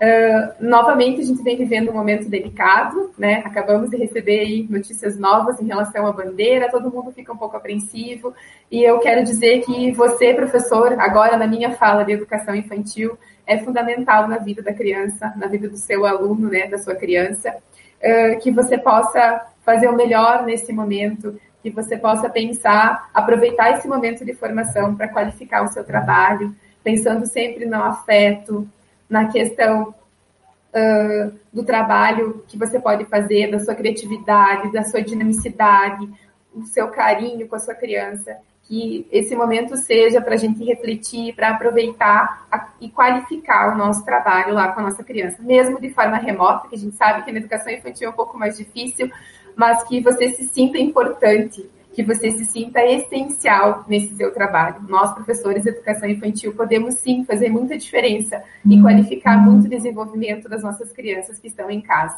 Uh, 0.00 0.54
novamente, 0.60 1.20
a 1.20 1.24
gente 1.24 1.42
vem 1.42 1.56
vivendo 1.56 1.90
um 1.90 1.94
momento 1.94 2.28
delicado, 2.28 3.10
né? 3.18 3.42
Acabamos 3.44 3.90
de 3.90 3.96
receber 3.96 4.64
notícias 4.70 5.18
novas 5.18 5.60
em 5.60 5.66
relação 5.66 6.06
à 6.06 6.12
bandeira, 6.12 6.70
todo 6.70 6.88
mundo 6.88 7.10
fica 7.10 7.32
um 7.32 7.36
pouco 7.36 7.56
apreensivo, 7.56 8.32
e 8.70 8.84
eu 8.84 9.00
quero 9.00 9.24
dizer 9.24 9.62
que 9.62 9.90
você, 9.90 10.32
professor, 10.32 10.92
agora 11.00 11.36
na 11.36 11.48
minha 11.48 11.72
fala 11.72 12.04
de 12.04 12.12
educação 12.12 12.54
infantil, 12.54 13.18
é 13.44 13.58
fundamental 13.58 14.28
na 14.28 14.38
vida 14.38 14.62
da 14.62 14.72
criança, 14.72 15.32
na 15.36 15.48
vida 15.48 15.68
do 15.68 15.76
seu 15.76 16.06
aluno, 16.06 16.48
né, 16.48 16.68
da 16.68 16.78
sua 16.78 16.94
criança, 16.94 17.56
uh, 17.56 18.38
que 18.38 18.52
você 18.52 18.78
possa 18.78 19.48
fazer 19.64 19.88
o 19.88 19.96
melhor 19.96 20.44
nesse 20.44 20.72
momento, 20.72 21.40
que 21.60 21.70
você 21.70 21.96
possa 21.96 22.30
pensar, 22.30 23.10
aproveitar 23.12 23.72
esse 23.72 23.88
momento 23.88 24.24
de 24.24 24.32
formação 24.32 24.94
para 24.94 25.08
qualificar 25.08 25.64
o 25.64 25.68
seu 25.68 25.82
trabalho, 25.82 26.54
pensando 26.84 27.26
sempre 27.26 27.66
no 27.66 27.82
afeto, 27.82 28.68
na 29.08 29.28
questão 29.28 29.94
uh, 30.74 31.38
do 31.52 31.64
trabalho 31.64 32.44
que 32.46 32.58
você 32.58 32.78
pode 32.78 33.04
fazer, 33.06 33.50
da 33.50 33.58
sua 33.58 33.74
criatividade, 33.74 34.72
da 34.72 34.84
sua 34.84 35.02
dinamicidade, 35.02 36.08
o 36.54 36.64
seu 36.64 36.88
carinho 36.88 37.46
com 37.48 37.56
a 37.56 37.60
sua 37.60 37.74
criança 37.74 38.36
que 38.68 39.08
esse 39.10 39.34
momento 39.34 39.76
seja 39.78 40.20
para 40.20 40.34
a 40.34 40.36
gente 40.36 40.62
refletir, 40.62 41.34
para 41.34 41.48
aproveitar 41.48 42.46
a, 42.52 42.68
e 42.78 42.90
qualificar 42.90 43.72
o 43.72 43.78
nosso 43.78 44.04
trabalho 44.04 44.52
lá 44.52 44.68
com 44.72 44.80
a 44.80 44.82
nossa 44.82 45.02
criança, 45.02 45.42
mesmo 45.42 45.80
de 45.80 45.88
forma 45.88 46.18
remota, 46.18 46.68
que 46.68 46.74
a 46.74 46.78
gente 46.78 46.94
sabe 46.94 47.24
que 47.24 47.32
na 47.32 47.38
educação 47.38 47.72
infantil 47.72 48.08
é 48.08 48.10
um 48.10 48.14
pouco 48.14 48.36
mais 48.36 48.58
difícil, 48.58 49.10
mas 49.56 49.82
que 49.84 50.02
você 50.02 50.32
se 50.32 50.46
sinta 50.48 50.76
importante, 50.76 51.66
que 51.98 52.04
você 52.04 52.30
se 52.30 52.44
sinta 52.44 52.80
essencial 52.86 53.84
nesse 53.88 54.14
seu 54.14 54.32
trabalho. 54.32 54.76
Nós, 54.88 55.12
professores 55.14 55.64
de 55.64 55.70
educação 55.70 56.08
infantil, 56.08 56.54
podemos 56.54 56.94
sim 56.94 57.24
fazer 57.24 57.48
muita 57.48 57.76
diferença 57.76 58.40
e 58.64 58.76
uhum. 58.76 58.82
qualificar 58.82 59.36
muito 59.44 59.66
o 59.66 59.68
desenvolvimento 59.68 60.48
das 60.48 60.62
nossas 60.62 60.92
crianças 60.92 61.40
que 61.40 61.48
estão 61.48 61.68
em 61.68 61.80
casa. 61.80 62.16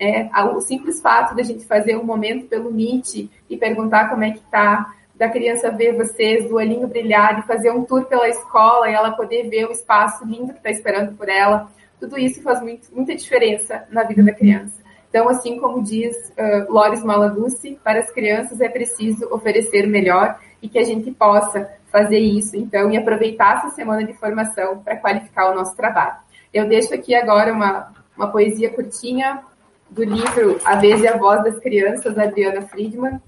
É, 0.00 0.28
o 0.46 0.60
simples 0.60 1.00
fato 1.00 1.36
da 1.36 1.44
gente 1.44 1.64
fazer 1.64 1.96
um 1.96 2.02
momento 2.02 2.48
pelo 2.48 2.72
Meet 2.72 3.30
e 3.48 3.56
perguntar 3.56 4.08
como 4.08 4.24
é 4.24 4.32
que 4.32 4.38
está, 4.38 4.94
da 5.14 5.28
criança 5.28 5.70
ver 5.70 5.92
vocês, 5.92 6.48
do 6.48 6.56
olhinho 6.56 6.88
brilhar, 6.88 7.40
de 7.40 7.46
fazer 7.46 7.70
um 7.70 7.84
tour 7.84 8.06
pela 8.06 8.28
escola 8.28 8.90
e 8.90 8.94
ela 8.94 9.12
poder 9.12 9.48
ver 9.48 9.68
o 9.68 9.70
espaço 9.70 10.24
lindo 10.24 10.52
que 10.52 10.58
está 10.58 10.70
esperando 10.70 11.16
por 11.16 11.28
ela. 11.28 11.70
Tudo 12.00 12.18
isso 12.18 12.42
faz 12.42 12.60
muito, 12.60 12.92
muita 12.92 13.14
diferença 13.14 13.86
na 13.92 14.02
vida 14.02 14.24
da 14.24 14.32
criança. 14.32 14.79
Então, 15.10 15.28
assim 15.28 15.58
como 15.58 15.82
diz 15.82 16.16
uh, 16.30 16.72
Loris 16.72 17.02
Malagusti, 17.02 17.78
para 17.82 17.98
as 17.98 18.10
crianças 18.12 18.60
é 18.60 18.68
preciso 18.68 19.26
oferecer 19.34 19.86
melhor 19.86 20.38
e 20.62 20.68
que 20.68 20.78
a 20.78 20.84
gente 20.84 21.10
possa 21.10 21.68
fazer 21.90 22.20
isso, 22.20 22.56
então, 22.56 22.88
e 22.92 22.96
aproveitar 22.96 23.58
essa 23.58 23.74
semana 23.74 24.04
de 24.04 24.14
formação 24.14 24.78
para 24.78 24.96
qualificar 24.96 25.50
o 25.50 25.54
nosso 25.54 25.76
trabalho. 25.76 26.14
Eu 26.54 26.68
deixo 26.68 26.94
aqui 26.94 27.12
agora 27.12 27.52
uma, 27.52 27.92
uma 28.16 28.28
poesia 28.28 28.70
curtinha 28.70 29.42
do 29.90 30.04
livro 30.04 30.60
A 30.64 30.76
Vez 30.76 31.02
e 31.02 31.08
a 31.08 31.16
Voz 31.16 31.42
das 31.42 31.58
Crianças, 31.58 32.14
da 32.14 32.22
Adriana 32.22 32.62
Friedman. 32.62 33.20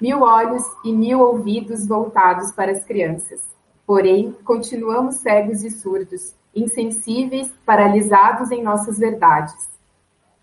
Mil 0.00 0.22
olhos 0.22 0.62
e 0.84 0.92
mil 0.92 1.18
ouvidos 1.18 1.88
voltados 1.88 2.52
para 2.52 2.70
as 2.70 2.84
crianças. 2.84 3.40
Porém, 3.84 4.36
continuamos 4.44 5.16
cegos 5.16 5.64
e 5.64 5.70
surdos, 5.70 6.36
insensíveis, 6.54 7.52
paralisados 7.66 8.52
em 8.52 8.62
nossas 8.62 8.96
verdades. 8.96 9.77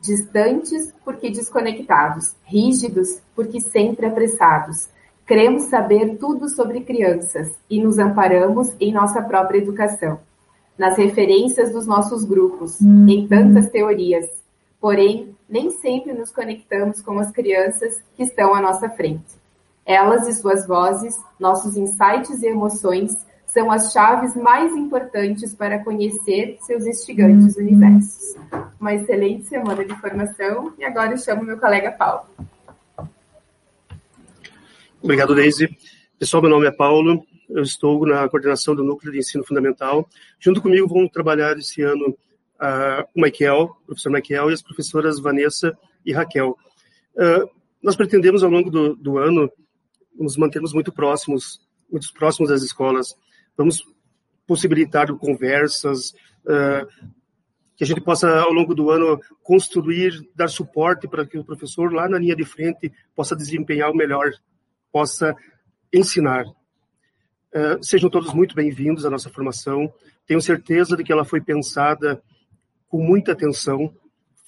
Distantes 0.05 0.93
porque 1.03 1.31
desconectados, 1.31 2.35
rígidos 2.45 3.19
porque 3.35 3.59
sempre 3.59 4.05
apressados. 4.05 4.87
Cremos 5.25 5.63
saber 5.63 6.17
tudo 6.17 6.47
sobre 6.47 6.81
crianças 6.81 7.57
e 7.67 7.81
nos 7.81 7.97
amparamos 7.97 8.75
em 8.79 8.93
nossa 8.93 9.23
própria 9.23 9.57
educação, 9.57 10.19
nas 10.77 10.95
referências 10.97 11.71
dos 11.71 11.87
nossos 11.87 12.23
grupos, 12.23 12.79
uhum. 12.79 13.07
em 13.09 13.27
tantas 13.27 13.69
teorias. 13.71 14.27
Porém, 14.79 15.35
nem 15.49 15.71
sempre 15.71 16.13
nos 16.13 16.31
conectamos 16.31 17.01
com 17.01 17.17
as 17.17 17.31
crianças 17.31 18.03
que 18.15 18.21
estão 18.21 18.53
à 18.53 18.61
nossa 18.61 18.87
frente. 18.89 19.33
Elas 19.83 20.27
e 20.27 20.33
suas 20.33 20.67
vozes, 20.67 21.15
nossos 21.39 21.75
insights 21.75 22.43
e 22.43 22.47
emoções 22.47 23.17
são 23.55 23.71
as 23.71 23.93
chaves 23.93 24.35
mais 24.35 24.75
importantes 24.75 25.55
para 25.55 25.81
conhecer 25.81 26.57
seus 26.59 26.85
instigantes 26.85 27.55
universos. 27.55 28.35
Uma 28.77 28.93
excelente 28.93 29.45
semana 29.45 29.85
de 29.85 29.95
formação 30.01 30.73
e 30.77 30.83
agora 30.83 31.13
eu 31.13 31.17
chamo 31.17 31.41
meu 31.41 31.57
colega 31.57 31.89
Paulo. 31.93 32.25
Obrigado, 35.01 35.33
Deise. 35.33 35.69
Pessoal, 36.19 36.41
meu 36.43 36.51
nome 36.51 36.67
é 36.67 36.71
Paulo, 36.71 37.25
eu 37.49 37.63
estou 37.63 38.05
na 38.05 38.27
coordenação 38.27 38.75
do 38.75 38.83
Núcleo 38.83 39.13
de 39.13 39.19
Ensino 39.19 39.45
Fundamental. 39.45 40.05
Junto 40.37 40.61
comigo 40.61 40.89
vão 40.89 41.07
trabalhar 41.07 41.57
esse 41.57 41.81
ano 41.81 42.09
uh, 42.09 43.07
o 43.15 43.21
Michael, 43.21 43.69
o 43.83 43.85
professor 43.85 44.11
Michael, 44.11 44.49
e 44.49 44.53
as 44.53 44.61
professoras 44.61 45.17
Vanessa 45.17 45.77
e 46.05 46.11
Raquel. 46.11 46.57
Uh, 47.15 47.49
nós 47.81 47.95
pretendemos, 47.95 48.43
ao 48.43 48.49
longo 48.49 48.69
do, 48.69 48.97
do 48.97 49.17
ano, 49.17 49.49
nos 50.13 50.35
mantermos 50.35 50.73
muito 50.73 50.91
próximos, 50.91 51.61
muito 51.89 52.11
próximos 52.13 52.49
das 52.49 52.61
escolas, 52.61 53.15
vamos 53.57 53.83
possibilitar 54.47 55.07
conversas, 55.17 56.11
uh, 56.45 56.87
que 57.75 57.83
a 57.83 57.87
gente 57.87 58.01
possa, 58.01 58.39
ao 58.39 58.53
longo 58.53 58.73
do 58.73 58.89
ano, 58.89 59.19
construir, 59.43 60.27
dar 60.35 60.47
suporte 60.47 61.07
para 61.07 61.25
que 61.25 61.37
o 61.37 61.43
professor, 61.43 61.91
lá 61.93 62.07
na 62.07 62.17
linha 62.17 62.35
de 62.35 62.45
frente, 62.45 62.91
possa 63.13 63.35
desempenhar 63.35 63.91
o 63.91 63.95
melhor, 63.95 64.31
possa 64.91 65.35
ensinar. 65.91 66.45
Uh, 66.45 67.81
sejam 67.81 68.09
todos 68.09 68.33
muito 68.33 68.55
bem-vindos 68.55 69.05
à 69.05 69.09
nossa 69.09 69.29
formação. 69.29 69.91
Tenho 70.25 70.41
certeza 70.41 70.95
de 70.95 71.03
que 71.03 71.11
ela 71.11 71.25
foi 71.25 71.41
pensada 71.41 72.21
com 72.87 73.01
muita 73.01 73.33
atenção, 73.33 73.93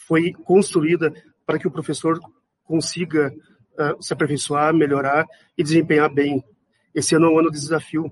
foi 0.07 0.31
construída 0.31 1.11
para 1.45 1.59
que 1.59 1.67
o 1.67 1.71
professor 1.71 2.19
consiga 2.63 3.33
uh, 3.73 4.01
se 4.01 4.13
aperfeiçoar, 4.13 4.73
melhorar 4.73 5.25
e 5.57 5.63
desempenhar 5.63 6.13
bem. 6.13 6.43
Esse 6.93 7.15
ano 7.15 7.27
é 7.27 7.29
um 7.29 7.39
ano 7.39 7.51
de 7.51 7.59
desafio 7.59 8.11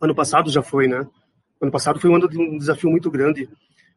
Ano 0.00 0.14
passado 0.14 0.50
já 0.50 0.62
foi, 0.62 0.88
né? 0.88 1.06
Ano 1.60 1.70
passado 1.70 1.98
foi 1.98 2.10
um 2.10 2.16
ano 2.16 2.28
de 2.28 2.38
um 2.38 2.58
desafio 2.58 2.90
muito 2.90 3.10
grande. 3.10 3.48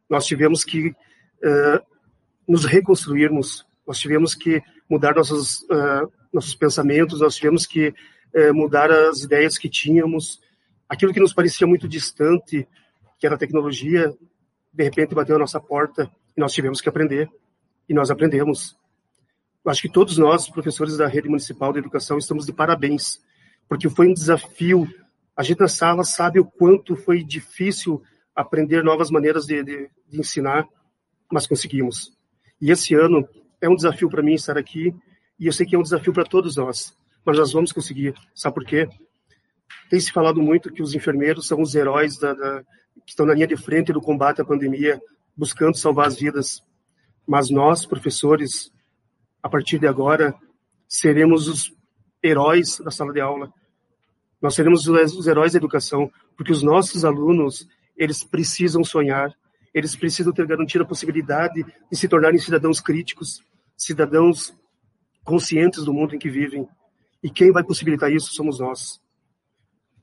Nós 0.08 0.24
tivemos 0.24 0.64
que 0.64 0.88
uh, 0.88 1.86
nos 2.46 2.64
reconstruirmos, 2.64 3.66
nós 3.86 3.98
tivemos 3.98 4.34
que 4.34 4.62
mudar 4.88 5.14
nossos, 5.14 5.62
uh, 5.62 6.10
nossos 6.32 6.54
pensamentos, 6.54 7.20
nós 7.20 7.36
tivemos 7.36 7.66
que 7.66 7.88
uh, 7.88 8.54
mudar 8.54 8.90
as 8.90 9.22
ideias 9.22 9.58
que 9.58 9.68
tínhamos. 9.68 10.40
Aquilo 10.88 11.12
que 11.12 11.20
nos 11.20 11.34
parecia 11.34 11.66
muito 11.66 11.86
distante, 11.86 12.66
que 13.18 13.26
era 13.26 13.34
a 13.34 13.38
tecnologia, 13.38 14.14
de 14.72 14.84
repente 14.84 15.14
bateu 15.14 15.36
a 15.36 15.38
nossa 15.38 15.60
porta 15.60 16.10
e 16.36 16.40
nós 16.40 16.52
tivemos 16.52 16.80
que 16.80 16.88
aprender. 16.88 17.28
E 17.88 17.94
nós 17.94 18.10
aprendemos. 18.10 18.76
Eu 19.64 19.70
acho 19.70 19.82
que 19.82 19.88
todos 19.90 20.16
nós, 20.16 20.48
professores 20.48 20.96
da 20.96 21.06
rede 21.06 21.28
municipal 21.28 21.72
de 21.72 21.78
educação, 21.78 22.16
estamos 22.16 22.46
de 22.46 22.52
parabéns, 22.52 23.20
porque 23.68 23.88
foi 23.88 24.08
um 24.08 24.14
desafio 24.14 24.86
a 25.38 25.44
gente 25.44 25.60
na 25.60 25.68
sala 25.68 26.02
sabe 26.02 26.40
o 26.40 26.44
quanto 26.44 26.96
foi 26.96 27.22
difícil 27.22 28.02
aprender 28.34 28.82
novas 28.82 29.08
maneiras 29.08 29.46
de, 29.46 29.62
de, 29.62 29.88
de 30.08 30.18
ensinar, 30.18 30.66
mas 31.30 31.46
conseguimos. 31.46 32.10
E 32.60 32.72
esse 32.72 32.92
ano 32.96 33.24
é 33.60 33.68
um 33.68 33.76
desafio 33.76 34.10
para 34.10 34.20
mim 34.20 34.34
estar 34.34 34.58
aqui, 34.58 34.92
e 35.38 35.46
eu 35.46 35.52
sei 35.52 35.64
que 35.64 35.76
é 35.76 35.78
um 35.78 35.82
desafio 35.82 36.12
para 36.12 36.24
todos 36.24 36.56
nós, 36.56 36.92
mas 37.24 37.38
nós 37.38 37.52
vamos 37.52 37.70
conseguir. 37.70 38.14
Sabe 38.34 38.52
por 38.52 38.64
quê? 38.64 38.88
Tem 39.88 40.00
se 40.00 40.10
falado 40.10 40.42
muito 40.42 40.72
que 40.72 40.82
os 40.82 40.92
enfermeiros 40.92 41.46
são 41.46 41.62
os 41.62 41.72
heróis 41.72 42.18
da, 42.18 42.34
da, 42.34 42.64
que 43.06 43.10
estão 43.10 43.24
na 43.24 43.34
linha 43.34 43.46
de 43.46 43.56
frente 43.56 43.92
do 43.92 44.00
combate 44.00 44.40
à 44.40 44.44
pandemia, 44.44 45.00
buscando 45.36 45.76
salvar 45.76 46.08
as 46.08 46.18
vidas. 46.18 46.60
Mas 47.24 47.48
nós, 47.48 47.86
professores, 47.86 48.72
a 49.40 49.48
partir 49.48 49.78
de 49.78 49.86
agora, 49.86 50.34
seremos 50.88 51.46
os 51.46 51.72
heróis 52.24 52.78
da 52.80 52.90
sala 52.90 53.12
de 53.12 53.20
aula, 53.20 53.52
nós 54.40 54.54
seremos 54.54 54.86
os 54.86 55.26
heróis 55.26 55.52
da 55.52 55.58
educação, 55.58 56.10
porque 56.36 56.52
os 56.52 56.62
nossos 56.62 57.04
alunos, 57.04 57.68
eles 57.96 58.22
precisam 58.22 58.84
sonhar, 58.84 59.34
eles 59.74 59.96
precisam 59.96 60.32
ter 60.32 60.46
garantida 60.46 60.84
a 60.84 60.86
possibilidade 60.86 61.64
de 61.90 61.98
se 61.98 62.08
tornarem 62.08 62.38
cidadãos 62.38 62.80
críticos, 62.80 63.42
cidadãos 63.76 64.54
conscientes 65.24 65.84
do 65.84 65.92
mundo 65.92 66.14
em 66.14 66.18
que 66.18 66.30
vivem. 66.30 66.68
E 67.22 67.28
quem 67.28 67.52
vai 67.52 67.64
possibilitar 67.64 68.10
isso 68.10 68.32
somos 68.32 68.60
nós. 68.60 69.00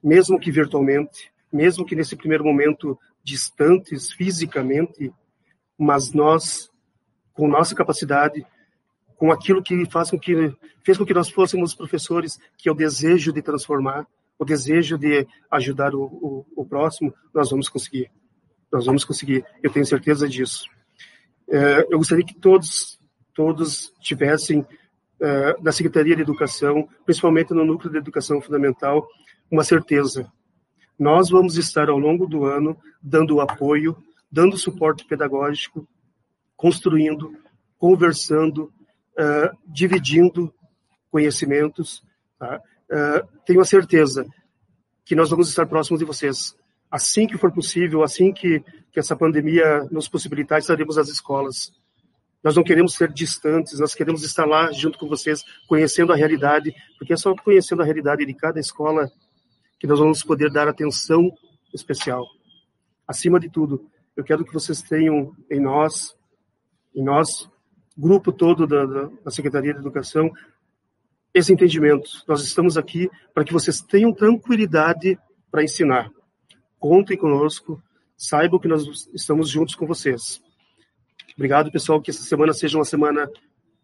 Mesmo 0.04 0.40
que 0.40 0.52
virtualmente, 0.52 1.32
mesmo 1.52 1.86
que 1.86 1.96
nesse 1.96 2.16
primeiro 2.16 2.44
momento 2.44 3.00
distantes 3.24 4.12
fisicamente, 4.12 5.12
mas 5.78 6.12
nós, 6.14 6.70
com 7.34 7.48
nossa 7.48 7.74
capacidade, 7.74 8.46
com 9.18 9.32
aquilo 9.32 9.64
que 9.64 9.90
faz 9.90 10.12
com 10.12 10.20
que 10.20 10.54
fez 10.84 10.98
com 10.98 11.06
que 11.06 11.14
nós 11.14 11.30
fôssemos 11.30 11.74
professores, 11.74 12.38
que 12.58 12.70
é 12.70 12.72
o 12.72 12.76
desejo 12.76 13.34
de 13.34 13.42
transformar, 13.42 14.06
o 14.38 14.46
desejo 14.46 14.98
de 14.98 15.28
ajudar 15.50 15.96
o, 15.96 16.04
o, 16.04 16.46
o, 16.56 16.66
próximo, 16.66 17.14
nós 17.34 17.50
vamos 17.50 17.70
conseguir. 17.70 18.12
Nós 18.72 18.86
vamos 18.86 19.04
conseguir, 19.04 19.46
eu 19.64 19.72
tenho 19.72 19.86
certeza 19.86 20.28
disso. 20.28 20.66
É, 21.50 21.82
eu 21.90 21.98
gostaria 21.98 22.26
que 22.26 22.36
todos, 22.36 23.00
todos 23.34 23.94
tivessem, 24.02 24.66
é, 25.22 25.72
Secretaria 25.72 26.16
de 26.16 26.22
Educação, 26.22 26.88
principalmente 27.06 27.54
no 27.54 27.66
Núcleo 27.66 27.92
de 27.92 27.98
Educação 27.98 28.42
Fundamental, 28.42 29.08
uma 29.50 29.64
certeza. 29.64 30.30
Nós 31.00 31.30
vamos 31.30 31.58
estar 31.58 31.90
ao 31.90 31.98
longo 31.98 32.28
do 32.28 32.46
ano 32.46 32.78
dando 33.02 33.40
apoio, 33.40 33.96
dando 34.32 34.58
suporte 34.58 35.06
pedagógico, 35.06 35.88
construindo, 36.56 37.34
conversando, 37.78 38.72
é, 39.18 39.52
dividindo 39.66 40.54
conhecimentos, 41.10 42.04
tá? 42.38 42.62
Uh, 42.92 43.28
tenho 43.46 43.62
a 43.62 43.66
certeza 43.66 44.26
que 45.04 45.16
nós 45.16 45.30
vamos 45.30 45.50
estar 45.50 45.66
próximos 45.66 46.00
de 46.00 46.06
vocês. 46.06 46.56
Assim 46.90 47.28
que 47.28 47.38
for 47.38 47.52
possível, 47.52 48.04
assim 48.04 48.32
que, 48.32 48.64
que 48.92 49.00
essa 49.00 49.16
pandemia 49.16 49.88
nos 49.92 50.08
possibilitar, 50.08 50.60
estaremos 50.60 50.96
nas 50.96 51.10
escolas. 51.10 51.72
Nós 52.44 52.56
não 52.56 52.64
queremos 52.64 52.94
ser 52.94 53.12
distantes, 53.12 53.80
nós 53.80 53.94
queremos 53.96 54.24
estar 54.24 54.46
lá 54.46 54.72
junto 54.72 55.00
com 55.00 55.08
vocês, 55.08 55.44
conhecendo 55.68 56.14
a 56.14 56.16
realidade, 56.16 56.74
porque 56.98 57.14
é 57.14 57.18
só 57.18 57.36
conhecendo 57.36 57.82
a 57.82 57.86
realidade 57.86 58.26
de 58.26 58.34
cada 58.34 58.60
escola 58.60 59.10
que 59.80 59.88
nós 59.88 60.00
vamos 60.00 60.24
poder 60.24 60.52
dar 60.52 60.68
atenção 60.68 61.32
especial. 61.74 62.26
Acima 63.08 63.40
de 63.40 63.50
tudo, 63.50 63.90
eu 64.16 64.24
quero 64.24 64.46
que 64.46 64.54
vocês 64.54 64.82
tenham 64.82 65.36
em 65.50 65.60
nós, 65.60 66.16
em 66.96 67.04
nós, 67.04 67.50
grupo 67.98 68.32
todo 68.32 68.66
da, 68.66 68.86
da 68.86 69.32
Secretaria 69.32 69.74
de 69.74 69.80
Educação, 69.80 70.32
esse 71.36 71.52
entendimento. 71.52 72.10
Nós 72.26 72.42
estamos 72.46 72.78
aqui 72.78 73.12
para 73.34 73.44
que 73.44 73.52
vocês 73.52 73.82
tenham 73.82 74.14
tranquilidade 74.14 75.20
para 75.52 75.66
ensinar. 75.66 76.10
Contem 76.80 77.18
conosco, 77.18 77.84
saibam 78.16 78.58
que 78.58 78.70
nós 78.70 79.10
estamos 79.14 79.50
juntos 79.50 79.76
com 79.76 79.86
vocês. 79.86 80.42
Obrigado, 81.36 81.70
pessoal, 81.70 82.02
que 82.02 82.10
essa 82.10 82.24
semana 82.24 82.54
seja 82.54 82.78
uma 82.78 82.86
semana 82.86 83.30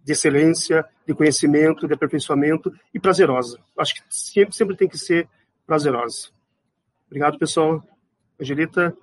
de 0.01 0.13
excelência, 0.13 0.85
de 1.05 1.13
conhecimento, 1.13 1.85
de 1.85 1.93
aperfeiçoamento 1.93 2.73
e 2.93 2.99
prazerosa. 2.99 3.59
Acho 3.77 3.95
que 3.95 4.01
sempre, 4.09 4.55
sempre 4.55 4.77
tem 4.77 4.87
que 4.87 4.97
ser 4.97 5.27
prazerosa. 5.67 6.29
Obrigado, 7.07 7.37
pessoal. 7.37 7.83
Angelita. 8.39 8.95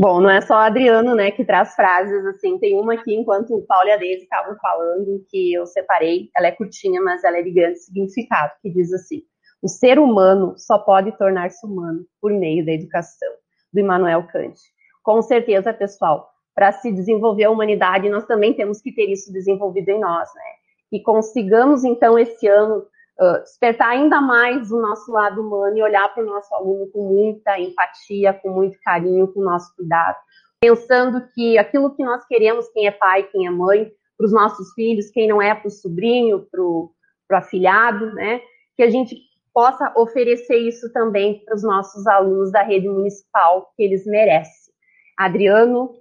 Bom, 0.00 0.20
não 0.20 0.30
é 0.30 0.40
só 0.40 0.54
Adriano, 0.54 1.12
né, 1.16 1.32
que 1.32 1.44
traz 1.44 1.74
frases 1.74 2.24
assim. 2.26 2.56
Tem 2.60 2.78
uma 2.78 2.94
aqui, 2.94 3.12
enquanto 3.12 3.52
o 3.56 3.66
Paulo 3.66 3.88
e 3.88 3.90
a 3.90 3.96
Deise 3.96 4.22
estavam 4.22 4.56
falando, 4.62 5.24
que 5.28 5.52
eu 5.52 5.66
separei. 5.66 6.30
Ela 6.36 6.46
é 6.46 6.52
curtinha, 6.52 7.02
mas 7.02 7.24
ela 7.24 7.38
é 7.38 7.42
de 7.42 7.50
grande 7.50 7.80
significado, 7.80 8.52
que 8.62 8.70
diz 8.70 8.92
assim: 8.92 9.22
O 9.60 9.66
ser 9.66 9.98
humano 9.98 10.54
só 10.56 10.78
pode 10.78 11.10
tornar-se 11.18 11.66
humano 11.66 12.06
por 12.20 12.32
meio 12.32 12.64
da 12.64 12.70
educação, 12.70 13.28
do 13.72 13.80
Immanuel 13.80 14.24
Kant. 14.28 14.54
Com 15.02 15.20
certeza, 15.20 15.74
pessoal, 15.74 16.30
para 16.54 16.70
se 16.70 16.92
desenvolver 16.92 17.44
a 17.44 17.50
humanidade, 17.50 18.08
nós 18.08 18.24
também 18.24 18.54
temos 18.54 18.80
que 18.80 18.92
ter 18.92 19.10
isso 19.10 19.32
desenvolvido 19.32 19.88
em 19.88 19.98
nós, 19.98 20.28
né? 20.32 20.42
Que 20.90 21.02
consigamos, 21.02 21.82
então, 21.82 22.16
esse 22.16 22.46
ano 22.46 22.86
uh, 23.20 23.42
despertar 23.42 23.90
ainda 23.90 24.20
mais 24.20 24.70
o 24.70 24.80
nosso 24.80 25.10
lado 25.12 25.40
humano 25.40 25.76
e 25.76 25.82
olhar 25.82 26.12
para 26.12 26.22
o 26.22 26.26
nosso 26.26 26.54
aluno 26.54 26.86
com 26.92 27.08
muita 27.08 27.58
empatia, 27.58 28.32
com 28.32 28.50
muito 28.50 28.78
carinho, 28.82 29.32
com 29.32 29.40
nosso 29.40 29.74
cuidado. 29.76 30.16
pensando 30.60 31.24
que 31.34 31.56
aquilo 31.56 31.94
que 31.94 32.04
nós 32.04 32.24
queremos, 32.26 32.68
quem 32.70 32.86
é 32.86 32.90
pai, 32.90 33.22
quem 33.24 33.46
é 33.46 33.50
mãe, 33.50 33.90
para 34.16 34.26
os 34.26 34.32
nossos 34.32 34.72
filhos, 34.72 35.10
quem 35.10 35.28
não 35.28 35.40
é 35.40 35.54
para 35.54 35.68
o 35.68 35.70
sobrinho, 35.70 36.44
para 36.50 36.60
o 36.60 36.92
afilhado, 37.30 38.12
né? 38.14 38.40
Que 38.76 38.82
a 38.82 38.90
gente 38.90 39.16
possa 39.54 39.92
oferecer 39.96 40.56
isso 40.56 40.92
também 40.92 41.44
para 41.44 41.54
os 41.54 41.62
nossos 41.62 42.06
alunos 42.06 42.50
da 42.50 42.62
rede 42.62 42.88
municipal, 42.88 43.72
que 43.76 43.82
eles 43.82 44.04
merecem. 44.06 44.72
Adriano, 45.16 45.94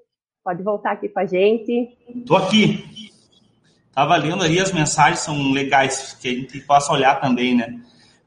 pode 0.44 0.64
voltar 0.64 0.92
aqui 0.92 1.10
com 1.10 1.20
a 1.20 1.26
gente. 1.26 1.96
Estou 2.16 2.38
aqui. 2.38 2.97
Estava 3.98 4.16
lendo 4.16 4.44
ali, 4.44 4.60
as 4.60 4.72
mensagens 4.72 5.22
são 5.22 5.52
legais, 5.52 6.16
que 6.22 6.28
a 6.28 6.32
gente 6.32 6.60
possa 6.60 6.94
olhar 6.94 7.20
também, 7.20 7.56
né? 7.56 7.80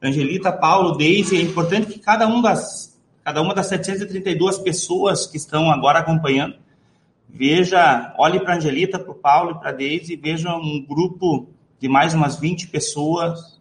Angelita, 0.03 0.51
Paulo, 0.51 0.97
Deise, 0.97 1.37
é 1.37 1.41
importante 1.41 1.87
que 1.87 2.01
cada, 2.01 2.27
um 2.27 2.43
das, 2.43 3.01
cada 3.23 3.41
uma 3.41 3.55
das 3.55 3.69
732 3.69 4.59
pessoas 4.59 5.29
que 5.29 5.37
estão 5.37 5.71
agora 5.71 6.01
acompanhando, 6.01 6.57
veja, 7.29 8.13
olhe 8.19 8.41
para 8.41 8.57
Angelita, 8.57 8.99
para 8.99 9.13
o 9.13 9.15
Paulo 9.15 9.53
e 9.53 9.61
para 9.61 9.69
a 9.69 9.73
Deise, 9.73 10.17
veja 10.17 10.53
um 10.57 10.85
grupo 10.85 11.49
de 11.79 11.89
mais 11.89 12.15
umas 12.15 12.35
20 12.35 12.67
pessoas 12.67 13.61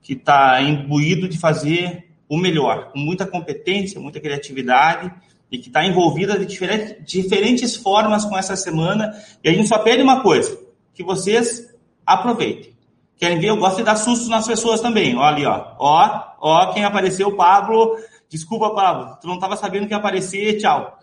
que 0.00 0.14
está 0.14 0.62
imbuído 0.62 1.28
de 1.28 1.38
fazer 1.38 2.08
o 2.26 2.38
melhor, 2.38 2.90
com 2.90 2.98
muita 2.98 3.26
competência, 3.26 4.00
muita 4.00 4.18
criatividade 4.18 5.12
e 5.52 5.58
que 5.58 5.68
está 5.68 5.84
envolvida 5.84 6.38
de 6.38 6.46
diferentes, 6.46 6.96
diferentes 7.04 7.76
formas 7.76 8.24
com 8.24 8.38
essa 8.38 8.56
semana. 8.56 9.12
E 9.44 9.48
a 9.50 9.52
gente 9.52 9.68
só 9.68 9.78
pede 9.80 10.02
uma 10.02 10.22
coisa, 10.22 10.69
que 10.94 11.02
vocês 11.02 11.74
aproveitem. 12.04 12.74
Querem 13.16 13.38
ver? 13.38 13.48
Eu 13.48 13.58
gosto 13.58 13.76
de 13.76 13.82
dar 13.82 13.96
susto 13.96 14.28
nas 14.30 14.46
pessoas 14.46 14.80
também. 14.80 15.14
Olha 15.16 15.26
ali, 15.26 15.44
ó. 15.44 15.74
Ó, 15.78 16.22
ó, 16.40 16.72
quem 16.72 16.84
apareceu, 16.84 17.36
Pablo. 17.36 17.96
Desculpa, 18.30 18.70
Pablo, 18.70 19.18
tu 19.20 19.26
não 19.26 19.34
estava 19.34 19.56
sabendo 19.56 19.86
que 19.86 19.92
ia 19.92 19.98
aparecer, 19.98 20.58
tchau. 20.58 20.98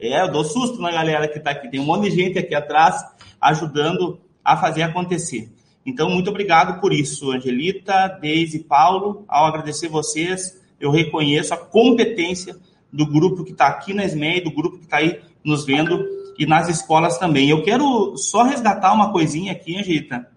É, 0.00 0.22
eu 0.22 0.32
dou 0.32 0.44
susto 0.44 0.80
na 0.80 0.90
galera 0.90 1.28
que 1.28 1.38
está 1.38 1.50
aqui. 1.50 1.70
Tem 1.70 1.78
um 1.78 1.84
monte 1.84 2.10
de 2.10 2.16
gente 2.16 2.38
aqui 2.38 2.54
atrás 2.54 3.04
ajudando 3.40 4.20
a 4.44 4.56
fazer 4.56 4.82
acontecer. 4.82 5.52
Então, 5.86 6.10
muito 6.10 6.30
obrigado 6.30 6.80
por 6.80 6.92
isso, 6.92 7.30
Angelita, 7.30 8.08
Deise 8.20 8.60
Paulo. 8.60 9.24
Ao 9.28 9.46
agradecer 9.46 9.88
vocês, 9.88 10.60
eu 10.80 10.90
reconheço 10.90 11.54
a 11.54 11.56
competência 11.56 12.56
do 12.92 13.06
grupo 13.06 13.44
que 13.44 13.52
está 13.52 13.68
aqui 13.68 13.94
na 13.94 14.04
SMEI, 14.04 14.40
do 14.42 14.50
grupo 14.50 14.78
que 14.78 14.84
está 14.84 14.98
aí 14.98 15.20
nos 15.44 15.64
vendo 15.64 16.04
e 16.42 16.46
nas 16.46 16.68
escolas 16.68 17.18
também. 17.18 17.48
Eu 17.48 17.62
quero 17.62 18.16
só 18.16 18.42
resgatar 18.42 18.92
uma 18.92 19.12
coisinha 19.12 19.52
aqui, 19.52 19.78
Angelita, 19.78 20.28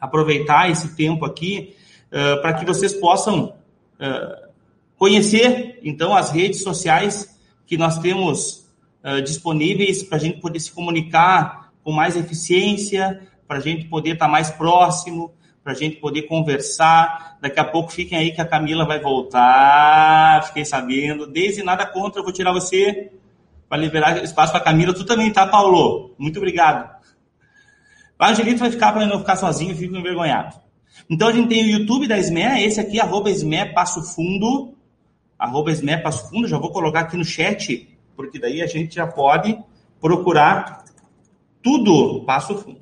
aproveitar 0.00 0.68
esse 0.68 0.96
tempo 0.96 1.24
aqui 1.24 1.76
uh, 2.08 2.42
para 2.42 2.54
que 2.54 2.66
vocês 2.66 2.92
possam 2.92 3.54
uh, 4.00 4.48
conhecer, 4.96 5.78
então, 5.84 6.12
as 6.12 6.30
redes 6.30 6.62
sociais 6.62 7.38
que 7.64 7.76
nós 7.76 7.98
temos 7.98 8.68
uh, 9.04 9.22
disponíveis 9.22 10.02
para 10.02 10.16
a 10.16 10.20
gente 10.20 10.40
poder 10.40 10.58
se 10.58 10.72
comunicar 10.72 11.70
com 11.84 11.92
mais 11.92 12.16
eficiência, 12.16 13.22
para 13.46 13.58
a 13.58 13.60
gente 13.60 13.86
poder 13.86 14.14
estar 14.14 14.26
tá 14.26 14.32
mais 14.32 14.50
próximo, 14.50 15.32
para 15.62 15.72
a 15.72 15.76
gente 15.76 15.98
poder 15.98 16.22
conversar. 16.22 17.38
Daqui 17.40 17.60
a 17.60 17.64
pouco 17.64 17.92
fiquem 17.92 18.18
aí 18.18 18.32
que 18.32 18.40
a 18.40 18.44
Camila 18.44 18.84
vai 18.84 18.98
voltar, 18.98 20.42
fiquei 20.48 20.64
sabendo. 20.64 21.28
Desde 21.28 21.62
nada 21.62 21.86
contra, 21.86 22.18
eu 22.18 22.24
vou 22.24 22.32
tirar 22.32 22.52
você 22.52 23.12
para 23.72 23.80
liberar 23.80 24.22
espaço 24.22 24.52
para 24.52 24.60
a 24.60 24.64
Camila. 24.64 24.92
Tu 24.92 25.02
também, 25.02 25.32
tá, 25.32 25.46
Paulo? 25.46 26.14
Muito 26.18 26.36
obrigado. 26.36 26.94
O 28.20 28.22
Angelito 28.22 28.58
vai 28.58 28.70
ficar 28.70 28.92
para 28.92 29.06
não 29.06 29.20
ficar 29.20 29.34
sozinho, 29.36 29.74
fico 29.74 29.96
envergonhado. 29.96 30.56
Então 31.08 31.28
a 31.28 31.32
gente 31.32 31.48
tem 31.48 31.64
o 31.64 31.78
YouTube 31.78 32.06
da 32.06 32.22
SME, 32.22 32.64
esse 32.64 32.78
aqui, 32.78 33.00
arroba 33.00 33.30
SME 33.30 33.72
Passo 33.72 34.02
Fundo. 34.02 34.74
Arroba 35.38 35.72
SME 35.72 35.96
Passo 36.02 36.28
Fundo, 36.28 36.46
já 36.46 36.58
vou 36.58 36.70
colocar 36.70 37.00
aqui 37.00 37.16
no 37.16 37.24
chat, 37.24 37.88
porque 38.14 38.38
daí 38.38 38.60
a 38.60 38.66
gente 38.66 38.94
já 38.94 39.06
pode 39.06 39.58
procurar 39.98 40.84
tudo 41.62 42.26
Passo 42.26 42.54
Fundo. 42.58 42.80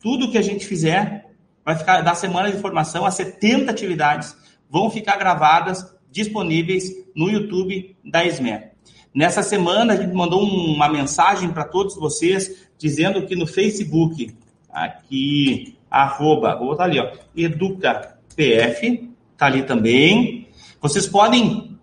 Tudo 0.00 0.30
que 0.30 0.38
a 0.38 0.42
gente 0.42 0.64
fizer 0.64 1.32
vai 1.64 1.74
ficar 1.74 2.00
da 2.02 2.14
semana 2.14 2.48
de 2.48 2.58
formação, 2.58 3.04
as 3.04 3.14
70 3.14 3.72
atividades 3.72 4.36
vão 4.70 4.88
ficar 4.88 5.16
gravadas, 5.16 5.84
disponíveis 6.12 6.92
no 7.12 7.28
YouTube 7.28 7.96
da 8.04 8.24
SME. 8.24 8.77
Nessa 9.18 9.42
semana, 9.42 9.94
a 9.94 9.96
gente 9.96 10.14
mandou 10.14 10.40
uma 10.44 10.88
mensagem 10.88 11.50
para 11.50 11.64
todos 11.64 11.96
vocês, 11.96 12.68
dizendo 12.78 13.26
que 13.26 13.34
no 13.34 13.48
Facebook, 13.48 14.32
aqui, 14.70 15.76
arroba, 15.90 16.54
vou 16.54 16.68
botar 16.68 16.84
ali, 16.84 17.00
ó, 17.00 17.10
EducaPF, 17.36 19.10
tá 19.36 19.46
ali 19.46 19.64
também. 19.64 20.46
Vocês 20.80 21.04
podem, 21.08 21.76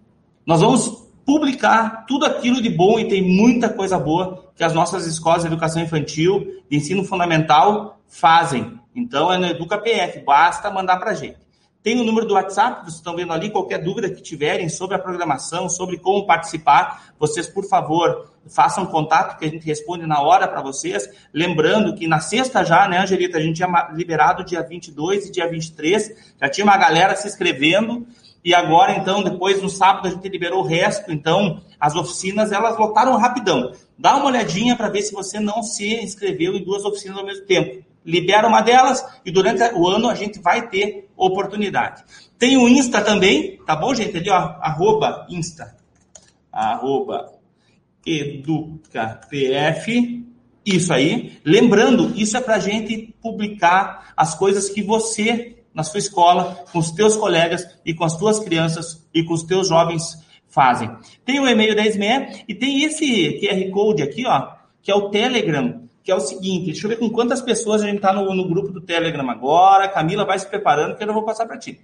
nós 0.46 0.62
vamos 0.62 1.10
publicar 1.26 2.06
tudo 2.06 2.26
aquilo 2.26 2.62
de 2.62 2.70
bom 2.70 2.98
e 2.98 3.10
tem 3.10 3.22
muita 3.22 3.68
coisa 3.68 4.00
boa 4.00 4.46
que 4.56 4.64
as 4.64 4.74
nossas 4.74 5.06
escolas 5.06 5.42
de 5.42 5.48
educação 5.48 5.84
infantil, 5.84 6.64
de 6.72 6.78
ensino 6.78 7.04
fundamental, 7.04 8.00
fazem. 8.08 8.80
Então 8.96 9.30
é 9.30 9.38
no 9.38 9.48
EducaPF, 9.48 10.22
basta 10.22 10.72
mandar 10.72 10.96
para 11.00 11.12
a 11.12 11.16
gente. 11.16 11.45
Tem 11.86 12.02
o 12.02 12.04
número 12.04 12.26
do 12.26 12.34
WhatsApp, 12.34 12.82
vocês 12.82 12.96
estão 12.96 13.16
vendo 13.16 13.32
ali, 13.32 13.52
qualquer 13.52 13.78
dúvida 13.78 14.10
que 14.10 14.20
tiverem 14.20 14.68
sobre 14.70 14.96
a 14.96 15.00
programação, 15.00 15.70
sobre 15.70 16.00
como 16.00 16.26
participar, 16.26 17.14
vocês, 17.20 17.46
por 17.46 17.64
favor, 17.64 18.32
façam 18.48 18.88
contato 18.88 19.38
que 19.38 19.46
a 19.46 19.48
gente 19.48 19.64
responde 19.68 20.04
na 20.08 20.20
hora 20.20 20.48
para 20.48 20.64
vocês. 20.64 21.08
Lembrando 21.32 21.94
que 21.94 22.08
na 22.08 22.20
sexta 22.20 22.66
já, 22.66 22.88
né, 22.88 22.98
Angelita, 22.98 23.38
a 23.38 23.40
gente 23.40 23.58
tinha 23.58 23.92
liberado 23.94 24.44
dia 24.44 24.64
22 24.64 25.28
e 25.28 25.32
dia 25.32 25.48
23, 25.48 26.34
já 26.42 26.50
tinha 26.50 26.66
uma 26.66 26.76
galera 26.76 27.16
se 27.16 27.28
inscrevendo, 27.28 28.08
e 28.44 28.56
agora, 28.56 28.94
então, 28.94 29.22
depois, 29.22 29.62
no 29.62 29.70
sábado, 29.70 30.08
a 30.08 30.12
gente 30.12 30.28
liberou 30.28 30.64
o 30.64 30.68
resto. 30.68 31.12
Então, 31.12 31.62
as 31.80 31.96
oficinas, 31.96 32.52
elas 32.52 32.80
lotaram 32.80 33.16
rapidão. 33.16 33.74
Dá 33.96 34.16
uma 34.16 34.26
olhadinha 34.26 34.76
para 34.76 34.90
ver 34.90 35.04
se 35.04 35.14
você 35.14 35.40
não 35.40 35.62
se 35.62 36.04
inscreveu 36.04 36.56
em 36.56 36.64
duas 36.64 36.84
oficinas 36.84 37.20
ao 37.20 37.26
mesmo 37.26 37.46
tempo. 37.46 37.86
Libera 38.04 38.48
uma 38.48 38.62
delas 38.62 39.06
e 39.24 39.30
durante 39.30 39.62
o 39.76 39.88
ano 39.88 40.10
a 40.10 40.16
gente 40.16 40.40
vai 40.40 40.68
ter 40.68 41.05
oportunidade. 41.16 42.03
Tem 42.38 42.57
o 42.57 42.68
Insta 42.68 43.01
também, 43.01 43.57
tá 43.66 43.76
bom, 43.76 43.93
gente? 43.93 44.18
Ali, 44.18 44.30
ó, 44.30 44.55
arroba 44.61 45.26
Insta. 45.30 45.76
Arroba 46.51 47.34
EducaPF. 48.05 49.45
Isso 50.66 50.93
aí. 50.93 51.39
Lembrando, 51.43 52.13
isso 52.16 52.36
é 52.38 52.41
para 52.41 52.59
gente 52.59 53.16
publicar 53.22 54.13
as 54.16 54.36
coisas 54.36 54.70
que 54.70 54.82
você 54.82 55.55
na 55.76 55.84
sua 55.84 55.99
escola, 55.99 56.63
com 56.72 56.80
os 56.80 56.91
teus 56.91 57.18
colegas 57.18 57.68
e 57.86 57.93
com 57.93 58.05
as 58.05 58.16
tuas 58.18 58.39
crianças 58.39 59.05
e 59.13 59.22
com 59.24 59.34
os 59.34 59.43
teus 59.43 59.68
jovens 59.68 60.26
fazem. 60.47 60.89
Tem 61.26 61.38
o 61.38 61.47
e-mail 61.47 61.76
da 61.76 61.86
SME 61.86 62.45
e 62.47 62.55
tem 62.55 62.84
esse 62.84 63.41
QR 63.41 63.70
Code 63.72 64.01
aqui, 64.01 64.26
ó, 64.26 64.53
que 64.82 64.89
é 64.89 64.95
o 64.95 65.09
Telegram, 65.09 65.85
que 66.06 66.12
é 66.12 66.16
o 66.16 66.20
seguinte, 66.20 66.66
deixa 66.66 66.86
eu 66.86 66.89
ver 66.89 66.99
com 66.99 67.10
quantas 67.10 67.41
pessoas 67.41 67.82
a 67.82 67.88
gente 67.88 67.95
está 67.95 68.14
no, 68.14 68.32
no, 68.36 68.47
grupo 68.47 68.72
do 68.72 68.80
Telegram 68.80 69.28
agora. 69.28 69.89
Camila 69.89 70.24
vai 70.24 70.38
se 70.38 70.47
preparando 70.47 70.95
que 70.95 71.01
eu 71.01 71.08
não 71.08 71.16
vou 71.16 71.24
passar 71.24 71.47
para 71.47 71.58
ti. 71.58 71.82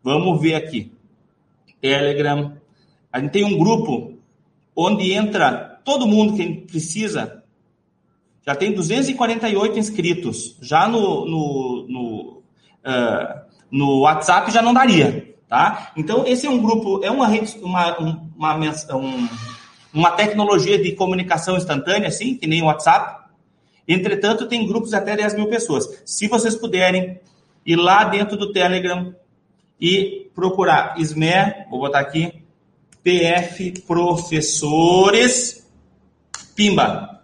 Vamos 0.00 0.40
ver 0.40 0.54
aqui. 0.54 0.92
Telegram. 1.80 2.56
A 3.12 3.18
gente 3.18 3.32
tem 3.32 3.44
um 3.44 3.58
grupo 3.58 4.16
onde 4.76 5.12
entra 5.12 5.80
todo 5.84 6.06
mundo 6.06 6.36
que 6.36 6.48
precisa. 6.60 7.42
Já 8.46 8.54
tem 8.54 8.72
248 8.72 9.76
inscritos. 9.76 10.56
Já 10.62 10.86
no, 10.86 11.26
no, 11.26 11.86
no 11.88 12.42
uh, 12.86 13.44
no 13.68 14.02
WhatsApp 14.02 14.52
já 14.52 14.62
não 14.62 14.72
daria, 14.72 15.34
tá? 15.48 15.90
Então, 15.96 16.24
esse 16.24 16.46
é 16.46 16.50
um 16.50 16.62
grupo, 16.62 17.04
é 17.04 17.10
uma, 17.10 17.28
uma, 17.60 17.98
uma, 17.98 18.56
um, 18.94 19.28
uma 19.92 20.10
tecnologia 20.12 20.80
de 20.80 20.92
comunicação 20.92 21.56
instantânea, 21.56 22.06
assim, 22.06 22.36
que 22.36 22.46
nem 22.46 22.62
o 22.62 22.66
WhatsApp. 22.66 23.23
Entretanto, 23.86 24.48
tem 24.48 24.66
grupos 24.66 24.94
até 24.94 25.14
10 25.14 25.34
mil 25.34 25.48
pessoas. 25.48 26.02
Se 26.04 26.26
vocês 26.26 26.54
puderem 26.54 27.20
ir 27.64 27.76
lá 27.76 28.04
dentro 28.04 28.36
do 28.36 28.52
Telegram 28.52 29.14
e 29.80 30.30
procurar 30.34 30.96
SME, 30.98 31.66
vou 31.70 31.80
botar 31.80 32.00
aqui, 32.00 32.42
PF 33.02 33.82
Professores, 33.86 35.70
Pimba. 36.56 37.22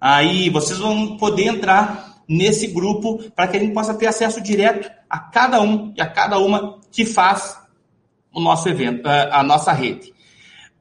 Aí 0.00 0.48
vocês 0.50 0.78
vão 0.78 1.16
poder 1.16 1.46
entrar 1.46 2.22
nesse 2.28 2.68
grupo 2.68 3.30
para 3.30 3.48
que 3.48 3.56
a 3.56 3.60
gente 3.60 3.74
possa 3.74 3.94
ter 3.94 4.06
acesso 4.06 4.40
direto 4.40 4.90
a 5.10 5.18
cada 5.18 5.60
um 5.60 5.92
e 5.96 6.00
a 6.00 6.06
cada 6.06 6.38
uma 6.38 6.78
que 6.92 7.04
faz 7.04 7.58
o 8.32 8.40
nosso 8.40 8.68
evento, 8.68 9.06
a 9.06 9.42
nossa 9.42 9.72
rede. 9.72 10.13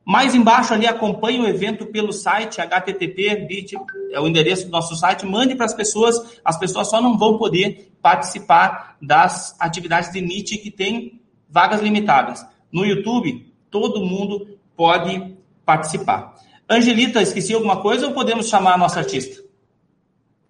Mais 0.06 0.36
embaixo 0.36 0.74
ali 0.74 0.86
acompanhe 0.86 1.40
o 1.40 1.48
evento 1.48 1.86
pelo 1.86 2.12
site 2.12 2.60
http 2.60 3.46
bit, 3.48 3.76
é 4.12 4.20
o 4.20 4.28
endereço 4.28 4.66
do 4.66 4.72
nosso 4.72 4.96
site, 4.96 5.26
mande 5.26 5.56
para 5.56 5.66
as 5.66 5.74
pessoas, 5.74 6.42
as 6.44 6.58
pessoas 6.58 6.90
só 6.90 7.02
não 7.02 7.18
vão 7.18 7.38
poder 7.38 7.90
participar 8.02 8.98
das 9.02 9.56
atividades 9.60 10.12
de 10.12 10.22
Meet 10.22 10.62
que 10.62 10.70
tem 10.70 11.22
vagas 11.50 11.82
limitadas. 11.82 12.46
No 12.72 12.86
YouTube, 12.86 13.54
todo 13.72 14.06
mundo 14.06 14.60
pode 14.76 15.38
participar. 15.66 16.36
Angelita, 16.70 17.22
esqueci 17.22 17.54
alguma 17.54 17.82
coisa 17.82 18.08
ou 18.08 18.14
podemos 18.14 18.50
chamar 18.50 18.74
a 18.74 18.78
nossa 18.78 19.00
artista? 19.00 19.42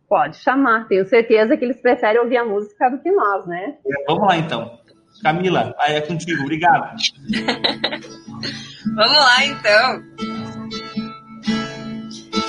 Pode 0.10 0.38
chamar, 0.38 0.88
tenho 0.88 1.06
certeza 1.06 1.58
que 1.58 1.66
eles 1.66 1.82
preferem 1.82 2.22
ouvir 2.22 2.38
a 2.38 2.46
música 2.46 2.90
do 2.90 3.00
que 3.00 3.12
nós, 3.12 3.46
né? 3.46 3.76
É, 3.86 4.06
vamos 4.08 4.28
lá 4.28 4.38
então. 4.38 4.80
Camila, 5.22 5.74
aí 5.80 5.96
é 5.96 6.02
contigo, 6.02 6.42
obrigado. 6.42 6.96
vamos 8.96 9.18
lá 9.18 9.46
então. 9.46 10.04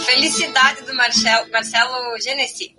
Felicidade 0.04 0.82
do 0.82 0.94
Marcelo, 0.94 1.50
Marcelo 1.50 2.20
Genesi. 2.20 2.74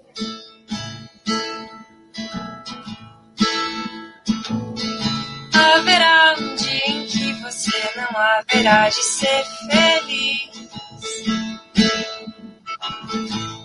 Haverá 5.53 6.35
um 6.39 6.55
dia 6.55 6.87
em 6.87 7.05
que 7.07 7.33
você 7.33 7.71
não 7.97 8.17
haverá 8.19 8.89
de 8.89 9.03
ser 9.03 9.43
feliz. 9.69 10.55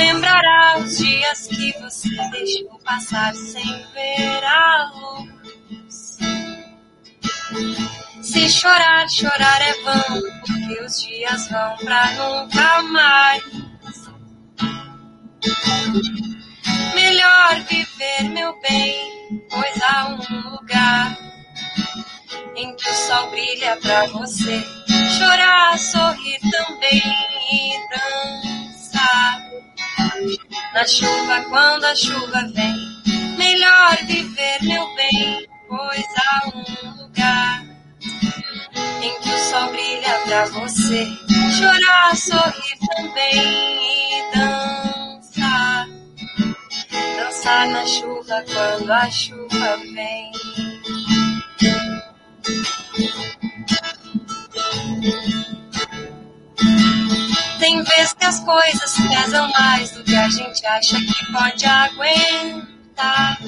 Lembrará 0.00 0.78
os 0.78 0.96
dias 0.96 1.46
que 1.48 1.78
você 1.78 2.08
deixou 2.30 2.78
passar 2.82 3.34
sem 3.34 3.66
ver 3.92 4.44
a 4.44 4.90
luz. 4.94 6.16
Se 8.22 8.48
chorar, 8.48 9.06
chorar 9.10 9.60
é 9.60 9.74
vão, 9.82 10.22
porque 10.40 10.82
os 10.82 11.02
dias 11.02 11.48
vão 11.50 11.76
pra 11.84 12.12
nunca 12.12 12.82
mais. 12.84 13.42
Melhor 16.94 17.60
viver, 17.68 18.22
meu 18.30 18.58
bem, 18.62 19.44
pois 19.50 19.82
há 19.82 20.08
um 20.08 20.50
lugar 20.50 21.14
em 22.56 22.74
que 22.74 22.88
o 22.88 22.94
sol 22.94 23.30
brilha 23.32 23.76
pra 23.82 24.06
você. 24.06 24.64
Chorar, 25.18 25.78
sorrir 25.78 26.40
também 26.50 27.02
e 27.52 27.72
dançar. 27.90 29.49
Na 30.74 30.86
chuva, 30.86 31.40
quando 31.48 31.84
a 31.84 31.94
chuva 31.94 32.46
vem, 32.54 33.36
melhor 33.38 33.96
viver, 34.06 34.58
meu 34.62 34.94
bem, 34.94 35.48
pois 35.66 36.06
há 36.18 36.48
um 36.48 37.02
lugar 37.02 37.64
em 39.02 39.20
que 39.20 39.28
o 39.30 39.38
sol 39.38 39.70
brilha 39.70 40.20
pra 40.26 40.44
você. 40.46 41.06
Chorar, 41.58 42.16
sorrir 42.16 42.78
também 42.96 44.18
e 44.18 44.36
dançar. 44.36 45.88
Dançar 47.16 47.66
na 47.68 47.86
chuva 47.86 48.44
quando 48.52 48.90
a 48.90 49.10
chuva 49.10 49.76
vem. 49.94 50.32
Tem 57.58 57.82
vezes 57.82 58.12
que 58.14 58.24
as 58.24 58.40
coisas 58.40 58.94
pesam 58.96 59.50
mais 59.52 59.90
do 59.92 60.02
que 60.02 60.16
a 60.16 60.28
gente 60.28 60.66
acha 60.66 60.96
que 60.98 61.32
pode 61.32 61.66
aguentar. 61.66 63.38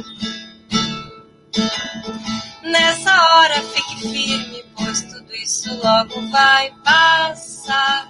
Nessa 2.62 3.14
hora 3.14 3.62
fique 3.62 4.08
firme, 4.08 4.64
pois 4.76 5.00
tudo 5.02 5.34
isso 5.34 5.74
logo 5.82 6.28
vai 6.30 6.72
passar. 6.84 8.08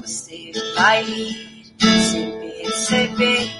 Você 0.00 0.52
vai 0.74 1.04
ir 1.04 1.74
sem 2.10 2.30
perceber. 2.40 3.50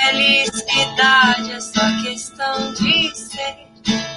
Felicidade 0.00 1.52
é 1.52 1.60
só 1.60 2.02
questão 2.02 2.72
de 2.74 3.16
ser. 3.16 3.68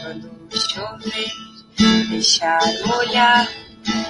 Quando 0.03 0.31
chover, 0.51 1.31
deixar 1.77 2.61
molhar 2.85 3.47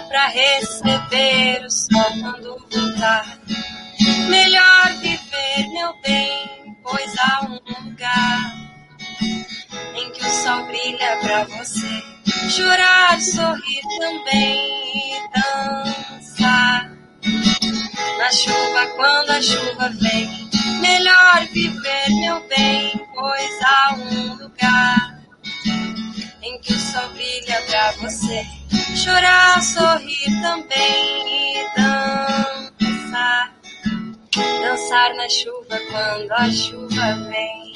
pra 0.07 0.27
receber 0.27 1.65
o 1.65 1.69
sol 1.71 2.11
quando 2.21 2.57
voltar. 2.71 3.39
Melhor 4.29 4.93
viver, 4.99 5.67
meu 5.73 5.93
bem, 6.01 6.75
pois 6.83 7.17
há 7.19 7.45
um 7.45 7.85
lugar 7.85 8.53
em 9.95 10.11
que 10.11 10.25
o 10.25 10.29
sol 10.29 10.65
brilha 10.65 11.17
pra 11.21 11.43
você. 11.45 12.03
Chorar, 12.49 13.19
sorrir 13.19 13.81
também 13.99 15.15
e 15.15 15.21
dançar. 15.33 16.91
Na 18.17 18.31
chuva, 18.31 18.87
quando 18.95 19.29
a 19.29 19.41
chuva 19.41 19.89
vem, 19.89 20.49
melhor 20.81 21.45
viver, 21.53 22.09
meu 22.09 22.47
bem, 22.47 23.07
pois 23.13 23.61
há 23.63 23.95
um 23.95 24.33
lugar 24.35 25.10
em 26.43 26.59
que 26.59 26.73
o 26.73 26.79
sol 26.79 27.07
brilha 27.09 27.61
pra 27.67 27.91
você. 27.93 28.45
Chorar, 28.95 29.61
sorrir 29.61 30.41
também 30.41 31.59
e 31.59 31.65
dançar. 31.75 33.53
Dançar 34.61 35.15
na 35.15 35.29
chuva 35.29 35.79
quando 35.91 36.31
a 36.31 36.51
chuva 36.51 37.13
vem. 37.29 37.73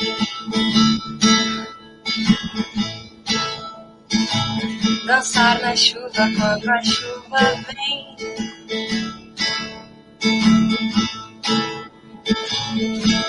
Dançar 5.05 5.61
na 5.61 5.75
chuva 5.75 6.09
quando 6.37 6.69
a 6.69 6.83
chuva 6.83 7.39
vem. 7.67 8.15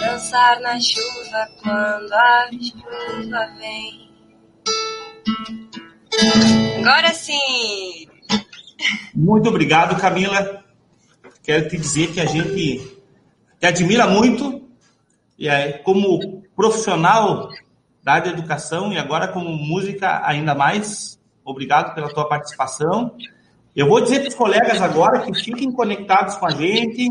Dançar 0.00 0.60
na 0.60 0.80
chuva 0.80 1.48
quando 1.62 2.12
a 2.12 2.48
chuva 2.50 3.46
vem. 3.58 4.05
Agora 6.78 7.12
sim! 7.14 8.08
Muito 9.14 9.48
obrigado, 9.48 10.00
Camila. 10.00 10.64
Quero 11.42 11.68
te 11.68 11.76
dizer 11.76 12.12
que 12.12 12.20
a 12.20 12.26
gente 12.26 12.96
te 13.58 13.66
admira 13.66 14.06
muito 14.06 14.68
e 15.38 15.48
é, 15.48 15.72
como 15.78 16.42
profissional 16.54 17.50
da 18.02 18.14
área 18.14 18.32
de 18.32 18.38
educação 18.38 18.92
e 18.92 18.98
agora 18.98 19.28
como 19.28 19.50
música 19.50 20.22
ainda 20.24 20.54
mais. 20.54 21.18
Obrigado 21.44 21.94
pela 21.94 22.12
tua 22.12 22.28
participação. 22.28 23.14
Eu 23.74 23.88
vou 23.88 24.00
dizer 24.00 24.20
para 24.20 24.28
os 24.28 24.34
colegas 24.34 24.80
agora 24.80 25.20
que 25.20 25.34
fiquem 25.34 25.70
conectados 25.70 26.36
com 26.36 26.46
a 26.46 26.50
gente, 26.50 27.10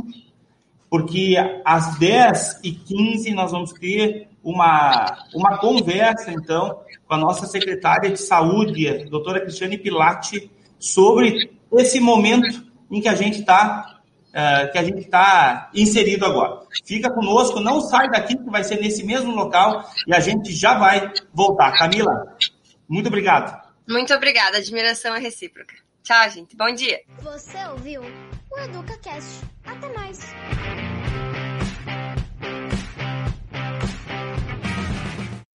porque 0.89 1.35
às 1.63 1.99
10h15 1.99 3.33
nós 3.33 3.51
vamos 3.51 3.71
ter 3.73 4.29
uma, 4.45 5.27
uma 5.33 5.57
conversa, 5.57 6.31
então, 6.31 6.81
com 7.07 7.13
a 7.15 7.17
nossa 7.17 7.47
secretária 7.47 8.11
de 8.11 8.19
saúde, 8.21 8.87
a 8.87 9.09
doutora 9.09 9.41
Cristiane 9.41 9.77
Pilati, 9.77 10.51
sobre 10.79 11.51
esse 11.73 11.99
momento 11.99 12.63
em 12.91 13.01
que 13.01 13.09
a 13.09 13.15
gente 13.15 13.39
está 13.39 13.99
uh, 14.29 14.71
que 14.71 14.77
a 14.77 14.83
gente 14.83 14.99
está 14.99 15.71
inserido 15.73 16.25
agora. 16.25 16.61
Fica 16.85 17.11
conosco, 17.11 17.59
não 17.59 17.81
sai 17.81 18.07
daqui, 18.09 18.37
que 18.37 18.49
vai 18.51 18.63
ser 18.63 18.79
nesse 18.79 19.03
mesmo 19.03 19.33
local 19.33 19.89
e 20.05 20.13
a 20.13 20.19
gente 20.19 20.53
já 20.53 20.77
vai 20.77 21.11
voltar. 21.33 21.71
Camila, 21.71 22.37
muito 22.87 23.07
obrigado. 23.07 23.65
Muito 23.89 24.13
obrigada, 24.13 24.57
admiração 24.57 25.15
é 25.15 25.19
recíproca. 25.19 25.75
Tchau, 26.03 26.29
gente. 26.29 26.55
Bom 26.55 26.71
dia. 26.71 26.99
Você 27.23 27.57
ouviu 27.71 28.01
o 28.03 28.59
EducaCast. 28.59 29.43
Até 29.65 29.91
mais. 29.93 30.19